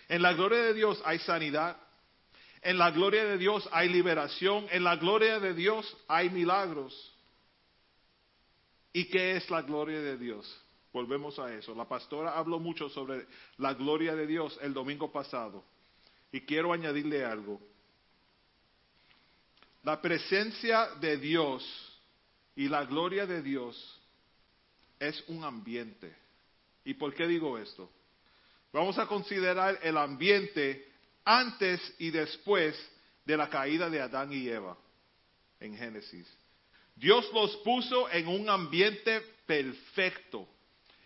En 0.08 0.22
la 0.22 0.32
gloria 0.32 0.62
de 0.62 0.74
Dios 0.74 1.02
hay 1.04 1.18
sanidad. 1.18 1.76
En 2.62 2.78
la 2.78 2.92
gloria 2.92 3.24
de 3.24 3.36
Dios 3.36 3.68
hay 3.72 3.88
liberación. 3.88 4.68
En 4.70 4.84
la 4.84 4.94
gloria 4.94 5.40
de 5.40 5.54
Dios 5.54 5.92
hay 6.06 6.30
milagros. 6.30 6.94
¿Y 8.92 9.06
qué 9.06 9.34
es 9.38 9.50
la 9.50 9.62
gloria 9.62 10.00
de 10.00 10.16
Dios? 10.16 10.46
Volvemos 10.92 11.36
a 11.40 11.52
eso. 11.52 11.74
La 11.74 11.88
pastora 11.88 12.38
habló 12.38 12.60
mucho 12.60 12.88
sobre 12.90 13.26
la 13.56 13.74
gloria 13.74 14.14
de 14.14 14.28
Dios 14.28 14.56
el 14.62 14.72
domingo 14.72 15.10
pasado. 15.10 15.64
Y 16.32 16.40
quiero 16.42 16.72
añadirle 16.72 17.24
algo. 17.24 17.60
La 19.82 20.00
presencia 20.00 20.90
de 21.00 21.16
Dios 21.16 21.64
y 22.56 22.68
la 22.68 22.84
gloria 22.84 23.26
de 23.26 23.42
Dios 23.42 24.00
es 24.98 25.22
un 25.28 25.44
ambiente. 25.44 26.14
¿Y 26.84 26.94
por 26.94 27.14
qué 27.14 27.26
digo 27.26 27.58
esto? 27.58 27.90
Vamos 28.72 28.98
a 28.98 29.06
considerar 29.06 29.78
el 29.82 29.96
ambiente 29.96 30.88
antes 31.24 31.80
y 31.98 32.10
después 32.10 32.76
de 33.24 33.36
la 33.36 33.48
caída 33.48 33.90
de 33.90 34.00
Adán 34.00 34.32
y 34.32 34.48
Eva 34.48 34.76
en 35.60 35.76
Génesis. 35.76 36.26
Dios 36.94 37.30
los 37.32 37.56
puso 37.58 38.10
en 38.10 38.26
un 38.26 38.48
ambiente 38.48 39.20
perfecto. 39.46 40.48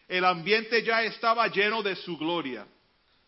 El 0.07 0.25
ambiente 0.25 0.83
ya 0.83 1.03
estaba 1.03 1.49
lleno 1.49 1.83
de 1.83 1.97
su 1.97 2.17
gloria. 2.17 2.67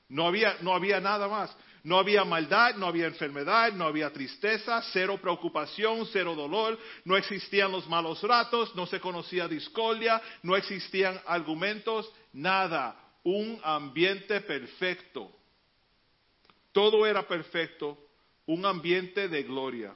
No 0.09 0.27
había, 0.27 0.59
no 0.61 0.75
había 0.75 1.01
nada 1.01 1.29
más. 1.29 1.57
No 1.85 1.99
había 1.99 2.25
maldad, 2.25 2.77
no 2.77 2.87
había 2.87 3.07
enfermedad, 3.07 3.73
no 3.73 3.87
había 3.87 4.13
tristeza, 4.13 4.81
cero 4.93 5.19
preocupación, 5.21 6.07
cero 6.13 6.35
dolor, 6.37 6.79
no 7.05 7.17
existían 7.17 7.73
los 7.73 7.89
malos 7.89 8.23
ratos, 8.23 8.75
no 8.77 8.87
se 8.87 9.01
conocía 9.01 9.49
discordia, 9.49 10.23
no 10.43 10.57
existían 10.57 11.21
argumentos, 11.27 12.09
nada. 12.33 12.97
Un 13.25 13.61
ambiente 13.65 14.41
perfecto. 14.43 15.31
Todo 16.73 17.05
era 17.07 17.27
perfecto, 17.27 17.99
un 18.47 18.65
ambiente 18.65 19.29
de 19.29 19.43
gloria. 19.43 19.95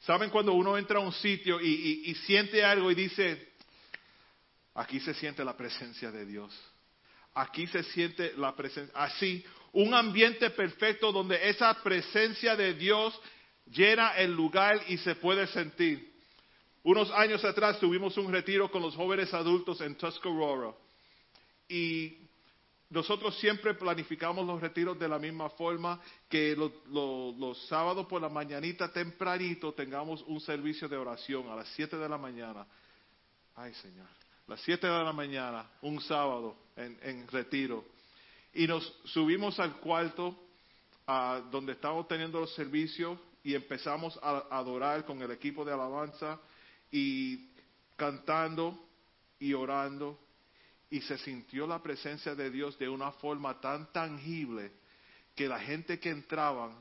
¿Saben 0.00 0.30
cuando 0.30 0.52
uno 0.52 0.76
entra 0.76 0.98
a 0.98 1.02
un 1.02 1.12
sitio 1.12 1.60
y, 1.60 1.66
y- 1.66 2.10
y 2.10 2.14
siente 2.14 2.62
algo 2.62 2.90
y 2.90 2.94
dice, 2.94 3.54
aquí 4.74 5.00
se 5.00 5.14
siente 5.14 5.44
la 5.44 5.56
presencia 5.56 6.10
de 6.12 6.24
Dios? 6.26 6.54
Aquí 7.34 7.66
se 7.66 7.82
siente 7.82 8.32
la 8.36 8.54
presencia, 8.54 8.92
así, 8.96 9.44
un 9.72 9.94
ambiente 9.94 10.50
perfecto 10.50 11.12
donde 11.12 11.48
esa 11.48 11.74
presencia 11.82 12.56
de 12.56 12.74
Dios 12.74 13.18
llena 13.66 14.16
el 14.16 14.32
lugar 14.34 14.80
y 14.88 14.96
se 14.98 15.14
puede 15.16 15.46
sentir. 15.48 16.14
Unos 16.82 17.10
años 17.10 17.44
atrás 17.44 17.80
tuvimos 17.80 18.16
un 18.16 18.32
retiro 18.32 18.70
con 18.70 18.80
los 18.82 18.94
jóvenes 18.94 19.34
adultos 19.34 19.80
en 19.80 19.96
Tuscarora 19.96 20.72
y 21.68 22.18
nosotros 22.90 23.36
siempre 23.40 23.74
planificamos 23.74 24.46
los 24.46 24.60
retiros 24.60 24.96
de 24.96 25.08
la 25.08 25.18
misma 25.18 25.50
forma 25.50 26.00
que 26.28 26.54
lo- 26.54 26.72
lo- 26.92 27.34
los 27.36 27.66
sábados 27.66 28.06
por 28.06 28.22
la 28.22 28.28
mañanita 28.28 28.92
tempranito 28.92 29.72
tengamos 29.74 30.22
un 30.28 30.40
servicio 30.40 30.88
de 30.88 30.96
oración 30.96 31.48
a 31.50 31.56
las 31.56 31.68
7 31.70 31.96
de 31.96 32.08
la 32.08 32.16
mañana. 32.18 32.64
Ay 33.56 33.74
Señor, 33.74 34.06
las 34.46 34.60
7 34.60 34.86
de 34.86 35.02
la 35.02 35.12
mañana, 35.12 35.68
un 35.82 36.00
sábado 36.00 36.56
en 36.76 37.26
retiro. 37.28 37.84
Y 38.56 38.66
nos 38.66 38.84
subimos 39.04 39.60
al 39.60 39.76
cuarto 39.80 40.34
ah, 41.06 41.42
donde 41.50 41.72
estábamos 41.72 42.08
teniendo 42.08 42.40
los 42.40 42.54
servicios 42.54 43.18
y 43.44 43.54
empezamos 43.54 44.18
a, 44.22 44.44
adorar 44.50 45.04
con 45.04 45.20
el 45.20 45.30
equipo 45.30 45.62
de 45.64 45.72
alabanza 45.74 46.40
y 46.90 47.50
cantando 47.96 48.78
y 49.38 49.52
orando 49.52 50.18
y 50.88 51.00
se 51.02 51.18
sintió 51.18 51.66
la 51.66 51.82
presencia 51.82 52.34
de 52.34 52.50
Dios 52.50 52.78
de 52.78 52.88
una 52.88 53.12
forma 53.12 53.60
tan 53.60 53.92
tangible 53.92 54.72
que 55.34 55.48
la 55.48 55.60
gente 55.60 56.00
que 56.00 56.08
entraban 56.10 56.72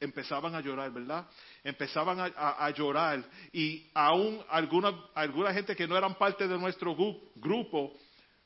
empezaban 0.00 0.54
a 0.54 0.60
llorar, 0.60 0.90
¿verdad? 0.92 1.28
Empezaban 1.62 2.18
a, 2.20 2.24
a- 2.36 2.70
llorar 2.70 3.22
y 3.52 3.86
aún 3.94 4.42
alguna, 4.48 4.92
alguna 5.14 5.52
gente 5.52 5.76
que 5.76 5.86
no 5.86 5.96
eran 5.96 6.14
parte 6.16 6.48
de 6.48 6.58
nuestro 6.58 6.96
gru- 6.96 7.20
grupo 7.36 7.92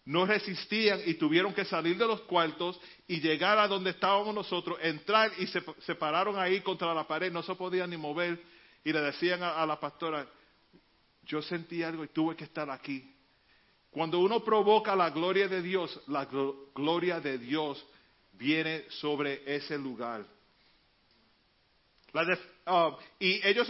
no 0.07 0.25
resistían 0.25 1.01
y 1.05 1.15
tuvieron 1.15 1.53
que 1.53 1.65
salir 1.65 1.99
de 1.99 2.07
los 2.07 2.21
cuartos 2.23 2.81
y 3.09 3.21
llegar 3.21 3.59
a 3.59 3.67
donde 3.69 3.91
estábamos 3.91 4.35
nosotros, 4.35 4.79
entrar 4.81 5.33
y 5.39 5.47
se, 5.49 5.63
se 5.81 5.95
pararon 5.97 6.39
ahí 6.39 6.61
contra 6.61 6.95
la 6.95 7.07
pared, 7.07 7.31
no 7.33 7.43
se 7.43 7.55
podían 7.57 7.91
ni 7.91 7.97
mover 7.97 8.41
y 8.85 8.93
le 8.93 9.01
decían 9.01 9.43
a, 9.43 9.67
la 9.67 9.79
pastora, 9.81 10.27
yo 11.25 11.43
sentí 11.43 11.83
algo 11.83 12.05
y 12.05 12.09
tuve 12.09 12.37
que 12.37 12.45
estar 12.45 12.71
aquí. 12.71 13.13
Cuando 13.91 14.21
uno 14.21 14.45
provoca 14.45 14.95
la 14.95 15.11
gloria 15.11 15.49
de 15.49 15.61
Dios, 15.61 16.01
la 16.07 16.29
glo- 16.29 16.73
gloria 16.73 17.19
de 17.19 17.39
Dios 17.39 17.85
viene 18.35 18.85
sobre 18.91 19.43
ese 19.57 19.77
lugar. 19.77 20.25
Ah, 22.65 22.97
y 23.19 23.47
ellos, 23.47 23.69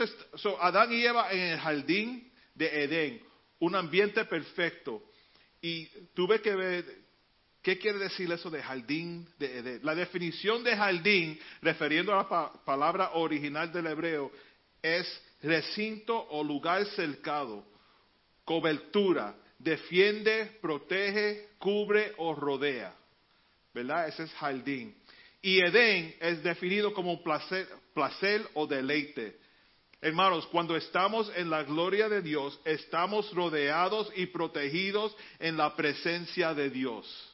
Adán 0.60 0.92
y 0.92 1.04
Eva 1.04 1.32
en 1.32 1.40
el 1.40 1.58
jardín 1.58 2.30
de 2.54 2.84
Edén, 2.84 3.22
un 3.58 3.74
ambiente 3.74 4.24
perfecto. 4.26 5.02
Y 5.60 5.86
tuve 6.14 6.40
que 6.40 6.54
ver, 6.54 6.84
¿qué 7.62 7.78
quiere 7.78 7.98
decir 7.98 8.30
eso 8.30 8.50
de 8.50 8.62
jardín 8.62 9.28
de? 9.38 9.80
La 9.82 9.94
definición 9.94 10.62
de 10.62 10.76
jardín, 10.76 11.38
refiriendo 11.62 12.12
a 12.12 12.16
la 12.18 12.28
pa- 12.28 12.52
palabra 12.64 13.10
original 13.14 13.72
del 13.72 13.86
hebreo, 13.86 14.30
es 14.82 15.06
recinto 15.42 16.16
o 16.30 16.44
lugar 16.44 16.84
cercado, 16.86 17.64
cobertura, 18.44 19.34
defiende, 19.58 20.58
protege, 20.60 21.48
cubre 21.58 22.12
o 22.18 22.34
rodea. 22.34 22.94
¿Verdad? 23.74 24.08
Ese 24.08 24.22
es 24.24 24.32
jardín. 24.34 24.94
Y 25.42 25.60
Edén 25.60 26.14
es 26.20 26.42
definido 26.42 26.92
como 26.94 27.22
placer, 27.22 27.68
placer 27.94 28.46
o 28.54 28.66
deleite. 28.66 29.38
Hermanos, 30.00 30.46
cuando 30.48 30.76
estamos 30.76 31.30
en 31.36 31.50
la 31.50 31.64
gloria 31.64 32.08
de 32.08 32.22
Dios, 32.22 32.58
estamos 32.64 33.32
rodeados 33.34 34.10
y 34.14 34.26
protegidos 34.26 35.16
en 35.38 35.56
la 35.56 35.74
presencia 35.74 36.54
de 36.54 36.70
Dios. 36.70 37.32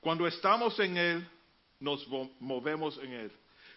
Cuando 0.00 0.26
estamos 0.26 0.78
en 0.78 0.96
Él, 0.96 1.28
nos 1.80 2.06
mo- 2.08 2.30
movemos 2.38 2.96
en 2.98 3.12
Él. 3.12 3.32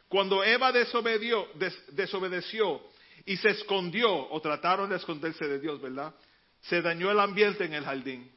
Cuando 0.07 0.43
Eva 0.43 0.71
desobedeció 0.71 2.81
y 3.25 3.37
se 3.37 3.49
escondió, 3.49 4.29
o 4.29 4.39
trataron 4.39 4.89
de 4.89 4.97
esconderse 4.97 5.47
de 5.47 5.59
Dios, 5.59 5.81
¿verdad? 5.81 6.13
Se 6.61 6.81
dañó 6.81 7.11
el 7.11 7.19
ambiente 7.19 7.65
en 7.65 7.73
el 7.73 7.83
jardín. 7.83 8.31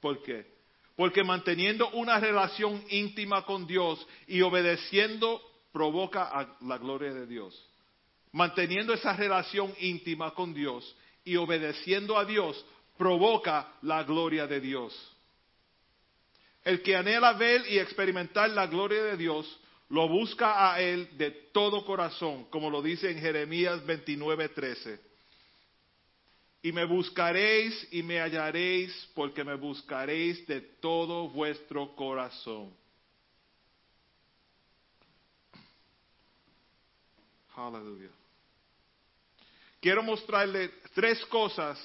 ¿Por 0.00 0.22
qué? 0.22 0.51
Porque 1.02 1.24
manteniendo 1.24 1.90
una 1.94 2.20
relación 2.20 2.80
íntima 2.88 3.44
con 3.44 3.66
Dios 3.66 4.06
y 4.28 4.40
obedeciendo 4.40 5.42
provoca 5.72 6.56
la 6.60 6.78
gloria 6.78 7.12
de 7.12 7.26
Dios. 7.26 7.60
Manteniendo 8.30 8.94
esa 8.94 9.12
relación 9.14 9.74
íntima 9.80 10.32
con 10.32 10.54
Dios 10.54 10.96
y 11.24 11.34
obedeciendo 11.34 12.16
a 12.16 12.24
Dios 12.24 12.64
provoca 12.96 13.72
la 13.82 14.04
gloria 14.04 14.46
de 14.46 14.60
Dios. 14.60 14.94
El 16.62 16.82
que 16.82 16.94
anhela 16.94 17.32
ver 17.32 17.62
y 17.68 17.80
experimentar 17.80 18.50
la 18.50 18.68
gloria 18.68 19.02
de 19.02 19.16
Dios 19.16 19.58
lo 19.88 20.06
busca 20.06 20.72
a 20.72 20.80
Él 20.80 21.18
de 21.18 21.32
todo 21.52 21.84
corazón, 21.84 22.44
como 22.44 22.70
lo 22.70 22.80
dice 22.80 23.10
en 23.10 23.18
Jeremías 23.18 23.84
29:13. 23.84 25.00
Y 26.62 26.70
me 26.70 26.84
buscaréis 26.84 27.88
y 27.90 28.02
me 28.02 28.20
hallaréis, 28.20 29.10
porque 29.14 29.42
me 29.42 29.56
buscaréis 29.56 30.46
de 30.46 30.60
todo 30.60 31.28
vuestro 31.28 31.94
corazón. 31.96 32.72
Aleluya. 37.56 38.10
Quiero 39.80 40.04
mostrarle 40.04 40.68
tres 40.94 41.24
cosas 41.26 41.78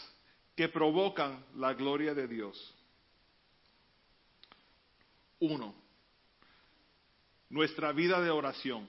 que 0.56 0.70
provocan 0.70 1.44
la 1.56 1.74
gloria 1.74 2.14
de 2.14 2.28
Dios. 2.28 2.74
Uno, 5.40 5.74
nuestra 7.50 7.92
vida 7.92 8.22
de 8.22 8.30
oración. 8.30 8.88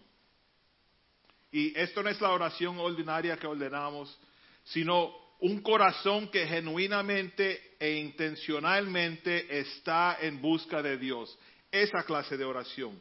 Y 1.50 1.78
esto 1.78 2.02
no 2.02 2.10
es 2.10 2.20
la 2.20 2.30
oración 2.30 2.78
ordinaria 2.78 3.38
que 3.38 3.46
ordenamos, 3.46 4.18
sino 4.64 5.27
un 5.40 5.60
corazón 5.62 6.28
que 6.28 6.46
genuinamente 6.46 7.76
e 7.78 7.96
intencionalmente 7.98 9.60
está 9.60 10.18
en 10.20 10.40
busca 10.40 10.82
de 10.82 10.96
Dios. 10.98 11.38
Esa 11.70 12.02
clase 12.02 12.36
de 12.36 12.44
oración. 12.44 13.00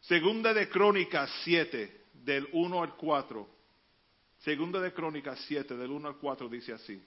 Segunda 0.00 0.52
de 0.52 0.68
Crónicas 0.68 1.30
7, 1.44 2.02
del 2.12 2.48
1 2.52 2.82
al 2.82 2.96
4. 2.96 3.48
Segunda 4.40 4.80
de 4.80 4.92
Crónicas 4.92 5.42
7, 5.48 5.76
del 5.76 5.90
1 5.90 6.08
al 6.08 6.16
4 6.18 6.48
dice 6.48 6.72
así. 6.74 7.02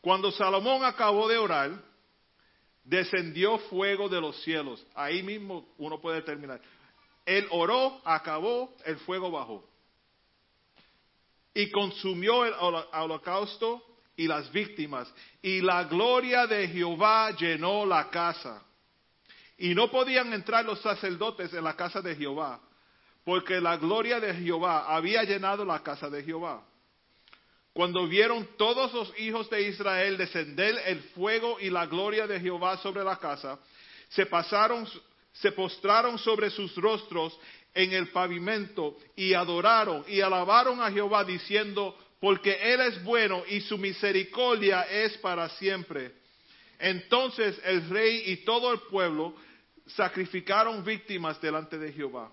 Cuando 0.00 0.32
Salomón 0.32 0.84
acabó 0.84 1.28
de 1.28 1.38
orar, 1.38 1.80
descendió 2.82 3.58
fuego 3.58 4.08
de 4.08 4.20
los 4.20 4.42
cielos. 4.42 4.84
Ahí 4.94 5.22
mismo 5.22 5.68
uno 5.78 6.00
puede 6.00 6.22
terminar. 6.22 6.60
Él 7.24 7.46
oró, 7.50 8.00
acabó, 8.04 8.74
el 8.84 8.96
fuego 8.98 9.30
bajó. 9.30 9.64
Y 11.54 11.70
consumió 11.70 12.44
el 12.44 12.52
holo- 12.54 12.88
holocausto 12.92 13.82
y 14.16 14.26
las 14.26 14.50
víctimas. 14.52 15.12
Y 15.40 15.60
la 15.60 15.84
gloria 15.84 16.46
de 16.46 16.68
Jehová 16.68 17.30
llenó 17.30 17.86
la 17.86 18.10
casa. 18.10 18.62
Y 19.56 19.74
no 19.74 19.90
podían 19.90 20.32
entrar 20.32 20.64
los 20.64 20.80
sacerdotes 20.80 21.54
en 21.54 21.62
la 21.62 21.76
casa 21.76 22.02
de 22.02 22.16
Jehová, 22.16 22.60
porque 23.24 23.60
la 23.60 23.76
gloria 23.76 24.18
de 24.18 24.34
Jehová 24.34 24.94
había 24.94 25.22
llenado 25.22 25.64
la 25.64 25.80
casa 25.80 26.10
de 26.10 26.24
Jehová. 26.24 26.64
Cuando 27.72 28.06
vieron 28.06 28.48
todos 28.56 28.92
los 28.92 29.18
hijos 29.18 29.48
de 29.50 29.62
Israel 29.68 30.16
descender 30.16 30.80
el 30.86 31.02
fuego 31.14 31.58
y 31.60 31.70
la 31.70 31.86
gloria 31.86 32.26
de 32.26 32.40
Jehová 32.40 32.76
sobre 32.78 33.02
la 33.04 33.16
casa, 33.16 33.58
se 34.08 34.26
pasaron, 34.26 34.88
se 35.32 35.52
postraron 35.52 36.18
sobre 36.18 36.50
sus 36.50 36.74
rostros 36.76 37.38
en 37.74 37.92
el 37.92 38.08
pavimento 38.08 38.96
y 39.16 39.34
adoraron 39.34 40.04
y 40.06 40.20
alabaron 40.20 40.80
a 40.80 40.90
Jehová 40.90 41.24
diciendo, 41.24 41.98
porque 42.20 42.56
Él 42.72 42.80
es 42.80 43.02
bueno 43.02 43.42
y 43.48 43.60
su 43.60 43.76
misericordia 43.76 44.82
es 44.82 45.18
para 45.18 45.48
siempre. 45.50 46.12
Entonces 46.78 47.60
el 47.64 47.88
rey 47.88 48.22
y 48.26 48.36
todo 48.38 48.72
el 48.72 48.80
pueblo 48.80 49.34
sacrificaron 49.86 50.84
víctimas 50.84 51.40
delante 51.40 51.78
de 51.78 51.92
Jehová. 51.92 52.32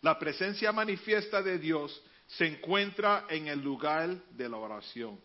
La 0.00 0.18
presencia 0.18 0.72
manifiesta 0.72 1.42
de 1.42 1.58
Dios 1.58 2.02
se 2.26 2.46
encuentra 2.46 3.26
en 3.28 3.48
el 3.48 3.60
lugar 3.60 4.08
de 4.30 4.48
la 4.48 4.56
oración. 4.56 5.20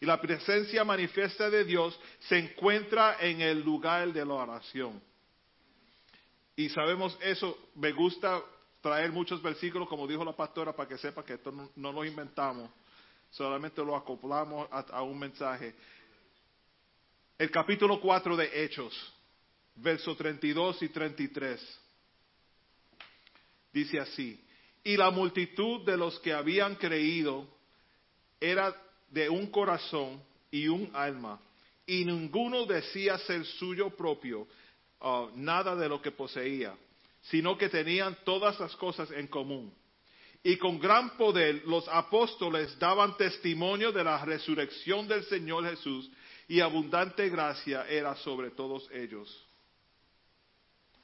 Y 0.00 0.06
la 0.06 0.20
presencia 0.20 0.84
manifiesta 0.84 1.48
de 1.48 1.64
Dios 1.64 1.98
se 2.20 2.38
encuentra 2.38 3.18
en 3.20 3.40
el 3.40 3.62
lugar 3.62 4.12
de 4.12 4.24
la 4.24 4.34
oración. 4.34 5.00
Y 6.54 6.68
sabemos 6.68 7.16
eso, 7.22 7.70
me 7.76 7.92
gusta 7.92 8.42
traer 8.80 9.10
muchos 9.10 9.40
versículos, 9.40 9.88
como 9.88 10.06
dijo 10.06 10.24
la 10.24 10.36
pastora, 10.36 10.74
para 10.74 10.88
que 10.88 10.98
sepa 10.98 11.24
que 11.24 11.34
esto 11.34 11.50
no, 11.50 11.70
no 11.76 11.92
lo 11.92 12.04
inventamos, 12.04 12.70
solamente 13.30 13.82
lo 13.82 13.96
acoplamos 13.96 14.68
a, 14.70 14.80
a 14.80 15.02
un 15.02 15.18
mensaje. 15.18 15.74
El 17.38 17.50
capítulo 17.50 18.00
4 18.00 18.36
de 18.36 18.64
Hechos, 18.64 19.12
versos 19.76 20.16
32 20.18 20.82
y 20.82 20.88
33. 20.88 21.80
Dice 23.72 24.00
así, 24.00 24.38
y 24.84 24.96
la 24.96 25.10
multitud 25.10 25.84
de 25.86 25.96
los 25.96 26.18
que 26.20 26.34
habían 26.34 26.74
creído 26.74 27.48
era 28.38 28.76
de 29.08 29.30
un 29.30 29.46
corazón 29.46 30.22
y 30.50 30.68
un 30.68 30.90
alma, 30.92 31.40
y 31.86 32.04
ninguno 32.04 32.66
decía 32.66 33.16
ser 33.18 33.44
suyo 33.46 33.90
propio 33.90 34.46
uh, 35.02 35.30
nada 35.34 35.76
de 35.76 35.88
lo 35.88 36.00
que 36.00 36.10
poseía, 36.10 36.74
sino 37.22 37.58
que 37.58 37.68
tenían 37.68 38.16
todas 38.24 38.58
las 38.60 38.74
cosas 38.76 39.10
en 39.10 39.26
común. 39.26 39.74
Y 40.44 40.56
con 40.56 40.78
gran 40.78 41.16
poder 41.16 41.62
los 41.66 41.86
apóstoles 41.88 42.76
daban 42.78 43.16
testimonio 43.16 43.92
de 43.92 44.02
la 44.02 44.24
resurrección 44.24 45.06
del 45.06 45.24
Señor 45.24 45.68
Jesús, 45.68 46.10
y 46.48 46.60
abundante 46.60 47.28
gracia 47.28 47.86
era 47.88 48.14
sobre 48.16 48.50
todos 48.50 48.88
ellos. 48.92 49.46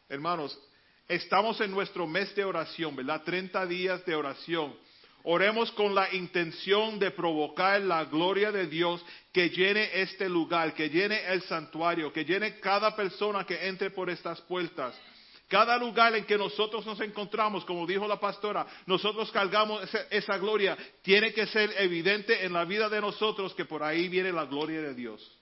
Hermanos, 0.09 0.59
estamos 1.07 1.61
en 1.61 1.71
nuestro 1.71 2.07
mes 2.07 2.35
de 2.35 2.45
oración, 2.45 2.97
¿verdad? 2.97 3.23
30 3.25 3.67
días 3.67 4.05
de 4.05 4.15
oración. 4.15 4.77
Oremos 5.25 5.73
con 5.73 5.95
la 5.95 6.15
intención 6.15 6.99
de 6.99 7.11
provocar 7.11 7.81
la 7.83 8.05
gloria 8.05 8.53
de 8.53 8.67
Dios 8.67 9.05
que 9.33 9.51
llene 9.51 9.91
este 10.01 10.29
lugar, 10.29 10.75
que 10.75 10.89
llene 10.89 11.25
el 11.27 11.43
santuario, 11.43 12.13
que 12.13 12.25
llene 12.25 12.61
cada 12.61 12.95
persona 12.95 13.45
que 13.45 13.69
entre 13.69 13.91
por 13.91 14.09
estas 14.09 14.41
puertas. 14.43 14.99
Cada 15.49 15.79
lugar 15.79 16.15
en 16.15 16.25
que 16.25 16.37
nosotros 16.37 16.85
nos 16.85 17.01
encontramos, 17.01 17.65
como 17.65 17.87
dijo 17.87 18.07
la 18.07 18.21
pastora, 18.21 18.67
nosotros 18.87 19.31
cargamos 19.33 19.83
esa, 20.11 20.37
gloria. 20.37 20.77
Tiene 21.03 21.33
que 21.33 21.47
ser 21.47 21.73
evidente 21.79 22.45
en 22.45 22.53
la 22.53 22.67
vida 22.67 22.89
de 22.89 23.01
nosotros 23.01 23.55
que 23.55 23.65
por 23.65 23.83
ahí 23.83 24.09
viene 24.09 24.31
la 24.31 24.45
gloria 24.45 24.83
de 24.83 24.95
Dios. 24.95 25.39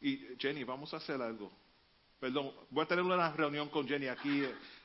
Y 0.00 0.16
Jenny, 0.38 0.62
vamos 0.62 0.94
a 0.94 0.98
hacer 0.98 1.20
algo. 1.20 1.50
Perdón, 2.20 2.52
voy 2.70 2.84
a 2.84 2.88
tener 2.88 3.04
una 3.04 3.32
reunión 3.32 3.68
con 3.68 3.86
Jenny 3.86 4.06
aquí 4.06 4.44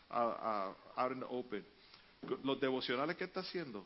uh, 0.09 0.73
out 0.95 1.11
in 1.11 1.19
the 1.19 1.25
open. 1.29 1.76
Los 2.43 2.59
devocionales 2.59 3.15
que 3.15 3.23
está 3.23 3.41
haciendo, 3.41 3.85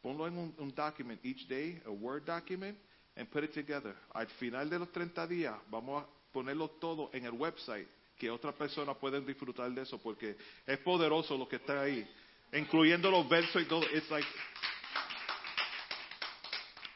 ponlo 0.00 0.26
en 0.26 0.38
un, 0.38 0.74
document 0.74 1.20
each 1.24 1.46
day, 1.48 1.80
a 1.86 1.90
Word 1.90 2.24
document, 2.24 2.78
and 3.16 3.28
put 3.30 3.44
it 3.44 3.52
together. 3.52 3.94
Al 4.14 4.26
final 4.38 4.70
de 4.70 4.78
los 4.78 4.92
30 4.92 5.26
días, 5.26 5.54
vamos 5.70 6.02
a 6.02 6.06
ponerlo 6.32 6.68
todo 6.80 7.10
en 7.12 7.26
el 7.26 7.32
website, 7.32 7.88
que 8.16 8.30
otras 8.30 8.54
personas 8.54 8.96
pueden 8.96 9.26
disfrutar 9.26 9.70
de 9.70 9.82
eso, 9.82 9.98
porque 9.98 10.36
es 10.66 10.78
poderoso 10.78 11.36
lo 11.36 11.48
que 11.48 11.56
está 11.56 11.82
ahí, 11.82 12.08
incluyendo 12.52 13.10
los 13.10 13.28
versos 13.28 13.62
y 13.62 13.64
todo. 13.66 13.82
It's 13.92 14.10
like, 14.10 14.28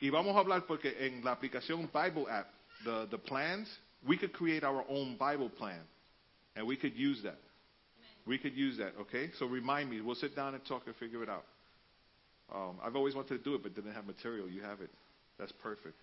y 0.01 0.10
vamos 0.10 0.34
a 0.36 0.40
hablar 0.40 0.66
porque 0.66 1.06
en 1.06 1.24
la 1.24 1.32
aplicación 1.32 1.89
Bible 1.93 2.26
app, 2.28 2.48
the, 2.84 3.06
the 3.10 3.18
plans, 3.18 3.68
we 4.05 4.16
could 4.16 4.32
create 4.32 4.64
our 4.64 4.84
own 4.89 5.16
Bible 5.16 5.48
plan, 5.48 5.86
and 6.56 6.66
we 6.66 6.76
could 6.76 6.94
use 6.97 7.22
that. 7.22 7.39
We 8.27 8.39
could 8.39 8.55
use 8.55 8.78
that, 8.78 8.93
okay? 9.01 9.31
So 9.39 9.47
remind 9.47 9.90
me. 9.90 10.01
We'll 10.01 10.15
sit 10.15 10.36
down 10.36 10.55
and 10.55 10.65
talk 10.65 10.82
and 10.86 10.94
figure 10.97 11.23
it 11.23 11.28
out. 11.28 11.44
Um, 12.55 12.78
I've 12.82 12.97
always 12.97 13.15
wanted 13.15 13.39
to 13.39 13.44
do 13.44 13.55
it, 13.55 13.62
but 13.62 13.74
didn't 13.74 13.94
have 13.94 14.07
material. 14.07 14.49
You 14.49 14.62
have 14.62 14.81
it. 14.81 14.90
That's 15.39 15.53
perfect. 15.62 15.97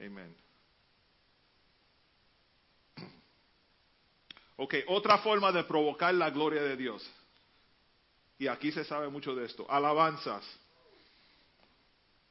Amen. 0.00 0.28
Ok, 4.60 4.74
otra 4.88 5.18
forma 5.18 5.52
de 5.52 5.62
provocar 5.62 6.12
la 6.12 6.30
gloria 6.30 6.60
de 6.60 6.76
Dios. 6.76 7.08
Y 8.40 8.48
aquí 8.48 8.72
se 8.72 8.82
sabe 8.82 9.08
mucho 9.08 9.32
de 9.36 9.44
esto. 9.44 9.64
Alabanzas. 9.70 10.42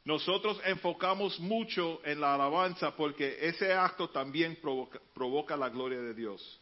nosotros 0.08 0.58
enfocamos 0.64 1.38
mucho 1.38 2.00
en 2.06 2.22
la 2.22 2.34
alabanza 2.36 2.96
porque 2.96 3.38
ese 3.42 3.74
acto 3.74 4.10
también 4.10 4.56
provoca, 4.62 5.02
provoca 5.14 5.58
la 5.58 5.68
gloria 5.68 6.00
de 6.00 6.14
Dios. 6.14 6.62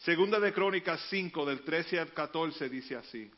Segunda 0.00 0.40
de 0.40 0.54
Crónicas 0.54 0.98
5, 1.10 1.44
del 1.44 1.60
13 1.60 2.00
al 2.00 2.12
14, 2.14 2.70
dice 2.70 2.96
así. 2.96 3.30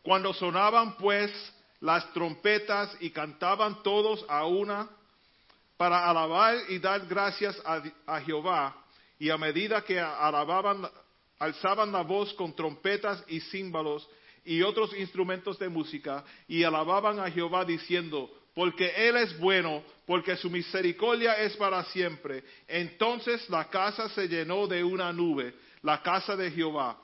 Cuando 0.00 0.32
sonaban 0.32 0.96
pues 0.96 1.32
las 1.80 2.12
trompetas 2.12 2.96
y 3.00 3.10
cantaban 3.10 3.82
todos 3.82 4.24
a 4.28 4.46
una 4.46 4.88
para 5.76 6.08
alabar 6.08 6.56
y 6.68 6.78
dar 6.78 7.04
gracias 7.06 7.60
a, 7.64 7.82
a 8.06 8.20
Jehová, 8.20 8.76
y 9.18 9.28
a 9.28 9.36
medida 9.36 9.82
que 9.82 9.98
alababan, 9.98 10.88
alzaban 11.40 11.90
la 11.90 12.02
voz 12.02 12.32
con 12.34 12.54
trompetas 12.54 13.22
y 13.26 13.40
címbalos 13.40 14.08
y 14.44 14.62
otros 14.62 14.96
instrumentos 14.96 15.58
de 15.58 15.68
música, 15.68 16.24
y 16.46 16.62
alababan 16.62 17.18
a 17.18 17.30
Jehová 17.30 17.64
diciendo, 17.64 18.30
porque 18.54 19.08
Él 19.08 19.16
es 19.16 19.38
bueno, 19.38 19.82
porque 20.06 20.36
su 20.36 20.50
misericordia 20.50 21.34
es 21.34 21.56
para 21.56 21.84
siempre. 21.84 22.42
Entonces 22.66 23.48
la 23.48 23.68
casa 23.68 24.08
se 24.10 24.28
llenó 24.28 24.66
de 24.66 24.82
una 24.82 25.12
nube, 25.12 25.54
la 25.82 26.02
casa 26.02 26.36
de 26.36 26.50
Jehová. 26.50 26.98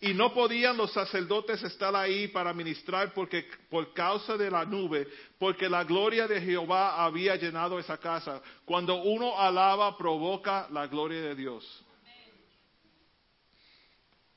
Y 0.00 0.12
no 0.12 0.34
podían 0.34 0.76
los 0.76 0.92
sacerdotes 0.92 1.62
estar 1.62 1.94
ahí 1.96 2.28
para 2.28 2.52
ministrar 2.52 3.14
porque, 3.14 3.46
por 3.70 3.94
causa 3.94 4.36
de 4.36 4.50
la 4.50 4.64
nube, 4.64 5.08
porque 5.38 5.68
la 5.68 5.82
gloria 5.84 6.26
de 6.26 6.40
Jehová 6.42 7.02
había 7.02 7.36
llenado 7.36 7.78
esa 7.78 7.96
casa. 7.96 8.42
Cuando 8.64 8.96
uno 8.96 9.40
alaba, 9.40 9.96
provoca 9.96 10.68
la 10.70 10.86
gloria 10.86 11.22
de 11.22 11.34
Dios. 11.34 11.84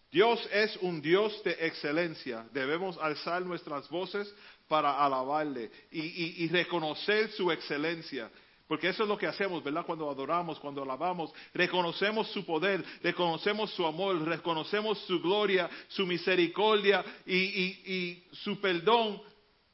Dios 0.10 0.48
es 0.54 0.78
un 0.78 1.02
Dios 1.02 1.44
de 1.44 1.52
excelencia. 1.60 2.46
Debemos 2.54 2.98
alzar 2.98 3.42
nuestras 3.42 3.90
voces 3.90 4.34
para 4.68 5.04
alabarle 5.04 5.72
y, 5.92 6.44
y- 6.44 6.48
reconocer 6.50 7.32
su 7.32 7.52
excelencia. 7.52 8.30
Porque 8.68 8.90
eso 8.90 9.04
es 9.04 9.10
lo 9.10 9.18
que 9.18 9.26
hacemos, 9.28 9.64
¿verdad? 9.64 9.86
Cuando 9.86 10.10
adoramos, 10.10 10.60
cuando 10.60 10.84
alabamos, 10.84 11.32
reconocemos 11.54 12.28
su 12.32 12.46
poder, 12.46 12.84
reconocemos 13.02 13.72
su 13.72 13.86
amor, 13.86 14.22
reconocemos 14.24 15.00
su 15.06 15.22
gloria, 15.22 15.70
su 15.88 16.06
misericordia 16.06 17.04
y, 17.26 17.36
y- 17.38 17.82
y 17.86 18.24
su 18.36 18.60
perdón. 18.60 19.22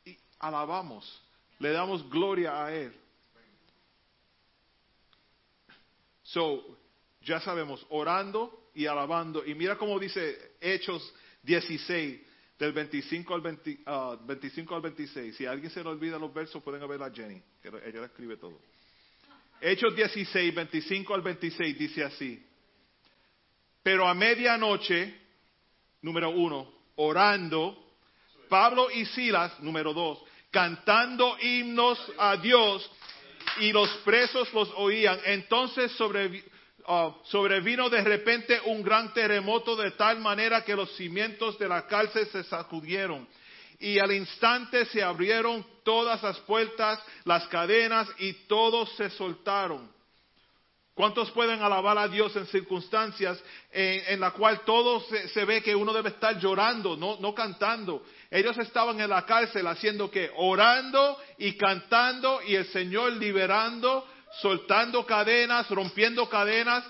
Y 0.05 0.15
alabamos, 0.39 1.21
le 1.57 1.71
damos 1.71 2.07
gloria 2.09 2.63
a 2.65 2.71
Él. 2.71 2.93
So, 6.23 6.63
ya 7.21 7.39
sabemos, 7.39 7.85
orando 7.89 8.69
y 8.75 8.85
alabando. 8.85 9.45
Y 9.45 9.55
mira 9.55 9.77
cómo 9.77 9.99
dice 9.99 10.55
Hechos 10.61 11.13
16, 11.43 12.21
del 12.57 12.71
25 12.71 13.33
al, 13.33 13.41
20, 13.41 13.79
ah, 13.85 14.17
25 14.25 14.75
al 14.75 14.81
26. 14.81 15.35
Si 15.35 15.45
alguien 15.45 15.71
se 15.71 15.83
le 15.83 15.89
olvida 15.89 16.17
los 16.17 16.33
versos, 16.33 16.61
pueden 16.63 16.87
ver 16.87 17.01
a 17.01 17.11
Jenny, 17.11 17.41
que 17.61 17.69
ella 17.69 18.05
escribe 18.05 18.37
todo. 18.37 18.59
Hechos 19.61 19.95
16, 19.95 20.53
25 20.53 21.13
al 21.13 21.21
26 21.21 21.77
dice 21.77 22.03
así. 22.03 22.45
Pero 23.81 24.07
a 24.07 24.13
medianoche, 24.13 25.13
número 26.01 26.29
uno, 26.29 26.71
orando, 26.95 27.77
Pablo 28.49 28.89
y 28.91 29.05
Silas, 29.05 29.59
número 29.61 29.93
dos, 29.93 30.23
cantando 30.51 31.37
himnos 31.41 31.99
a 32.17 32.37
Dios 32.37 32.89
y 33.59 33.71
los 33.71 33.89
presos 34.05 34.53
los 34.53 34.69
oían. 34.75 35.19
Entonces 35.25 35.97
sobrevi- 35.99 36.43
ah, 36.87 37.15
sobrevino 37.25 37.89
de 37.89 38.01
repente 38.01 38.59
un 38.65 38.81
gran 38.81 39.13
terremoto 39.13 39.75
de 39.75 39.91
tal 39.91 40.19
manera 40.19 40.63
que 40.63 40.75
los 40.75 40.95
cimientos 40.95 41.57
de 41.59 41.67
la 41.67 41.87
cárcel 41.87 42.27
se 42.27 42.43
sacudieron. 42.43 43.27
Y 43.79 43.99
al 43.99 44.11
instante 44.13 44.85
se 44.85 45.03
abrieron 45.03 45.65
todas 45.83 46.21
las 46.23 46.39
puertas, 46.41 46.99
las 47.25 47.47
cadenas 47.47 48.07
y 48.19 48.33
todos 48.47 48.95
se 48.95 49.09
soltaron. 49.09 49.91
¿Cuántos 50.95 51.31
pueden 51.31 51.59
alabar 51.63 51.97
a 51.97 52.07
Dios 52.07 52.35
en 52.35 52.45
circunstancias 52.45 53.41
en, 53.71 54.03
en 54.13 54.19
la 54.19 54.29
cual 54.31 54.61
todo 54.63 55.03
se, 55.33 55.43
ve 55.43 55.63
que 55.63 55.75
uno 55.75 55.91
debe 55.91 56.09
estar 56.09 56.37
llorando, 56.37 56.95
no, 56.95 57.17
no 57.19 57.33
cantando? 57.33 58.05
Ellos 58.29 58.55
estaban 58.59 58.99
en 59.01 59.09
la 59.09 59.25
cárcel 59.25 59.65
haciendo 59.65 60.11
que 60.11 60.29
orando 60.35 61.17
y 61.39 61.53
cantando 61.53 62.41
y 62.43 62.53
el 62.55 62.67
Señor 62.67 63.13
liberando, 63.13 64.07
soltando 64.41 65.05
cadenas, 65.05 65.69
rompiendo 65.69 66.27
cadenas. 66.29 66.83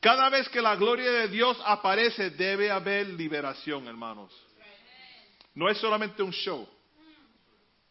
Cada 0.00 0.28
vez 0.30 0.48
que 0.48 0.62
la 0.62 0.76
gloria 0.76 1.10
de 1.10 1.28
Dios 1.28 1.60
aparece 1.64 2.30
debe 2.30 2.70
haber 2.70 3.08
liberación, 3.08 3.86
hermanos. 3.86 4.32
No 5.54 5.68
es 5.68 5.78
solamente 5.78 6.22
un 6.22 6.32
show. 6.32 6.68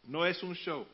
No 0.03 0.25
es 0.25 0.41
un 0.41 0.55
show. 0.55 0.87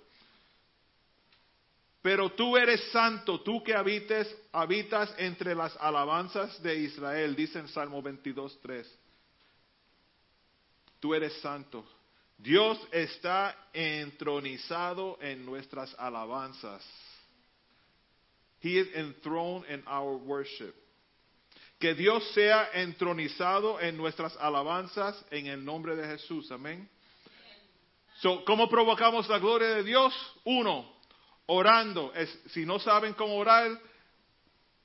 Pero 2.02 2.32
tú 2.34 2.56
eres 2.56 2.84
santo, 2.92 3.42
tú 3.42 3.64
que 3.64 3.74
habites, 3.74 4.36
habitas 4.52 5.12
entre 5.18 5.56
las 5.56 5.76
alabanzas 5.78 6.62
de 6.62 6.76
Israel, 6.76 7.36
dice 7.36 7.60
en 7.60 7.68
Salmo 7.68 8.02
22, 8.02 8.60
3. 8.62 9.00
Tú 11.00 11.16
eres 11.16 11.34
santo. 11.42 11.84
Dios 12.38 12.80
está 12.92 13.56
entronizado 13.74 15.18
en 15.22 15.46
nuestras 15.46 15.96
alabanzas. 15.98 16.84
He 18.62 18.80
is 18.80 18.88
enthroned 18.96 19.66
in 19.70 19.84
our 19.88 20.18
worship. 20.18 20.74
Que 21.80 21.94
Dios 21.94 22.24
sea 22.34 22.70
entronizado 22.74 23.80
en 23.80 23.98
nuestras 23.98 24.36
alabanzas 24.38 25.24
en 25.30 25.48
el 25.48 25.64
nombre 25.64 25.96
de 25.96 26.08
Jesús. 26.08 26.52
Amén. 26.52 26.90
So, 28.22 28.44
¿Cómo 28.46 28.70
provocamos 28.70 29.28
la 29.28 29.40
gloria 29.40 29.70
de 29.76 29.84
Dios? 29.84 30.14
Uno, 30.46 30.86
orando. 31.48 32.14
Si 32.48 32.66
no 32.66 32.80
saben 32.80 33.14
cómo 33.14 33.36
orar, 33.36 33.70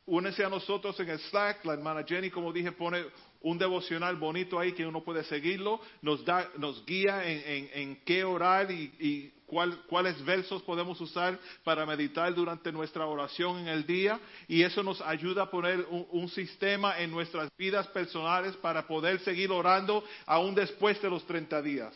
únense 0.06 0.44
a 0.44 0.48
nosotros 0.48 0.98
en 1.00 1.10
el 1.10 1.18
Slack. 1.18 1.64
La 1.64 1.74
hermana 1.74 2.04
Jenny, 2.04 2.28
como 2.30 2.52
dije, 2.52 2.72
pone 2.72 3.04
un 3.42 3.56
devocional 3.58 4.16
bonito 4.16 4.58
ahí 4.58 4.72
que 4.72 4.86
uno 4.86 5.02
puede 5.02 5.24
seguirlo. 5.24 5.80
Nos, 6.02 6.24
da, 6.24 6.50
nos 6.58 6.84
guía 6.84 7.24
en, 7.26 7.70
en- 7.72 7.96
qué 8.04 8.22
orar 8.24 8.70
y, 8.70 8.92
y 8.98 9.32
cuál- 9.46 9.82
cuáles 9.86 10.22
versos 10.24 10.62
podemos 10.62 11.00
usar 11.00 11.38
para 11.64 11.86
meditar 11.86 12.34
durante 12.34 12.70
nuestra 12.70 13.06
oración 13.06 13.58
en 13.60 13.68
el 13.68 13.86
día. 13.86 14.20
Y 14.46 14.62
eso 14.62 14.82
nos 14.82 15.00
ayuda 15.00 15.44
a 15.44 15.50
poner 15.50 15.80
un, 15.90 16.06
un 16.10 16.28
sistema 16.28 16.98
en 17.00 17.10
nuestras 17.10 17.50
vidas 17.56 17.86
personales 17.88 18.54
para 18.56 18.86
poder 18.86 19.20
seguir 19.20 19.50
orando 19.50 20.04
aún 20.26 20.54
después 20.54 21.00
de 21.00 21.08
los 21.10 21.24
30 21.26 21.62
días. 21.62 21.94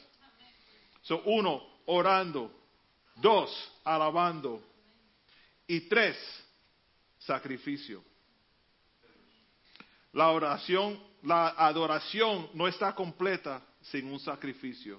So, 1.03 1.21
uno, 1.27 1.63
orando. 1.87 2.51
Dos, 3.17 3.73
alabando. 3.85 4.63
Y 5.67 5.83
tres, 5.83 6.17
sacrificio. 7.19 8.03
La 10.13 10.31
oración, 10.31 10.99
la 11.25 11.55
adoración 11.57 12.49
no 12.55 12.67
está 12.67 12.95
completa 12.95 13.63
sin 13.91 14.13
un 14.13 14.19
sacrificio. 14.19 14.99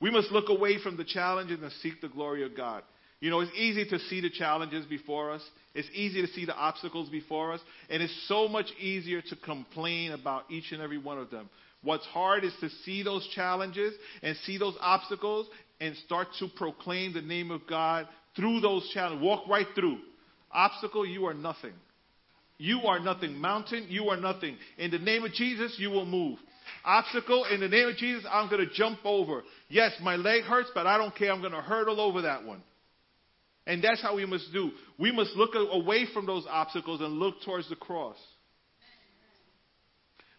We 0.00 0.10
must 0.10 0.30
look 0.30 0.48
away 0.48 0.78
from 0.82 0.96
the 0.96 1.04
challenges 1.04 1.60
and 1.60 1.72
seek 1.82 2.00
the 2.00 2.08
glory 2.08 2.44
of 2.44 2.56
God. 2.56 2.82
You 3.20 3.30
know, 3.30 3.40
it's 3.40 3.52
easy 3.56 3.84
to 3.86 3.98
see 3.98 4.20
the 4.20 4.30
challenges 4.30 4.86
before 4.86 5.32
us. 5.32 5.42
It's 5.74 5.88
easy 5.92 6.22
to 6.22 6.28
see 6.28 6.44
the 6.44 6.54
obstacles 6.54 7.08
before 7.08 7.52
us. 7.52 7.60
And 7.90 8.00
it's 8.00 8.28
so 8.28 8.46
much 8.46 8.66
easier 8.78 9.22
to 9.22 9.36
complain 9.36 10.12
about 10.12 10.44
each 10.50 10.70
and 10.70 10.80
every 10.80 10.98
one 10.98 11.18
of 11.18 11.30
them. 11.30 11.50
What's 11.82 12.06
hard 12.06 12.44
is 12.44 12.52
to 12.60 12.68
see 12.84 13.02
those 13.02 13.26
challenges 13.34 13.94
and 14.22 14.36
see 14.44 14.56
those 14.56 14.76
obstacles 14.80 15.48
and 15.80 15.96
start 15.96 16.28
to 16.38 16.48
proclaim 16.56 17.12
the 17.12 17.22
name 17.22 17.50
of 17.50 17.62
God 17.68 18.06
through 18.36 18.60
those 18.60 18.88
challenges. 18.94 19.24
Walk 19.24 19.48
right 19.48 19.66
through. 19.74 19.98
Obstacle, 20.52 21.04
you 21.04 21.26
are 21.26 21.34
nothing. 21.34 21.72
You 22.58 22.80
are 22.82 22.98
nothing. 22.98 23.38
Mountain, 23.38 23.86
you 23.88 24.08
are 24.08 24.16
nothing. 24.16 24.56
In 24.76 24.90
the 24.90 24.98
name 24.98 25.24
of 25.24 25.32
Jesus, 25.32 25.76
you 25.78 25.90
will 25.90 26.04
move. 26.04 26.38
Obstacle, 26.84 27.44
in 27.44 27.60
the 27.60 27.68
name 27.68 27.88
of 27.88 27.96
Jesus, 27.96 28.24
I'm 28.30 28.50
going 28.50 28.66
to 28.66 28.74
jump 28.74 28.98
over. 29.04 29.42
Yes, 29.68 29.92
my 30.02 30.16
leg 30.16 30.42
hurts, 30.42 30.70
but 30.74 30.86
I 30.86 30.98
don't 30.98 31.14
care. 31.14 31.32
I'm 31.32 31.40
going 31.40 31.52
to 31.52 31.60
hurdle 31.60 32.00
over 32.00 32.22
that 32.22 32.44
one. 32.44 32.62
And 33.66 33.82
that's 33.82 34.02
how 34.02 34.16
we 34.16 34.26
must 34.26 34.52
do. 34.52 34.72
We 34.98 35.12
must 35.12 35.36
look 35.36 35.50
away 35.54 36.06
from 36.12 36.26
those 36.26 36.46
obstacles 36.48 37.00
and 37.00 37.18
look 37.18 37.36
towards 37.44 37.68
the 37.68 37.76
cross. 37.76 38.16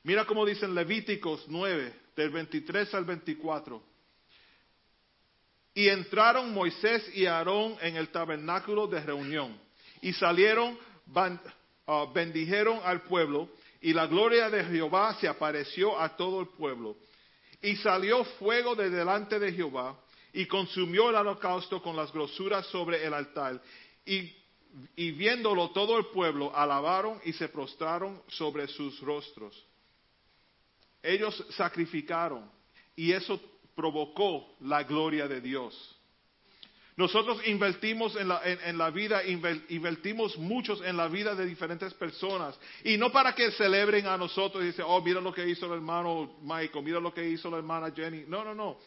Mira 0.04 0.26
cómo 0.26 0.46
dicen 0.46 0.74
Levíticos 0.74 1.48
9, 1.48 1.94
del 2.16 2.32
23 2.32 2.94
al 2.94 3.06
24. 3.06 3.82
Y 5.76 5.88
entraron 5.88 6.54
Moisés 6.54 7.04
y 7.14 7.26
Aarón 7.28 7.78
en 7.82 7.96
el 7.96 8.10
tabernáculo 8.10 8.88
de 8.88 9.00
reunión. 9.02 9.56
Y 10.02 10.14
salieron, 10.14 10.78
ah, 11.90 12.06
bendijeron 12.14 12.80
al 12.84 13.02
pueblo. 13.02 13.50
Y 13.82 13.94
la 13.94 14.08
gloria 14.08 14.50
de 14.50 14.64
Jehová 14.66 15.16
se 15.20 15.28
apareció 15.28 16.00
a 16.00 16.16
todo 16.16 16.42
el 16.42 16.48
pueblo. 16.50 16.98
Y 17.62 17.76
salió 17.78 18.24
fuego 18.24 18.76
de 18.76 18.90
delante 18.90 19.40
de 19.40 19.52
Jehová 19.52 19.98
y 20.34 20.46
consumió 20.46 21.10
el 21.10 21.16
holocausto 21.16 21.82
con 21.82 21.96
las 21.96 22.12
grosuras 22.12 22.66
sobre 22.68 23.06
el 23.06 23.14
altar. 23.14 23.62
Y, 24.06 24.34
y 24.96 25.12
viéndolo 25.12 25.72
todo 25.72 25.98
el 25.98 26.06
pueblo, 26.08 26.56
alabaron 26.56 27.20
y 27.26 27.34
se 27.34 27.50
prostraron 27.50 28.22
sobre 28.28 28.68
sus 28.68 29.00
rostros. 29.02 29.66
Ellos 31.02 31.44
sacrificaron 31.52 32.50
y 32.96 33.14
eso 33.14 33.40
provocó 33.76 34.56
la 34.62 34.84
gloria 34.84 35.28
de 35.28 35.42
Dios. 35.42 35.99
Nosotros 37.00 37.40
invertimos 37.48 38.14
en 38.18 38.28
la, 38.28 38.42
en, 38.44 38.78
la 38.78 38.90
vida, 38.90 39.24
inver- 39.24 39.64
invertimos 39.70 40.38
muchos 40.38 40.82
en 40.82 40.98
la 40.98 41.08
vida 41.08 41.34
de 41.34 41.46
diferentes 41.46 41.94
personas. 41.94 42.60
Y 42.84 42.98
no 42.98 43.10
para 43.10 43.34
que 43.34 43.52
celebren 43.52 44.06
a 44.06 44.18
nosotros 44.18 44.62
y 44.62 44.68
dicen, 44.68 44.84
oh, 44.86 45.02
mira 45.02 45.22
lo 45.22 45.34
que 45.34 45.48
hizo 45.48 45.66
el 45.68 45.76
hermano 45.76 46.36
Michael, 46.42 46.84
mira 46.84 47.00
lo 47.00 47.14
que 47.14 47.26
hizo 47.26 47.50
la 47.50 47.56
hermana 47.56 47.90
Jenny. 47.96 48.26
No, 48.28 48.44
no, 48.44 48.54
no. 48.54 48.80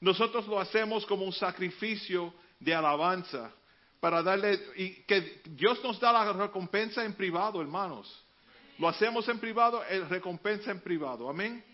Nosotros 0.00 0.48
lo 0.48 0.58
hacemos 0.58 1.06
como 1.06 1.24
un 1.24 1.32
sacrificio 1.32 2.34
de 2.58 2.74
alabanza 2.74 3.52
para 4.00 4.20
darle, 4.20 4.58
y 4.74 4.90
que 5.04 5.40
Dios 5.50 5.84
nos 5.84 6.00
da 6.00 6.10
la 6.10 6.32
recompensa 6.32 7.04
en 7.04 7.12
privado, 7.14 7.60
hermanos. 7.60 8.12
Lo 8.76 8.88
hacemos 8.88 9.28
en 9.28 9.38
privado, 9.38 9.84
el 9.84 10.08
recompensa 10.08 10.72
en 10.72 10.80
privado. 10.80 11.30
Amén. 11.30 11.64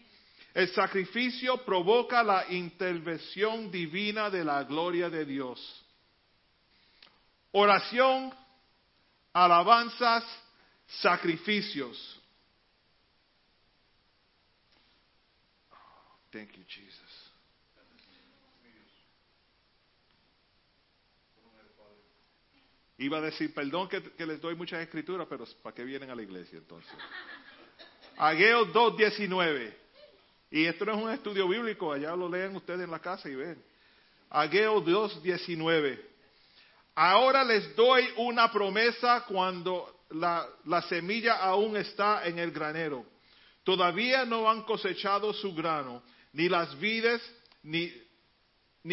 El 0.52 0.68
sacrificio 0.70 1.64
provoca 1.64 2.22
la 2.22 2.51
intervención 2.51 3.70
divina 3.70 4.31
de 4.31 4.44
la 4.44 4.64
gloria 4.64 5.09
de 5.09 5.24
Dios. 5.24 5.85
Oración, 7.52 8.32
alabanzas, 9.32 10.24
sacrificios. 10.86 12.20
Thank 16.32 16.52
you, 16.56 16.64
Jesus. 16.68 17.31
Iba 22.98 23.16
a 23.16 23.20
decir, 23.22 23.55
perdón 23.55 23.89
que, 23.89 24.02
que 24.02 24.27
les 24.27 24.40
doy 24.43 24.55
muchas 24.55 24.82
escrituras, 24.82 25.27
pero 25.28 25.47
¿para 25.62 25.74
qué 25.74 25.85
vienen 25.85 26.10
a 26.10 26.14
la 26.14 26.22
iglesia 26.22 26.59
entonces? 26.59 26.93
Ageo 28.18 28.66
2.19. 28.66 29.80
Y 30.51 30.64
esto 30.66 30.85
no 30.85 30.93
es 30.97 31.02
un 31.05 31.10
estudio 31.10 31.47
bíblico, 31.48 31.93
allá 31.93 32.14
lo 32.16 32.28
leen 32.28 32.56
ustedes 32.56 32.81
en 32.81 32.90
la 32.90 32.98
casa 32.98 33.28
y 33.28 33.35
ven. 33.35 33.62
Ageo 34.31 34.82
2.19. 34.85 36.01
Ahora 36.94 37.44
les 37.44 37.74
doy 37.77 38.09
una 38.16 38.51
promesa 38.51 39.24
cuando 39.27 40.02
la, 40.10 40.47
la 40.66 40.82
semilla 40.82 41.36
aún 41.39 41.77
está 41.77 42.27
en 42.27 42.39
el 42.39 42.51
granero. 42.51 43.06
Todavía 43.62 44.24
no 44.24 44.51
han 44.51 44.62
cosechado 44.62 45.32
su 45.32 45.55
grano, 45.55 46.02
ni 46.32 46.48
las 46.48 46.78
vides, 46.81 47.22
ni, 47.62 47.93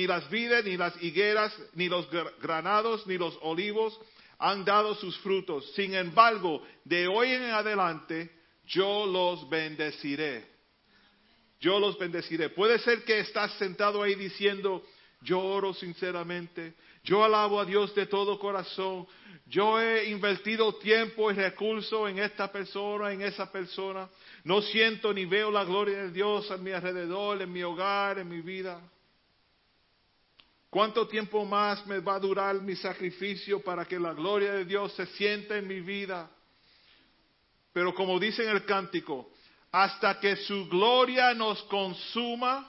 las 0.05 0.29
vides, 0.29 0.63
ni 0.65 0.77
las 0.77 1.01
higueras, 1.01 1.53
ni 1.73 1.87
los 1.89 2.09
gra- 2.11 2.31
granados, 2.39 3.07
ni 3.07 3.17
los 3.17 3.37
olivos 3.41 3.99
han 4.37 4.63
dado 4.63 4.93
sus 4.95 5.17
frutos. 5.19 5.71
Sin 5.73 5.95
embargo, 5.95 6.61
de 6.83 7.07
hoy 7.07 7.31
en 7.31 7.43
adelante 7.45 8.29
yo 8.67 9.05
los 9.07 9.49
bendeciré. 9.49 10.56
Yo 11.59 11.79
los 11.79 11.97
bendeciré. 11.97 12.49
Puede 12.49 12.79
ser 12.79 13.03
que 13.03 13.19
estás 13.19 13.53
sentado 13.53 14.03
ahí 14.03 14.15
diciendo, 14.15 14.83
yo 15.21 15.39
oro 15.39 15.73
sinceramente, 15.73 16.75
yo 17.03 17.23
alabo 17.23 17.59
a 17.59 17.65
Dios 17.65 17.95
de 17.95 18.05
todo 18.05 18.37
corazón, 18.37 19.07
yo 19.47 19.79
he 19.79 20.09
invertido 20.09 20.75
tiempo 20.75 21.31
y 21.31 21.33
recursos 21.33 22.09
en 22.09 22.19
esta 22.19 22.51
persona, 22.51 23.11
en 23.11 23.21
esa 23.21 23.51
persona, 23.51 24.09
no 24.43 24.61
siento 24.61 25.13
ni 25.13 25.25
veo 25.25 25.49
la 25.49 25.63
gloria 25.63 26.03
de 26.03 26.11
Dios 26.11 26.51
a 26.51 26.57
mi 26.57 26.71
alrededor, 26.71 27.41
en 27.41 27.51
mi 27.51 27.63
hogar, 27.63 28.19
en 28.19 28.29
mi 28.29 28.41
vida. 28.41 28.79
¿Cuánto 30.69 31.07
tiempo 31.07 31.45
más 31.45 31.87
me 31.87 31.99
va 31.99 32.15
a 32.15 32.19
durar 32.19 32.61
mi 32.61 32.75
sacrificio 32.75 33.61
para 33.61 33.85
que 33.85 33.97
la 33.97 34.13
gloria 34.13 34.51
de 34.51 34.65
Dios 34.65 34.91
se 34.93 35.05
sienta 35.07 35.57
en 35.57 35.65
mi 35.65 35.79
vida? 35.79 36.29
Pero 37.71 37.95
como 37.95 38.19
dice 38.19 38.43
en 38.43 38.49
el 38.49 38.65
cántico, 38.65 39.31
hasta 39.83 40.19
que 40.19 40.35
su 40.37 40.67
gloria 40.67 41.35
nos 41.35 41.61
consuma, 41.63 42.67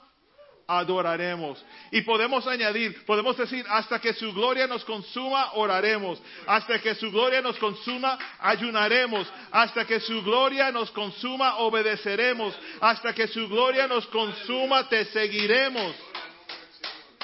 adoraremos. 0.67 1.57
Y 1.91 2.03
podemos 2.03 2.45
añadir, 2.45 3.03
podemos 3.03 3.35
decir, 3.35 3.65
hasta 3.67 3.99
que 3.99 4.13
su 4.13 4.31
gloria 4.31 4.67
nos 4.67 4.85
consuma, 4.85 5.53
oraremos. 5.53 6.21
Hasta 6.45 6.79
que 6.79 6.93
su 6.93 7.09
gloria 7.09 7.41
nos 7.41 7.57
consuma, 7.57 8.19
ayunaremos. 8.39 9.27
Hasta 9.51 9.85
que 9.85 9.99
su 9.99 10.21
gloria 10.21 10.71
nos 10.71 10.91
consuma, 10.91 11.57
obedeceremos. 11.57 12.53
Hasta 12.79 13.11
que 13.11 13.27
su 13.27 13.49
gloria 13.49 13.87
nos 13.87 14.05
consuma, 14.05 14.87
te 14.87 15.05
seguiremos. 15.05 15.95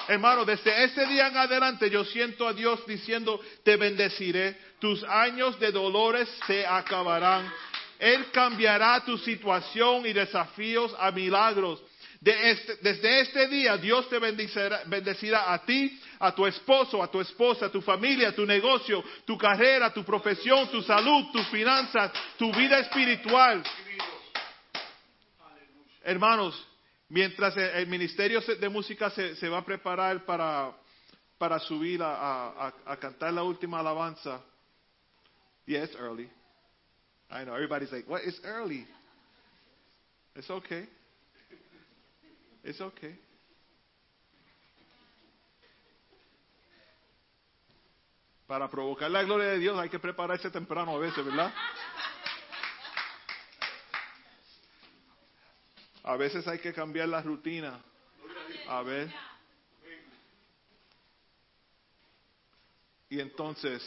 Hermano, 0.07 0.45
desde 0.45 0.83
ese 0.83 1.05
día 1.05 1.27
en 1.27 1.37
adelante 1.37 1.91
yo 1.91 2.03
siento 2.05 2.47
a 2.47 2.53
Dios 2.53 2.83
diciendo, 2.87 3.39
te 3.63 3.75
bendeciré, 3.75 4.57
tus 4.79 5.03
años 5.03 5.59
de 5.59 5.71
dolores 5.71 6.27
se 6.47 6.65
acabarán. 6.65 7.51
Él 8.05 8.29
cambiará 8.31 9.03
tu 9.03 9.17
situación 9.17 10.05
y 10.05 10.13
desafíos 10.13 10.95
a 10.99 11.09
milagros. 11.09 11.81
Este- 12.23 12.75
desde 12.77 13.21
este 13.21 13.47
día 13.47 13.77
Dios 13.77 14.07
te 14.09 14.19
bendecirá, 14.19 15.51
a 15.51 15.65
ti, 15.65 15.99
a 16.19 16.31
tu 16.35 16.45
esposo, 16.45 17.01
a 17.01 17.09
tu 17.09 17.19
esposa, 17.19 17.65
a 17.65 17.71
tu 17.71 17.81
familia, 17.81 18.29
a 18.29 18.31
tu 18.31 18.45
negocio, 18.45 19.03
tu 19.25 19.35
carrera, 19.35 19.91
tu 19.91 20.03
profesión, 20.03 20.69
tu 20.69 20.83
salud, 20.83 21.31
tus 21.31 21.47
finanzas, 21.47 22.11
tu 22.37 22.51
vida 22.53 22.77
espiritual. 22.77 23.63
Hermanos, 26.03 26.63
mientras 27.09 27.57
el, 27.57 27.87
ministerio 27.87 28.39
de 28.41 28.69
música 28.69 29.09
se, 29.09 29.49
va 29.49 29.57
a 29.57 29.65
preparar 29.65 30.23
para, 30.25 31.59
subir 31.61 32.03
a, 32.03 32.67
a- 32.85 32.97
cantar 32.97 33.33
la 33.33 33.41
última 33.41 33.79
alabanza. 33.79 34.43
It's 35.65 35.95
early. 35.95 36.29
I 37.29 37.43
know, 37.43 37.53
everybody's 37.53 37.91
like, 37.91 38.07
what, 38.07 38.21
it's 38.23 38.39
early. 38.43 38.85
It's 40.35 40.49
okay. 40.49 40.85
It's 42.63 42.81
okay. 42.81 43.15
Para 48.47 48.69
provocar 48.69 49.09
la 49.09 49.23
gloria 49.23 49.49
de 49.49 49.59
Dios 49.59 49.79
hay 49.79 49.89
que 49.89 49.97
prepararse 49.97 50.51
temprano 50.51 50.95
a 50.95 50.99
veces, 50.99 51.25
¿verdad? 51.25 51.51
A 56.03 56.15
veces 56.17 56.47
hay 56.47 56.59
que 56.59 56.71
cambiar 56.71 57.09
la 57.09 57.21
rutina. 57.21 57.81
A 58.67 58.83
ver. 58.83 59.11
Y 63.09 63.19
entonces, 63.19 63.81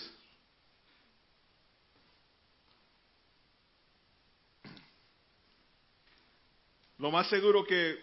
lo 6.98 7.10
más 7.10 7.28
seguro 7.28 7.64
que 7.64 7.98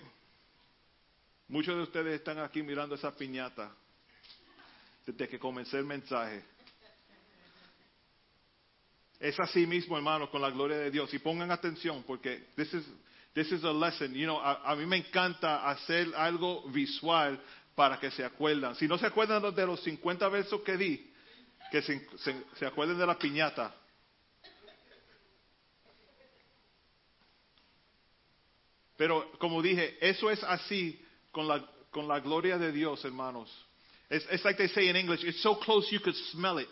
muchos 1.50 1.76
de 1.76 1.84
ustedes 1.84 2.16
están 2.16 2.40
aquí 2.40 2.64
mirando 2.64 2.96
esa 2.96 3.16
piñata 3.16 3.72
desde 5.06 5.28
que 5.28 5.38
comencé 5.38 5.78
el 5.78 5.86
mensaje. 5.86 6.44
Es 9.20 9.40
así 9.40 9.66
mismo, 9.66 9.98
hermanos, 9.98 10.30
con 10.30 10.42
la 10.42 10.50
gloria 10.50 10.78
de 10.78 10.92
Dios. 10.92 11.14
Y 11.14 11.20
pongan 11.20 11.52
atención, 11.52 12.04
porque 12.04 12.48
this 12.56 12.74
is, 12.74 12.86
this 13.34 13.52
is 13.52 13.64
a 13.64 13.74
lesson. 13.74 14.14
You 14.14 14.26
know, 14.26 14.40
a, 14.40 14.76
mí 14.76 14.86
me 14.86 14.98
encanta 14.98 15.70
hacer 15.70 16.14
algo 16.16 16.64
visual 16.70 17.42
para 17.76 18.00
que 18.00 18.12
se 18.12 18.24
acuerdan. 18.24 18.76
Si 18.76 18.88
no 18.88 18.98
se 18.98 19.06
acuerdan 19.06 19.54
de 19.54 19.66
los 19.66 19.82
50 19.84 20.28
versos 20.30 20.62
que 20.62 20.78
di, 20.78 21.12
que 21.72 21.82
se, 21.82 22.08
se, 22.18 22.44
se 22.58 22.66
acuerden 22.66 22.98
de 22.98 23.06
la 23.06 23.18
piñata. 23.18 23.74
Pero 28.98 29.32
como 29.40 29.62
dije, 29.62 29.98
eso 30.02 30.30
es 30.30 30.44
así 30.44 31.04
con 31.32 31.48
la, 31.48 31.66
con 31.92 32.08
la 32.08 32.20
gloria 32.20 32.58
de 32.58 32.72
Dios, 32.72 33.04
hermanos. 33.04 33.50
It's 34.10 34.46
like 34.46 34.58
they 34.58 34.68
say 34.70 34.88
in 34.88 34.96
English, 34.96 35.24
it's 35.24 35.42
so 35.42 35.56
close 35.56 35.92
you 35.92 36.00
could 36.00 36.16
smell 36.32 36.60
it. 36.60 36.70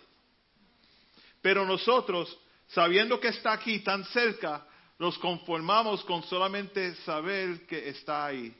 Pero 1.41 1.65
nosotros, 1.65 2.37
sabiendo 2.69 3.19
que 3.19 3.29
está 3.29 3.53
aquí 3.53 3.79
tan 3.79 4.05
cerca, 4.05 4.65
nos 4.99 5.17
conformamos 5.17 6.03
con 6.05 6.23
solamente 6.23 6.95
saber 7.03 7.65
que 7.65 7.89
está 7.89 8.25
ahí. 8.25 8.55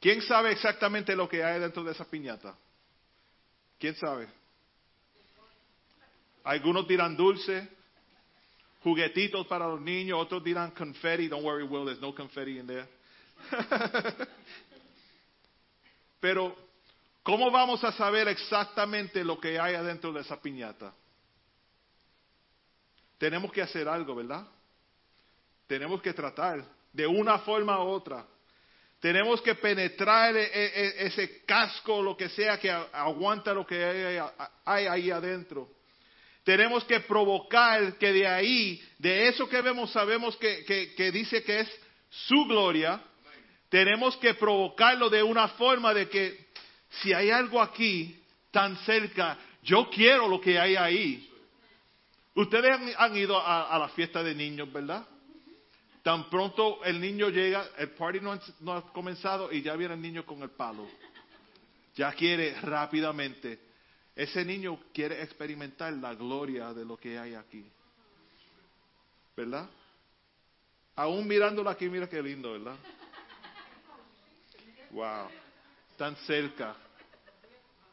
¿Quién 0.00 0.20
sabe 0.22 0.52
exactamente 0.52 1.16
lo 1.16 1.28
que 1.28 1.42
hay 1.42 1.60
dentro 1.60 1.82
de 1.82 1.92
esa 1.92 2.04
piñata? 2.04 2.56
¿Quién 3.78 3.94
sabe? 3.96 4.28
Algunos 6.44 6.86
dirán 6.86 7.16
dulce, 7.16 7.68
juguetitos 8.82 9.46
para 9.46 9.66
los 9.66 9.80
niños, 9.80 10.18
otros 10.20 10.42
dirán 10.42 10.70
confetti. 10.70 11.28
Don't 11.28 11.44
worry, 11.44 11.64
Will, 11.64 11.84
there's 11.84 12.00
no 12.00 12.14
confetti 12.14 12.58
in 12.58 12.66
there. 12.66 12.86
Pero, 16.20 16.54
¿cómo 17.22 17.50
vamos 17.50 17.82
a 17.84 17.92
saber 17.92 18.28
exactamente 18.28 19.22
lo 19.24 19.38
que 19.38 19.58
hay 19.58 19.74
adentro 19.74 20.12
de 20.12 20.20
esa 20.20 20.40
piñata? 20.40 20.92
Tenemos 23.18 23.52
que 23.52 23.62
hacer 23.62 23.88
algo, 23.88 24.14
¿verdad? 24.14 24.46
Tenemos 25.66 26.00
que 26.00 26.12
tratar 26.12 26.64
de 26.92 27.06
una 27.06 27.38
forma 27.40 27.82
u 27.82 27.88
otra. 27.88 28.24
Tenemos 29.00 29.40
que 29.42 29.54
penetrar 29.54 30.36
e- 30.36 30.50
e- 30.52 31.06
ese 31.06 31.44
casco, 31.44 32.02
lo 32.02 32.16
que 32.16 32.28
sea 32.30 32.58
que 32.58 32.70
aguanta 32.70 33.52
lo 33.52 33.64
que 33.66 33.84
hay 34.64 34.86
ahí 34.86 35.10
adentro. 35.10 35.77
Tenemos 36.48 36.82
que 36.84 37.00
provocar 37.00 37.98
que 37.98 38.10
de 38.10 38.26
ahí, 38.26 38.82
de 38.98 39.28
eso 39.28 39.46
que 39.50 39.60
vemos, 39.60 39.90
sabemos 39.92 40.34
que, 40.38 40.64
que- 40.96 41.12
dice 41.12 41.42
que 41.44 41.60
es 41.60 41.80
su 42.08 42.46
gloria, 42.46 43.02
tenemos 43.68 44.16
que 44.16 44.32
provocarlo 44.32 45.10
de 45.10 45.22
una 45.22 45.48
forma 45.48 45.92
de 45.92 46.08
que 46.08 46.48
si 47.02 47.12
hay 47.12 47.28
algo 47.28 47.60
aquí 47.60 48.18
tan 48.50 48.78
cerca, 48.86 49.36
yo 49.62 49.90
quiero 49.90 50.26
lo 50.26 50.40
que 50.40 50.58
hay 50.58 50.74
ahí. 50.76 51.30
Ustedes 52.34 52.94
han, 52.96 53.14
ido 53.14 53.38
a, 53.38 53.64
a 53.68 53.78
la 53.78 53.90
fiesta 53.90 54.22
de 54.22 54.34
niños, 54.34 54.72
¿verdad? 54.72 55.06
Tan 56.02 56.30
pronto 56.30 56.82
el 56.82 56.98
niño 56.98 57.28
llega, 57.28 57.68
el 57.76 57.90
party 57.90 58.20
no 58.20 58.72
ha 58.72 58.90
comenzado 58.94 59.52
y 59.52 59.60
ya 59.60 59.76
viene 59.76 59.92
el 59.92 60.00
niño 60.00 60.24
con 60.24 60.42
el 60.42 60.48
palo. 60.48 60.88
Ya 61.94 62.10
quiere 62.12 62.58
rápidamente. 62.62 63.67
Ese 64.18 64.44
niño 64.44 64.80
quiere 64.92 65.22
experimentar 65.22 65.92
la 65.92 66.12
gloria 66.12 66.74
de 66.74 66.84
lo 66.84 66.96
que 66.96 67.16
hay 67.16 67.34
aquí. 67.34 67.64
¿Verdad? 69.36 69.70
Aún 70.96 71.28
mirándolo 71.28 71.70
aquí, 71.70 71.88
mira 71.88 72.08
qué 72.08 72.20
lindo, 72.20 72.50
¿verdad? 72.50 72.74
Wow. 74.90 75.28
Tan 75.96 76.16
cerca. 76.16 76.74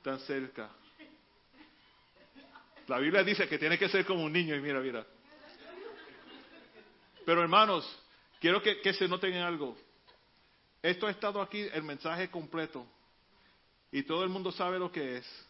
Tan 0.02 0.19
cerca. 0.22 0.72
La 2.88 2.97
Biblia 2.97 3.23
dice 3.23 3.47
que 3.47 3.60
tiene 3.60 3.77
que 3.77 3.88
ser 3.88 4.03
como 4.03 4.23
un 4.23 4.34
niño 4.34 4.56
y 4.56 4.61
mira, 4.61 4.80
mira. 4.80 5.06
Pero 7.23 7.43
hermanos, 7.43 7.88
quiero 8.41 8.64
que, 8.64 8.93
se 8.95 9.07
noten 9.07 9.31
en 9.31 9.43
algo. 9.43 9.77
Esto 10.81 11.06
ha 11.06 11.11
estado 11.11 11.39
aquí, 11.39 11.68
el 11.72 11.84
mensaje 11.84 12.31
completo. 12.31 12.84
Y 13.91 14.02
todo 14.02 14.23
el 14.23 14.30
mundo 14.30 14.52
sabe 14.52 14.80
lo 14.80 14.91
que 14.91 15.18
es. 15.18 15.45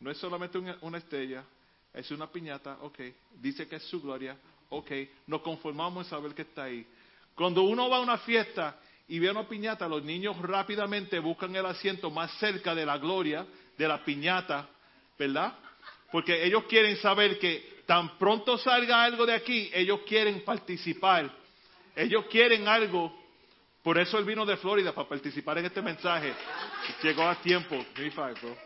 No 0.00 0.10
es 0.10 0.18
solamente 0.18 0.58
una, 0.58 0.98
estrella, 0.98 1.44
es 1.92 2.10
una 2.10 2.26
piñata, 2.26 2.78
ok. 2.80 2.98
Dice 3.40 3.68
que 3.68 3.76
es 3.76 3.82
su 3.84 4.00
gloria, 4.00 4.36
ok. 4.70 4.90
Nos 5.26 5.42
conformamos 5.42 6.06
en 6.06 6.10
saber 6.10 6.34
que 6.34 6.42
está 6.42 6.64
ahí. 6.64 6.86
Cuando 7.34 7.62
uno 7.62 7.88
va 7.88 7.98
a 7.98 8.00
una 8.00 8.18
fiesta 8.18 8.78
y 9.08 9.18
ve 9.18 9.30
una 9.30 9.46
piñata, 9.46 9.88
los 9.88 10.02
niños 10.02 10.38
rápidamente 10.38 11.18
buscan 11.18 11.54
el 11.54 11.66
asiento 11.66 12.10
más 12.10 12.32
cerca 12.38 12.74
de 12.74 12.86
la 12.86 12.98
gloria, 12.98 13.46
de 13.76 13.88
la 13.88 14.02
piñata, 14.04 14.68
¿verdad? 15.18 15.54
Porque 16.10 16.44
ellos 16.44 16.64
quieren 16.64 16.96
saber 16.96 17.38
que 17.38 17.82
tan 17.86 18.18
pronto 18.18 18.56
salga 18.56 19.04
algo 19.04 19.26
de 19.26 19.34
aquí, 19.34 19.70
ellos 19.74 20.00
quieren 20.06 20.42
participar. 20.44 21.30
Ellos 21.94 22.24
quieren 22.30 22.68
algo. 22.68 23.12
Por 23.82 23.98
eso 23.98 24.18
él 24.18 24.24
vino 24.24 24.46
de 24.46 24.56
Florida 24.56 24.92
para 24.92 25.08
participar 25.08 25.58
en 25.58 25.66
este 25.66 25.82
mensaje. 25.82 26.32
Llegó 27.02 27.22
a 27.22 27.34
tiempo. 27.36 27.84
Five, 27.94 28.34
bro. 28.40 28.56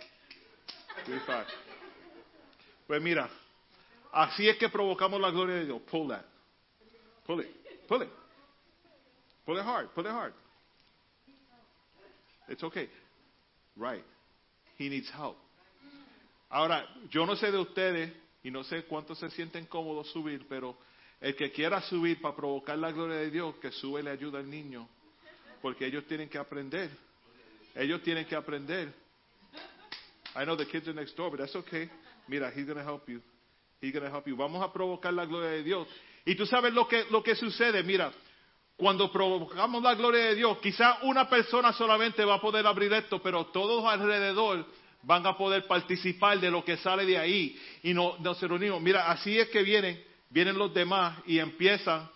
Pues 2.87 3.03
mira, 3.03 3.29
así 4.13 4.49
es 4.49 4.57
que 4.57 4.69
provocamos 4.69 5.21
la 5.21 5.31
gloria 5.31 5.57
de 5.57 5.65
Dios. 5.67 5.83
Pull 5.91 6.09
that. 6.09 6.25
Pull 7.27 7.41
it. 7.41 7.87
Pull 7.89 8.03
it. 8.03 8.11
Pull 9.45 9.59
it 9.59 9.65
hard. 9.65 9.89
Pull 9.95 10.07
it 10.07 10.13
hard. 10.13 10.33
It's 12.49 12.63
okay. 12.63 12.89
Right. 13.77 14.05
He 14.79 14.89
needs 14.89 15.11
help. 15.11 15.37
Ahora, 16.51 16.87
yo 17.11 17.27
no 17.27 17.37
sé 17.37 17.51
de 17.51 17.59
ustedes 17.59 18.13
y 18.43 18.51
no 18.51 18.63
sé 18.65 18.85
cuántos 18.85 19.19
se 19.19 19.31
sienten 19.31 19.67
cómodos 19.67 20.11
subir, 20.13 20.47
pero 20.49 20.77
el 21.21 21.35
que 21.35 21.51
quiera 21.51 21.81
subir 21.83 22.21
para 22.21 22.37
provocar 22.37 22.79
la 22.79 22.93
gloria 22.93 23.17
de 23.17 23.31
Dios, 23.31 23.57
que 23.57 23.73
sube 23.73 24.03
le 24.03 24.11
ayuda 24.11 24.39
al 24.39 24.49
niño, 24.49 24.89
porque 25.63 25.87
ellos 25.87 26.07
tienen 26.07 26.29
que 26.29 26.39
aprender. 26.39 26.91
Ellos 27.75 28.03
tienen 28.03 28.27
que 28.27 28.37
aprender. 28.37 28.93
I 30.36 30.44
know 30.44 30.56
the 30.56 30.66
kids 30.66 30.86
are 30.89 30.94
next 30.94 31.16
door, 31.16 31.31
but 31.31 31.39
that's 31.40 31.55
okay. 31.56 31.89
Mira, 32.28 32.51
he's 32.55 32.65
going 32.66 32.78
to 32.78 32.85
help 32.85 33.09
you. 33.09 33.20
He's 33.81 33.93
going 33.93 34.05
to 34.05 34.11
help 34.11 34.27
you. 34.27 34.36
Vamos 34.36 34.62
a 34.62 34.73
provocar 34.73 35.12
la 35.12 35.27
gloria 35.27 35.51
de 35.51 35.62
Dios. 35.62 35.86
Y 36.27 36.35
tú 36.35 36.47
sabes 36.47 36.73
lo 36.73 36.86
que, 36.89 37.05
lo 37.11 37.23
que 37.23 37.35
sucede. 37.36 37.82
Mira, 37.82 38.11
cuando 38.77 39.12
provocamos 39.12 39.82
la 39.82 39.94
gloria 39.94 40.24
de 40.27 40.35
Dios, 40.35 40.59
quizá 40.59 40.98
una 41.02 41.28
persona 41.28 41.73
solamente 41.73 42.24
va 42.24 42.35
a 42.36 42.40
poder 42.40 42.66
abrir 42.66 42.93
esto, 42.93 43.23
pero 43.23 43.47
todos 43.47 43.85
alrededor 43.85 44.66
van 45.02 45.27
a 45.27 45.36
poder 45.36 45.66
participar 45.66 46.40
de 46.40 46.51
lo 46.51 46.65
que 46.65 46.77
sale 46.78 47.05
de 47.05 47.19
ahí. 47.19 47.56
Y 47.82 47.93
no, 47.94 48.16
nos 48.20 48.40
reunimos. 48.40 48.81
Mira, 48.81 49.11
así 49.11 49.39
es 49.39 49.48
que 49.51 49.62
vienen, 49.62 50.02
vienen 50.31 50.56
los 50.59 50.73
demás 50.73 51.19
y 51.27 51.39
empiezan, 51.39 52.09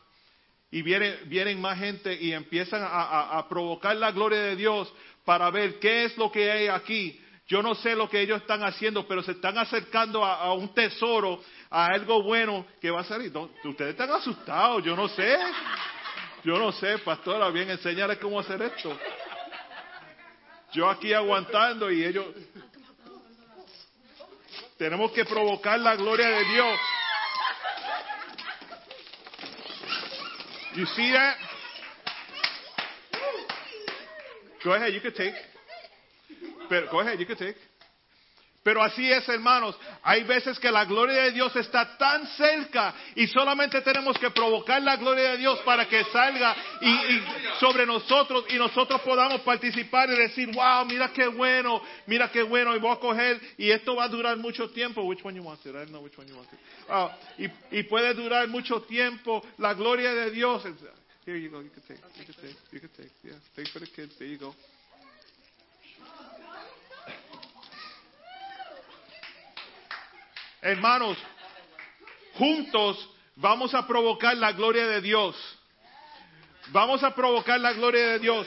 y 0.70 0.82
vienen, 0.82 1.16
vienen 1.26 1.60
más 1.60 1.78
gente 1.78 2.14
y 2.20 2.32
empiezan 2.32 2.82
a, 2.82 2.86
a- 2.86 3.38
a 3.38 3.48
provocar 3.48 3.94
la 3.96 4.10
gloria 4.10 4.40
de 4.40 4.56
Dios 4.56 4.92
para 5.24 5.50
ver 5.50 5.78
qué 5.78 6.04
es 6.06 6.16
lo 6.16 6.32
que 6.32 6.50
hay 6.50 6.68
aquí. 6.68 7.20
Yo 7.48 7.62
no 7.62 7.74
sé 7.74 7.96
lo 7.96 8.10
que 8.10 8.20
ellos 8.20 8.42
están 8.42 8.62
haciendo, 8.62 9.08
pero 9.08 9.22
se 9.22 9.32
están 9.32 9.56
acercando 9.56 10.22
a, 10.22 10.52
un 10.52 10.74
tesoro, 10.74 11.42
a 11.70 11.86
algo 11.86 12.22
bueno 12.22 12.66
que 12.78 12.90
va 12.90 13.00
a 13.00 13.04
salir. 13.04 13.32
Ustedes 13.64 13.92
están 13.92 14.10
asustados, 14.10 14.84
yo 14.84 14.94
no 14.94 15.08
sé. 15.08 15.38
Yo 16.44 16.58
no 16.58 16.70
sé, 16.72 16.98
pastora, 16.98 17.48
bien, 17.48 17.70
enseñarles 17.70 18.18
cómo 18.18 18.38
hacer 18.38 18.60
esto. 18.60 18.96
Yo 20.72 20.90
aquí 20.90 21.14
aguantando 21.14 21.90
y 21.90 22.04
ellos... 22.04 22.26
Tenemos 24.76 25.10
que 25.12 25.24
provocar 25.24 25.80
la 25.80 25.96
gloria 25.96 26.28
de 26.28 26.44
Dios. 26.44 26.78
You 30.76 30.86
see 30.86 31.12
that? 31.12 31.36
Go 34.62 34.74
ahead, 34.74 34.92
you 34.92 35.00
can 35.00 35.14
take. 35.14 35.34
Pero, 36.68 36.88
go 36.90 37.00
ahead, 37.00 37.18
you 37.18 37.26
can 37.26 37.36
take. 37.36 37.56
Pero 38.68 38.82
así 38.82 39.10
es, 39.10 39.26
hermanos. 39.28 39.78
Hay 40.02 40.24
veces 40.24 40.58
que 40.58 40.70
la 40.70 40.84
gloria 40.84 41.22
de 41.22 41.32
Dios 41.32 41.56
está 41.56 41.96
tan 41.96 42.26
cerca 42.26 42.94
y 43.14 43.26
solamente 43.28 43.80
tenemos 43.80 44.18
que 44.18 44.30
provocar 44.30 44.82
la 44.82 44.96
gloria 44.96 45.30
de 45.30 45.38
Dios 45.38 45.58
para 45.60 45.88
que 45.88 46.04
salga 46.04 46.54
y, 46.82 47.22
sobre 47.60 47.86
nosotros 47.86 48.44
y 48.50 48.56
nosotros 48.56 49.00
podamos 49.00 49.40
participar 49.40 50.10
y 50.10 50.16
decir, 50.16 50.50
wow, 50.52 50.84
mira 50.84 51.10
qué 51.14 51.28
bueno, 51.28 51.80
mira 52.06 52.30
qué 52.30 52.42
bueno 52.42 52.76
y 52.76 52.78
voy 52.78 52.92
a 52.92 52.96
coger 52.96 53.40
y 53.56 53.70
esto 53.70 53.96
va 53.96 54.04
a 54.04 54.08
durar 54.08 54.36
mucho 54.36 54.68
tiempo. 54.68 55.02
Which 55.02 55.24
one 55.24 55.36
you 55.36 55.44
want 55.44 55.64
it? 55.64 55.74
I 55.74 55.78
don't 55.78 55.90
know 55.90 56.02
which 56.02 56.18
one 56.18 56.28
you 56.28 56.36
want 56.36 56.52
it. 56.52 56.58
Ah, 56.90 57.16
y, 57.38 57.48
y 57.70 57.84
puede 57.84 58.12
durar 58.12 58.48
mucho 58.48 58.82
tiempo 58.82 59.42
la 59.56 59.72
gloria 59.72 60.12
de 60.12 60.30
Dios. 60.30 60.64
Here 61.24 61.38
you 61.38 61.48
go, 61.50 61.60
you 61.60 61.70
can 61.70 61.82
take, 61.88 62.00
you 62.18 62.24
can 62.24 62.34
take, 62.34 62.56
you 62.70 62.80
can 62.80 62.90
take. 62.96 63.12
Yeah, 63.22 63.32
take 63.54 63.68
for 63.68 63.80
the 63.80 63.86
kids. 63.86 64.14
There 64.18 64.28
you 64.28 64.38
go. 64.38 64.54
Hermanos, 70.60 71.16
juntos 72.34 73.08
vamos 73.36 73.74
a 73.74 73.86
provocar 73.86 74.36
la 74.36 74.52
gloria 74.52 74.86
de 74.86 75.00
Dios. 75.00 75.36
Vamos 76.68 77.02
a 77.02 77.14
provocar 77.14 77.60
la 77.60 77.72
gloria 77.72 78.08
de 78.08 78.18
Dios. 78.18 78.46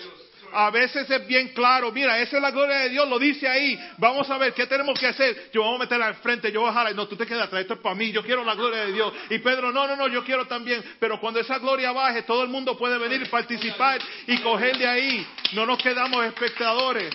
A 0.53 0.69
veces 0.69 1.09
es 1.09 1.27
bien 1.27 1.49
claro, 1.53 1.93
mira, 1.93 2.19
esa 2.19 2.35
es 2.35 2.41
la 2.41 2.51
gloria 2.51 2.79
de 2.79 2.89
Dios, 2.89 3.07
lo 3.07 3.17
dice 3.17 3.47
ahí. 3.47 3.79
Vamos 3.97 4.29
a 4.29 4.37
ver 4.37 4.53
qué 4.53 4.67
tenemos 4.67 4.99
que 4.99 5.07
hacer. 5.07 5.49
Yo 5.53 5.63
voy 5.63 5.75
a 5.75 5.79
meter 5.79 6.01
al 6.01 6.15
frente, 6.15 6.51
yo 6.51 6.61
voy 6.61 6.71
a. 6.75 6.93
No, 6.93 7.07
tú 7.07 7.15
te 7.15 7.25
quedas 7.25 7.43
atrás, 7.43 7.61
esto 7.61 7.75
es 7.75 7.79
para 7.79 7.95
mí, 7.95 8.11
yo 8.11 8.21
quiero 8.21 8.43
la 8.43 8.53
gloria 8.53 8.85
de 8.85 8.91
Dios. 8.91 9.13
Y 9.29 9.39
Pedro, 9.39 9.71
no, 9.71 9.87
no, 9.87 9.95
no, 9.95 10.09
yo 10.09 10.25
quiero 10.25 10.45
también. 10.47 10.83
Pero 10.99 11.21
cuando 11.21 11.39
esa 11.39 11.57
gloria 11.59 11.93
baje, 11.93 12.23
todo 12.23 12.43
el 12.43 12.49
mundo 12.49 12.77
puede 12.77 12.97
venir 12.97 13.21
y 13.21 13.29
participar 13.29 14.01
y 14.27 14.37
coger 14.39 14.77
de 14.77 14.87
ahí. 14.87 15.27
No 15.53 15.65
nos 15.65 15.81
quedamos 15.81 16.25
espectadores. 16.25 17.13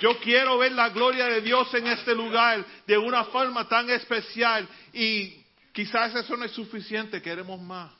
Yo 0.00 0.18
quiero 0.18 0.58
ver 0.58 0.72
la 0.72 0.90
gloria 0.90 1.26
de 1.26 1.40
Dios 1.40 1.72
en 1.74 1.86
este 1.86 2.14
lugar 2.14 2.64
de 2.86 2.98
una 2.98 3.24
forma 3.24 3.68
tan 3.68 3.88
especial. 3.90 4.68
Y 4.92 5.34
quizás 5.72 6.14
eso 6.14 6.36
no 6.36 6.44
es 6.44 6.52
suficiente, 6.52 7.22
queremos 7.22 7.60
más, 7.60 7.92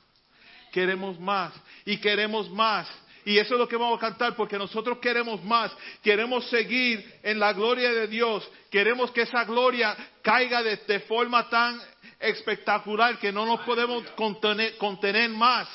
queremos 0.72 1.18
más. 1.18 1.52
Y 1.84 1.98
queremos 1.98 2.50
más. 2.50 2.88
Y 3.24 3.38
eso 3.38 3.54
es 3.54 3.58
lo 3.58 3.66
que 3.66 3.76
vamos 3.76 3.98
a 3.98 4.00
cantar 4.00 4.36
porque 4.36 4.56
nosotros 4.56 4.98
queremos 4.98 5.42
más, 5.42 5.72
queremos 6.00 6.48
seguir 6.48 7.04
en 7.24 7.40
la 7.40 7.52
gloria 7.52 7.90
de 7.90 8.06
Dios, 8.06 8.48
queremos 8.70 9.10
que 9.10 9.22
esa 9.22 9.44
gloria 9.44 9.96
caiga 10.22 10.62
de, 10.62 10.76
de 10.76 11.00
forma 11.00 11.50
tan 11.50 11.82
espectacular 12.20 13.18
que 13.18 13.32
no 13.32 13.44
nos 13.44 13.62
podemos 13.62 14.08
contener, 14.12 14.76
contener 14.76 15.28
más. 15.30 15.68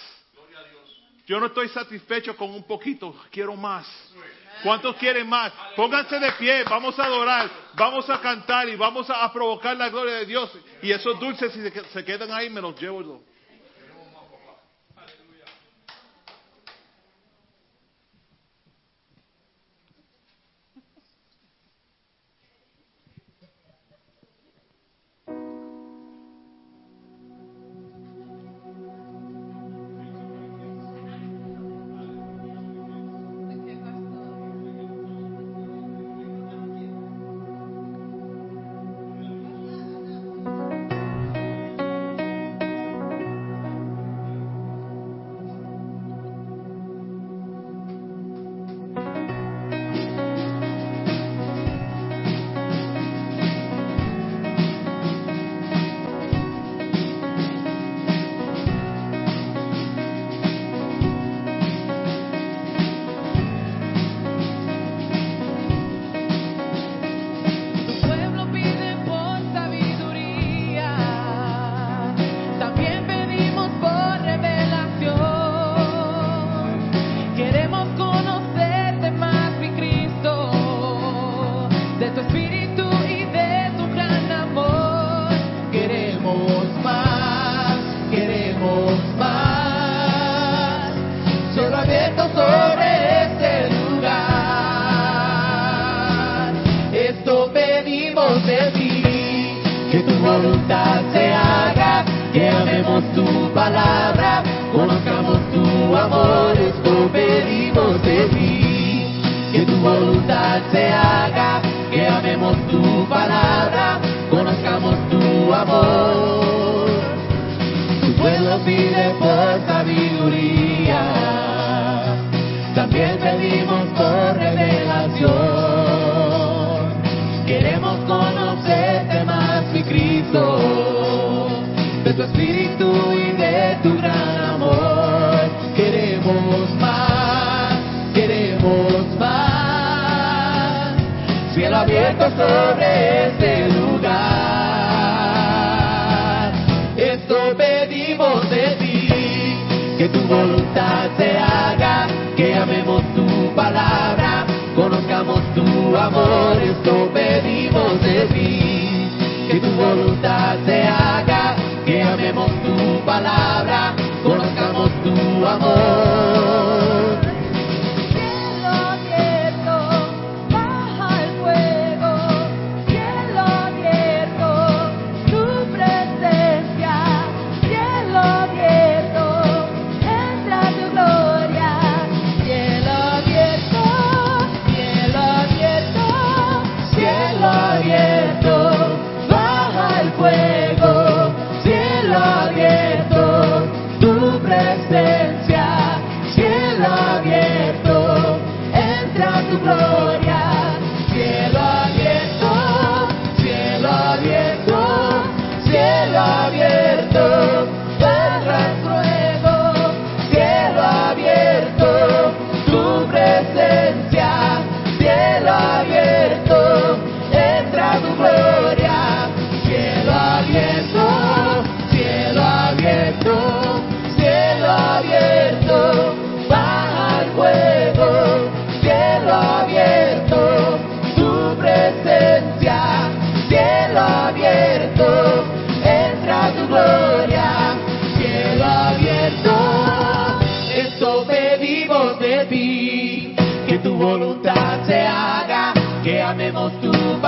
Yo 1.27 1.41
no 1.41 1.47
estoy 1.47 1.67
satisfecho 1.67 2.37
con 2.37 2.51
un 2.51 2.63
poquito, 2.63 3.13
quiero 3.29 3.57
más. 3.57 3.85
¿Cuántos 4.63 4.95
quieren 4.97 5.27
más? 5.27 5.51
Pónganse 5.75 6.19
de 6.19 6.31
pie, 6.33 6.63
vamos 6.63 6.97
a 6.99 7.05
adorar, 7.05 7.49
vamos 7.73 8.09
a 8.09 8.19
cantar 8.19 8.69
y 8.69 8.75
vamos 8.75 9.09
a, 9.09 9.31
provocar 9.31 9.75
la 9.77 9.89
gloria 9.89 10.15
de 10.15 10.25
Dios. 10.25 10.51
Y 10.81 10.91
esos 10.91 11.19
dulces, 11.19 11.51
si 11.53 11.61
se 11.69 12.05
quedan 12.05 12.31
ahí, 12.31 12.49
me 12.49 12.61
los 12.61 12.79
llevo 12.79 13.01
yo. 13.01 13.30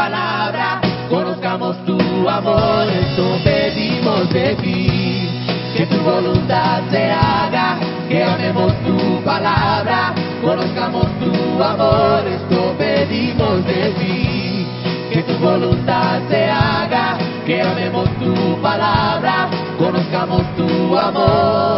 Palabra, 0.04 0.82
conozcamos 1.10 1.78
tu 1.86 1.98
amor, 2.28 2.86
esto 2.90 3.26
pedimos 3.42 4.30
de 4.34 4.56
ti, 4.56 5.30
que 5.78 5.86
tu 5.86 5.98
voluntad 6.04 6.82
se 6.92 7.10
haga, 7.10 7.78
que 8.10 8.22
amemos 8.22 8.74
tu 8.86 8.98
palabra, 9.24 10.14
conozcamos 10.42 11.08
tu 11.22 11.64
amor, 11.64 12.22
esto 12.28 12.76
pedimos 12.78 13.66
de 13.66 13.84
ti, 14.00 14.68
que 15.14 15.24
tu 15.24 15.36
voluntad 15.38 16.20
se 16.30 16.50
haga, 16.50 17.18
que 17.46 17.62
amemos 17.62 18.10
tu 18.20 18.62
palabra, 18.62 19.48
conozcamos 19.80 20.44
tu 20.58 20.98
amor 20.98 21.73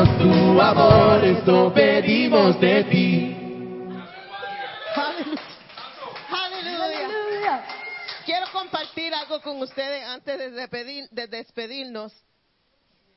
conozcamos 0.00 0.18
tu 0.18 0.60
amor, 0.60 1.24
esto 1.24 1.72
pedimos 1.74 2.60
de 2.60 2.84
ti. 2.84 3.36
Aleluya. 6.30 7.64
Quiero 8.24 8.46
compartir 8.52 9.12
algo 9.14 9.40
con 9.42 9.60
ustedes 9.60 10.04
antes 10.06 10.38
de, 10.38 10.50
despedir- 10.52 11.08
de 11.10 11.26
despedirnos. 11.26 12.12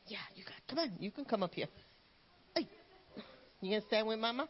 Yeah, 0.07 0.19
you 0.35 0.43
got, 0.43 0.55
come 0.67 0.81
on, 0.81 0.97
you 0.99 1.11
can 1.11 1.25
come 1.25 1.43
up 1.45 1.53
here. 1.53 1.69
Ay. 2.55 2.67
You 3.61 3.69
gonna 3.71 3.81
stand 3.87 4.07
with 4.07 4.19
mama? 4.19 4.47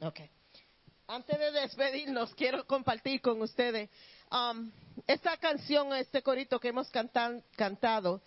Okay. 0.00 0.30
Antes 1.08 1.38
de 1.38 1.50
despedirnos, 1.52 2.34
quiero 2.34 2.64
compartir 2.66 3.20
con 3.20 3.40
ustedes 3.42 3.88
um, 4.30 4.70
esta 5.06 5.36
canción, 5.38 5.92
este 5.94 6.22
corito 6.22 6.60
que 6.60 6.68
hemos 6.68 6.88
cantan- 6.92 7.42
cantado. 7.56 8.20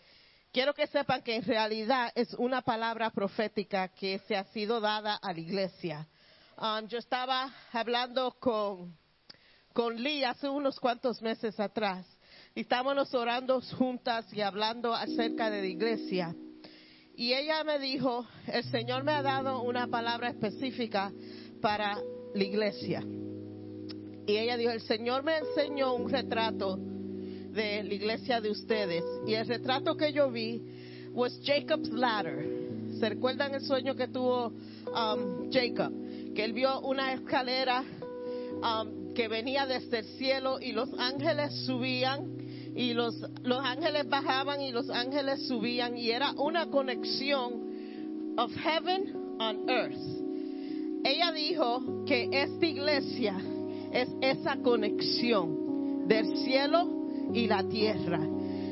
Quiero 0.51 0.73
que 0.73 0.85
sepan 0.87 1.21
que 1.21 1.37
en 1.37 1.43
realidad 1.43 2.11
es 2.13 2.33
una 2.33 2.61
palabra 2.61 3.09
profética 3.11 3.87
que 3.87 4.19
se 4.27 4.35
ha 4.35 4.43
sido 4.45 4.81
dada 4.81 5.15
a 5.15 5.31
la 5.31 5.39
iglesia. 5.39 6.05
Um, 6.57 6.89
yo 6.89 6.97
estaba 6.97 7.49
hablando 7.71 8.35
con, 8.37 8.93
con 9.71 9.95
Lee 9.95 10.25
hace 10.25 10.49
unos 10.49 10.77
cuantos 10.77 11.21
meses 11.21 11.57
atrás 11.57 12.05
y 12.53 12.61
estábamos 12.61 13.13
orando 13.13 13.61
juntas 13.77 14.25
y 14.33 14.41
hablando 14.41 14.93
acerca 14.93 15.49
de 15.49 15.61
la 15.61 15.67
iglesia. 15.67 16.35
Y 17.15 17.33
ella 17.33 17.63
me 17.63 17.79
dijo, 17.79 18.27
el 18.47 18.65
Señor 18.65 19.05
me 19.05 19.13
ha 19.13 19.21
dado 19.21 19.61
una 19.61 19.87
palabra 19.87 20.31
específica 20.31 21.13
para 21.61 21.97
la 22.35 22.43
iglesia. 22.43 23.01
Y 24.27 24.35
ella 24.35 24.57
dijo, 24.57 24.71
el 24.71 24.81
Señor 24.81 25.23
me 25.23 25.37
enseñó 25.37 25.93
un 25.93 26.09
retrato 26.09 26.77
de 27.51 27.83
la 27.83 27.93
iglesia 27.93 28.41
de 28.41 28.49
ustedes. 28.49 29.03
Y 29.27 29.33
el 29.33 29.47
retrato 29.47 29.95
que 29.95 30.11
yo 30.13 30.31
vi 30.31 30.61
was 31.13 31.39
Jacob's 31.43 31.89
ladder. 31.89 32.45
¿Se 32.99 33.09
recuerdan 33.09 33.53
el 33.55 33.61
sueño 33.61 33.95
que 33.95 34.07
tuvo 34.07 34.47
um, 34.47 35.51
Jacob? 35.51 35.91
Que 36.35 36.43
él 36.43 36.53
vio 36.53 36.79
una 36.81 37.13
escalera 37.13 37.83
um, 38.61 39.13
que 39.13 39.27
venía 39.27 39.65
desde 39.65 39.99
el 39.99 40.05
cielo 40.17 40.59
y 40.59 40.71
los 40.71 40.89
ángeles 40.97 41.65
subían 41.65 42.37
y 42.75 42.93
los, 42.93 43.15
los 43.43 43.59
ángeles 43.59 44.07
bajaban 44.07 44.61
y 44.61 44.71
los 44.71 44.89
ángeles 44.89 45.47
subían 45.47 45.97
y 45.97 46.11
era 46.11 46.31
una 46.33 46.67
conexión 46.67 48.33
of 48.37 48.51
heaven 48.55 49.35
on 49.39 49.69
earth. 49.69 49.99
Ella 51.03 51.31
dijo 51.31 52.05
que 52.05 52.29
esta 52.31 52.65
iglesia 52.65 53.35
es 53.91 54.07
esa 54.21 54.57
conexión 54.57 56.07
del 56.07 56.37
cielo 56.37 57.00
y 57.33 57.47
la 57.47 57.63
tierra. 57.63 58.19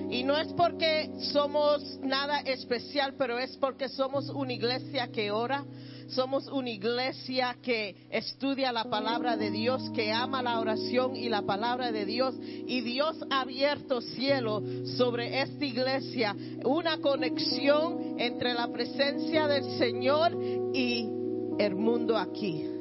Y 0.09 0.23
no 0.23 0.35
es 0.37 0.51
porque 0.53 1.11
somos 1.31 1.99
nada 2.01 2.39
especial, 2.39 3.13
pero 3.17 3.37
es 3.37 3.55
porque 3.57 3.89
somos 3.89 4.29
una 4.29 4.53
iglesia 4.53 5.09
que 5.11 5.29
ora, 5.29 5.63
somos 6.07 6.47
una 6.47 6.71
iglesia 6.71 7.55
que 7.61 7.95
estudia 8.09 8.71
la 8.71 8.85
palabra 8.85 9.37
de 9.37 9.51
Dios, 9.51 9.91
que 9.93 10.11
ama 10.11 10.41
la 10.41 10.59
oración 10.59 11.15
y 11.15 11.29
la 11.29 11.43
palabra 11.43 11.91
de 11.91 12.05
Dios. 12.05 12.35
Y 12.41 12.81
Dios 12.81 13.17
ha 13.29 13.41
abierto 13.41 14.01
cielo 14.01 14.63
sobre 14.97 15.41
esta 15.41 15.63
iglesia, 15.63 16.35
una 16.65 16.97
conexión 16.97 18.19
entre 18.19 18.55
la 18.55 18.67
presencia 18.69 19.47
del 19.47 19.77
Señor 19.77 20.35
y 20.73 21.07
el 21.59 21.75
mundo 21.75 22.17
aquí. 22.17 22.78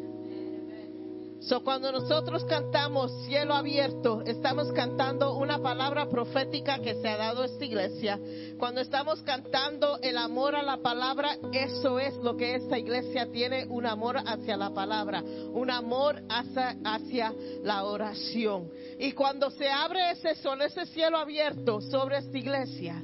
So, 1.49 1.65
cuando 1.65 1.91
nosotros 1.91 2.45
cantamos 2.45 3.11
cielo 3.25 3.55
abierto, 3.55 4.23
estamos 4.27 4.71
cantando 4.73 5.35
una 5.39 5.59
palabra 5.59 6.07
profética 6.07 6.79
que 6.81 7.01
se 7.01 7.09
ha 7.09 7.17
dado 7.17 7.43
esta 7.43 7.65
iglesia. 7.65 8.21
Cuando 8.59 8.83
estamos 8.83 9.23
cantando 9.23 9.99
el 10.03 10.19
amor 10.19 10.55
a 10.55 10.63
la 10.63 10.77
palabra, 10.77 11.39
eso 11.55 11.99
es 11.99 12.15
lo 12.17 12.37
que 12.37 12.57
esta 12.57 12.79
iglesia 12.79 13.33
tiene, 13.33 13.65
un 13.65 13.87
amor 13.87 14.19
hacia 14.19 14.59
la 14.59 14.75
palabra, 14.75 15.23
un 15.23 15.71
amor 15.71 16.21
hacia, 16.29 16.77
hacia 16.85 17.33
la 17.65 17.85
oración. 17.85 18.69
Y 18.99 19.13
cuando 19.13 19.51
se 19.51 19.71
abre 19.71 20.11
ese 20.11 20.35
sol, 20.35 20.61
ese 20.61 20.85
cielo 20.85 21.17
abierto 21.17 21.81
sobre 21.81 22.19
esta 22.19 22.37
iglesia, 22.37 23.03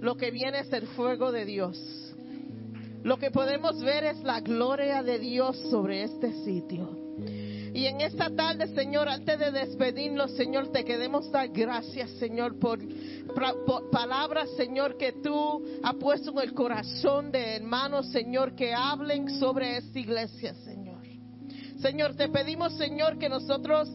lo 0.00 0.16
que 0.16 0.32
viene 0.32 0.58
es 0.58 0.72
el 0.72 0.88
fuego 0.88 1.30
de 1.30 1.44
Dios. 1.44 1.78
Lo 3.04 3.16
que 3.16 3.30
podemos 3.30 3.80
ver 3.80 4.02
es 4.02 4.18
la 4.24 4.40
gloria 4.40 5.04
de 5.04 5.20
Dios 5.20 5.56
sobre 5.70 6.02
este 6.02 6.32
sitio. 6.42 7.09
Y 7.72 7.86
en 7.86 8.00
esta 8.00 8.28
tarde, 8.30 8.74
Señor, 8.74 9.08
antes 9.08 9.38
de 9.38 9.52
despedirnos, 9.52 10.32
Señor, 10.32 10.68
te 10.68 10.84
queremos 10.84 11.30
dar 11.30 11.48
gracias, 11.48 12.10
Señor, 12.12 12.58
por, 12.58 12.80
por 13.66 13.90
palabras, 13.90 14.50
Señor, 14.56 14.96
que 14.96 15.12
tú 15.12 15.64
has 15.82 15.94
puesto 15.94 16.32
en 16.32 16.38
el 16.38 16.52
corazón 16.52 17.30
de 17.30 17.56
hermanos, 17.56 18.10
Señor, 18.10 18.54
que 18.54 18.74
hablen 18.74 19.38
sobre 19.38 19.76
esta 19.76 19.98
iglesia, 19.98 20.54
Señor. 20.54 21.00
Señor, 21.80 22.14
te 22.14 22.28
pedimos, 22.28 22.76
Señor, 22.76 23.18
que 23.18 23.28
nosotros 23.28 23.88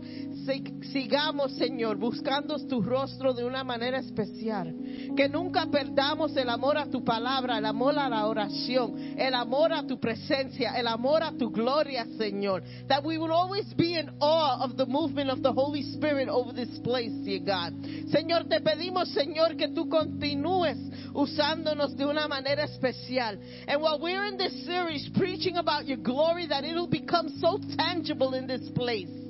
sigamos, 0.91 1.51
Señor, 1.53 1.97
buscando 1.97 2.57
tu 2.67 2.81
rostro 2.81 3.33
de 3.33 3.43
una 3.43 3.63
manera 3.63 3.99
especial. 3.99 4.73
Que 5.15 5.27
nunca 5.27 5.65
perdamos 5.67 6.35
el 6.37 6.49
amor 6.49 6.77
a 6.77 6.89
tu 6.89 7.03
palabra, 7.03 7.57
el 7.57 7.65
amor 7.65 7.97
a 7.97 8.09
la 8.09 8.25
oración, 8.27 9.15
el 9.17 9.33
amor 9.33 9.73
a 9.73 9.85
tu 9.85 9.99
presencia, 9.99 10.73
el 10.77 10.87
amor 10.87 11.23
a 11.23 11.31
tu 11.31 11.49
gloria, 11.51 12.05
Señor. 12.17 12.63
That 12.87 13.03
we 13.03 13.17
will 13.17 13.31
always 13.31 13.73
be 13.75 13.97
in 13.97 14.09
awe 14.19 14.63
of 14.63 14.77
the 14.77 14.85
movement 14.85 15.29
of 15.29 15.41
the 15.41 15.51
Holy 15.51 15.83
Spirit 15.93 16.29
over 16.29 16.53
this 16.53 16.79
place, 16.79 17.11
dear 17.23 17.39
God. 17.39 17.73
Señor, 18.11 18.47
te 18.47 18.61
pedimos, 18.61 19.09
Señor, 19.09 19.57
que 19.57 19.69
tú 19.69 19.89
continúes 19.89 20.77
usándonos 21.13 21.95
de 21.95 22.05
una 22.05 22.27
manera 22.27 22.63
especial. 22.63 23.39
And 23.67 23.81
while 23.81 23.99
we're 23.99 24.25
in 24.25 24.37
this 24.37 24.65
series 24.65 25.09
preaching 25.15 25.57
about 25.57 25.87
your 25.87 25.97
glory, 25.97 26.47
that 26.47 26.63
it'll 26.63 26.87
become 26.87 27.29
so 27.39 27.59
tangible 27.77 28.33
in 28.33 28.47
this 28.47 28.69
place 28.75 29.24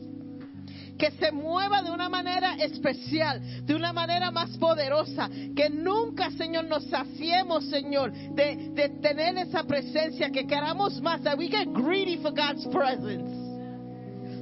que 0.98 1.12
se 1.12 1.32
mueva 1.32 1.82
de 1.82 1.92
una 1.92 2.10
manera 2.10 2.56
especial, 2.56 3.42
de 3.66 3.76
una 3.76 3.94
manera 3.94 4.32
más 4.32 4.58
poderosa, 4.58 5.30
que 5.56 5.70
nunca, 5.70 6.32
Señor, 6.32 6.66
nos 6.66 6.86
saciemos, 6.86 7.66
Señor, 7.70 8.12
de, 8.12 8.72
de 8.74 8.90
tener 9.02 9.38
esa 9.38 9.64
presencia, 9.64 10.30
que 10.32 10.48
queramos 10.48 11.02
más, 11.02 11.22
that 11.24 11.38
we 11.38 11.48
get 11.48 11.68
greedy 11.74 12.18
for 12.18 12.32
God's 12.32 12.66
presence. 12.68 13.46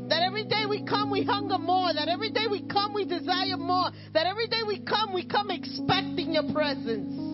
That 0.09 0.21
every 0.21 0.43
day 0.43 0.65
we 0.69 0.83
come, 0.83 1.09
we 1.09 1.23
hunger 1.23 1.57
more. 1.57 1.93
That 1.93 2.09
every 2.09 2.29
day 2.29 2.45
we 2.49 2.67
come, 2.67 2.93
we 2.93 3.05
desire 3.05 3.57
more. 3.57 3.89
That 4.13 4.27
every 4.27 4.47
day 4.47 4.61
we 4.67 4.81
come, 4.81 5.13
we 5.13 5.25
come 5.25 5.49
expecting 5.49 6.33
your 6.33 6.51
presence. 6.51 7.33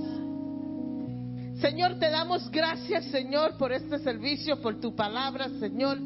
Señor, 1.60 2.00
te 2.00 2.10
damos 2.10 2.50
gracias, 2.52 3.06
Señor, 3.12 3.58
por 3.58 3.74
este 3.74 4.00
servicio, 4.00 4.62
por 4.62 4.80
tu 4.80 4.96
palabra, 4.96 5.50
Señor. 5.60 5.98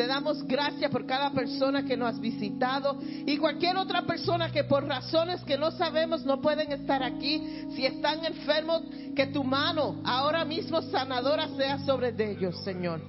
Te 0.00 0.06
damos 0.06 0.42
gracias 0.46 0.90
por 0.90 1.04
cada 1.04 1.28
persona 1.30 1.84
que 1.84 1.94
nos 1.94 2.14
has 2.14 2.20
visitado 2.22 2.98
y 3.02 3.36
cualquier 3.36 3.76
otra 3.76 4.06
persona 4.06 4.50
que 4.50 4.64
por 4.64 4.86
razones 4.86 5.42
que 5.42 5.58
no 5.58 5.70
sabemos 5.72 6.24
no 6.24 6.40
pueden 6.40 6.72
estar 6.72 7.02
aquí. 7.02 7.66
Si 7.76 7.84
están 7.84 8.24
enfermos, 8.24 8.80
que 9.14 9.26
tu 9.26 9.44
mano 9.44 10.00
ahora 10.02 10.42
mismo 10.46 10.80
sanadora 10.80 11.48
sea 11.48 11.80
sobre 11.80 12.14
ellos, 12.16 12.56
Señor. 12.64 13.02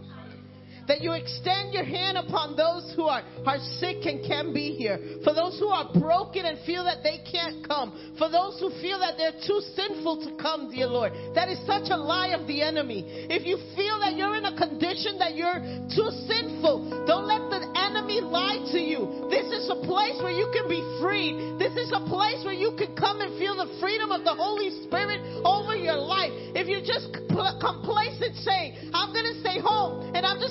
That 0.88 1.02
you 1.02 1.14
extend 1.14 1.74
your 1.74 1.84
hand 1.84 2.18
upon 2.18 2.56
those 2.56 2.94
who 2.96 3.06
are, 3.06 3.24
are 3.46 3.60
sick 3.80 4.06
and 4.06 4.26
can't 4.26 4.54
be 4.54 4.74
here. 4.76 5.00
For 5.24 5.34
those 5.34 5.58
who 5.60 5.68
are 5.68 5.90
broken 5.94 6.46
and 6.46 6.60
feel 6.66 6.84
that 6.84 7.04
they 7.04 7.24
can't 7.30 7.66
come. 7.68 8.16
For 8.18 8.30
those 8.30 8.60
who 8.60 8.70
feel 8.82 9.00
that 9.00 9.16
they're 9.18 9.38
too 9.46 9.62
sinful 9.76 10.26
to 10.26 10.36
come, 10.42 10.72
dear 10.72 10.88
Lord. 10.88 11.14
That 11.36 11.50
is 11.50 11.60
such 11.66 11.90
a 11.90 11.98
lie 11.98 12.34
of 12.38 12.48
the 12.48 12.62
enemy. 12.62 13.06
If 13.30 13.46
you 13.46 13.58
feel 13.76 14.00
that 14.00 14.16
you're 14.16 14.36
in 14.36 14.46
a 14.46 14.58
condition 14.58 15.18
that 15.20 15.36
you're 15.36 15.62
too 15.94 16.10
sinful, 16.28 17.06
don't 17.08 17.26
let 17.26 17.42
the 17.50 17.62
enemy 17.78 18.22
lie 18.22 18.60
to 18.72 18.80
you. 18.80 19.28
This 19.30 19.48
is 19.52 19.70
a 19.70 19.80
place 19.88 20.18
where 20.22 20.34
you 20.34 20.50
can 20.54 20.68
be 20.68 20.82
freed. 21.02 21.58
This 21.58 21.74
is 21.78 21.94
a 21.94 22.04
place 22.06 22.44
where 22.44 22.58
you 22.58 22.74
can 22.78 22.96
come 22.96 23.22
and 23.22 23.38
feel 23.38 23.56
the 23.56 23.70
freedom 23.80 24.12
of 24.12 24.24
the 24.24 24.34
Holy 24.34 24.70
Spirit 24.86 25.22
over 25.46 25.76
your 25.76 25.98
life. 25.98 26.32
If 26.54 26.68
you're 26.68 26.86
just 26.86 27.14
compl- 27.16 27.60
complacent 27.60 28.36
saying, 28.44 28.92
I'm 28.94 29.14
going 29.14 29.30
to 29.30 29.40
stay 29.42 29.60
home 29.60 29.81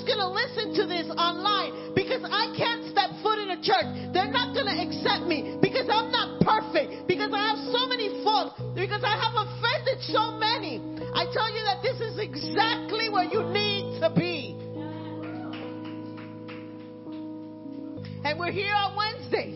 just 0.01 0.09
going 0.09 0.25
to 0.25 0.33
listen 0.33 0.73
to 0.81 0.87
this 0.89 1.05
online 1.13 1.93
because 1.93 2.25
I 2.25 2.49
can't 2.57 2.89
step 2.89 3.13
foot 3.21 3.37
in 3.37 3.53
a 3.53 3.61
church. 3.61 3.85
They're 4.13 4.33
not 4.33 4.57
going 4.57 4.65
to 4.65 4.73
accept 4.73 5.29
me 5.29 5.59
because 5.61 5.85
I'm 5.91 6.09
not 6.09 6.41
perfect, 6.41 7.07
because 7.07 7.29
I 7.33 7.53
have 7.53 7.61
so 7.69 7.85
many 7.85 8.09
faults, 8.23 8.57
because 8.73 9.03
I 9.05 9.13
have 9.13 9.37
offended 9.37 10.01
so 10.09 10.41
many. 10.41 10.81
I 11.13 11.29
tell 11.29 11.49
you 11.53 11.61
that 11.69 11.85
this 11.85 12.01
is 12.01 12.17
exactly 12.17 13.09
where 13.09 13.29
you 13.29 13.45
need 13.53 14.01
to 14.01 14.09
be. 14.09 14.57
And 18.25 18.39
we're 18.39 18.51
here 18.51 18.73
on 18.73 18.97
Wednesday. 18.97 19.53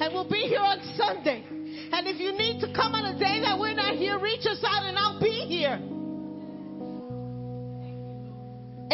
And 0.00 0.12
we'll 0.12 0.28
be 0.28 0.44
here 0.44 0.60
on 0.60 0.80
Sunday. 0.96 1.44
And 1.48 2.06
if 2.06 2.20
you 2.20 2.36
need 2.36 2.60
to 2.60 2.66
come 2.74 2.92
on 2.94 3.14
a 3.14 3.18
day 3.18 3.40
that 3.40 3.58
we're 3.58 3.74
not 3.74 3.96
here, 3.96 4.18
reach 4.18 4.44
us 4.44 4.60
out 4.66 4.84
and 4.84 4.98
I'll 4.98 5.20
be 5.20 5.46
here. 5.48 5.80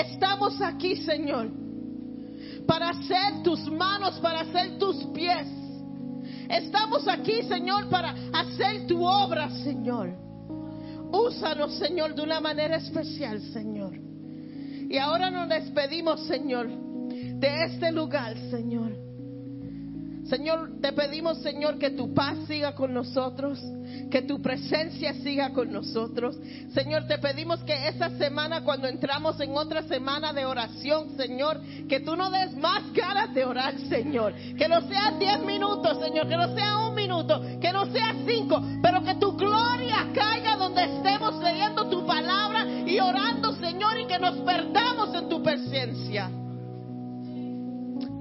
Estamos 0.01 0.61
aquí, 0.63 0.97
Señor, 0.97 1.51
para 2.67 2.93
ser 3.03 3.43
tus 3.43 3.71
manos, 3.71 4.19
para 4.21 4.45
ser 4.53 4.79
tus 4.79 4.97
pies. 5.13 5.47
Estamos 6.49 7.07
aquí, 7.07 7.43
Señor, 7.43 7.89
para 7.89 8.15
hacer 8.33 8.87
tu 8.87 9.05
obra, 9.05 9.51
Señor. 9.63 10.11
Úsanos, 11.13 11.75
Señor, 11.75 12.15
de 12.15 12.23
una 12.23 12.41
manera 12.41 12.77
especial, 12.77 13.41
Señor. 13.53 13.95
Y 13.97 14.97
ahora 14.97 15.31
nos 15.31 15.49
despedimos, 15.49 16.27
Señor, 16.27 16.69
de 16.69 17.65
este 17.65 17.93
lugar, 17.93 18.37
Señor. 18.51 19.10
Señor, 20.31 20.81
te 20.81 20.93
pedimos, 20.93 21.39
Señor, 21.39 21.77
que 21.77 21.91
tu 21.91 22.15
paz 22.15 22.39
siga 22.47 22.73
con 22.77 22.95
nosotros, 22.95 23.59
que 24.13 24.23
tu 24.23 24.41
presencia 24.41 25.13
siga 25.15 25.51
con 25.51 25.73
nosotros. 25.73 26.39
Señor, 26.73 27.09
te 27.09 27.19
pedimos 27.19 27.59
que 27.65 27.89
esta 27.89 28.11
semana, 28.17 28.63
cuando 28.63 28.87
entramos 28.87 29.41
en 29.41 29.51
otra 29.57 29.83
semana 29.83 30.33
de 30.33 30.47
oración, 30.47 31.17
Señor, 31.17 31.61
que 31.89 31.99
tú 31.99 32.15
no 32.15 32.31
des 32.31 32.57
más 32.57 32.93
ganas 32.93 33.35
de 33.35 33.45
orar, 33.45 33.75
Señor. 33.89 34.33
Que 34.57 34.69
no 34.69 34.83
sea 34.83 35.17
diez 35.19 35.41
minutos, 35.41 35.99
Señor, 36.01 36.29
que 36.29 36.37
no 36.37 36.55
sea 36.55 36.79
un 36.79 36.95
minuto, 36.95 37.43
que 37.61 37.73
no 37.73 37.91
sea 37.93 38.15
cinco, 38.25 38.63
pero 38.81 39.03
que 39.03 39.17
tu 39.17 39.37
gloria 39.37 40.11
caiga 40.15 40.55
donde 40.57 40.85
estemos 40.85 41.43
leyendo 41.43 41.91
tu 41.91 42.07
palabra 42.07 42.65
y 42.87 43.01
orando, 43.01 43.53
Señor, 43.57 43.99
y 43.99 44.07
que 44.07 44.21
nos 44.21 44.37
perdamos 44.43 45.13
en 45.13 45.29
tu 45.29 45.43
presencia. 45.43 46.31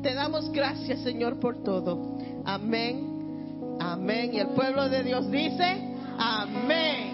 Te 0.01 0.13
damos 0.13 0.51
gracias, 0.51 1.01
Señor, 1.01 1.39
por 1.39 1.61
todo. 1.63 2.17
Amén. 2.45 3.77
Amén. 3.81 4.33
Y 4.33 4.39
el 4.39 4.49
pueblo 4.49 4.87
de 4.89 5.03
Dios 5.03 5.29
dice, 5.29 5.95
amén. 6.17 7.11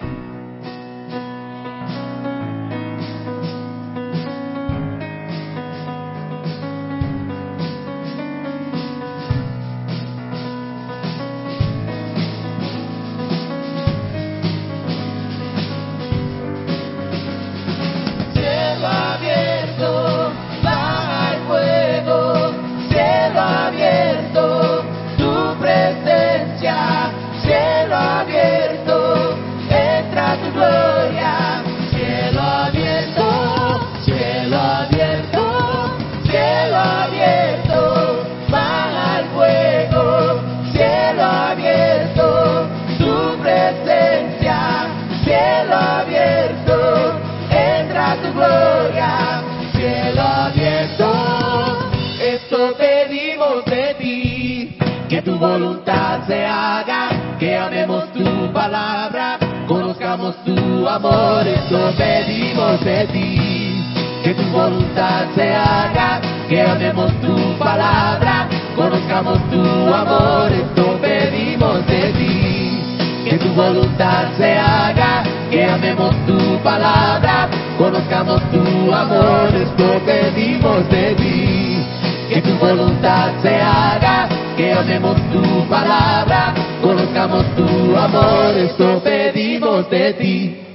Voluntad 55.38 56.20
se 56.26 56.44
haga, 56.44 57.08
que 57.38 57.56
amemos 57.56 58.04
tu 58.12 58.52
palabra, 58.52 59.38
conozcamos 59.66 60.34
tu 60.44 60.88
amor, 60.88 61.46
esto 61.46 61.92
pedimos 61.96 62.80
de 62.84 63.06
ti. 63.06 63.82
Que 64.22 64.34
tu 64.34 64.42
voluntad 64.50 65.26
se 65.34 65.54
haga, 65.54 66.20
que 66.48 66.62
amemos 66.62 67.12
tu 67.20 67.58
palabra, 67.58 68.48
conozcamos 68.74 69.38
tu 69.50 69.62
amor, 69.94 70.50
esto 70.52 70.98
pedimos 71.00 71.86
de 71.86 72.12
ti. 72.12 72.82
Que 73.28 73.38
tu 73.38 73.48
voluntad 73.54 74.28
se 74.36 74.58
haga, 74.58 75.22
que 75.50 75.64
amemos 75.64 76.14
tu 76.26 76.58
palabra, 76.62 77.48
conozcamos 77.78 78.40
tu 78.50 78.92
amor, 78.92 79.54
esto 79.54 80.00
pedimos 80.04 80.88
de 80.90 81.14
ti. 81.14 81.86
Que 82.28 82.42
tu 82.42 82.56
voluntad 82.58 83.30
se 83.42 83.60
haga, 83.60 84.25
que 84.56 84.72
amemos 84.72 85.16
tu 85.30 85.68
palabra, 85.68 86.54
conozcamos 86.80 87.44
tu 87.56 87.96
amor, 87.96 88.56
esto 88.56 89.00
pedimos 89.04 89.88
de 89.90 90.12
ti. 90.14 90.66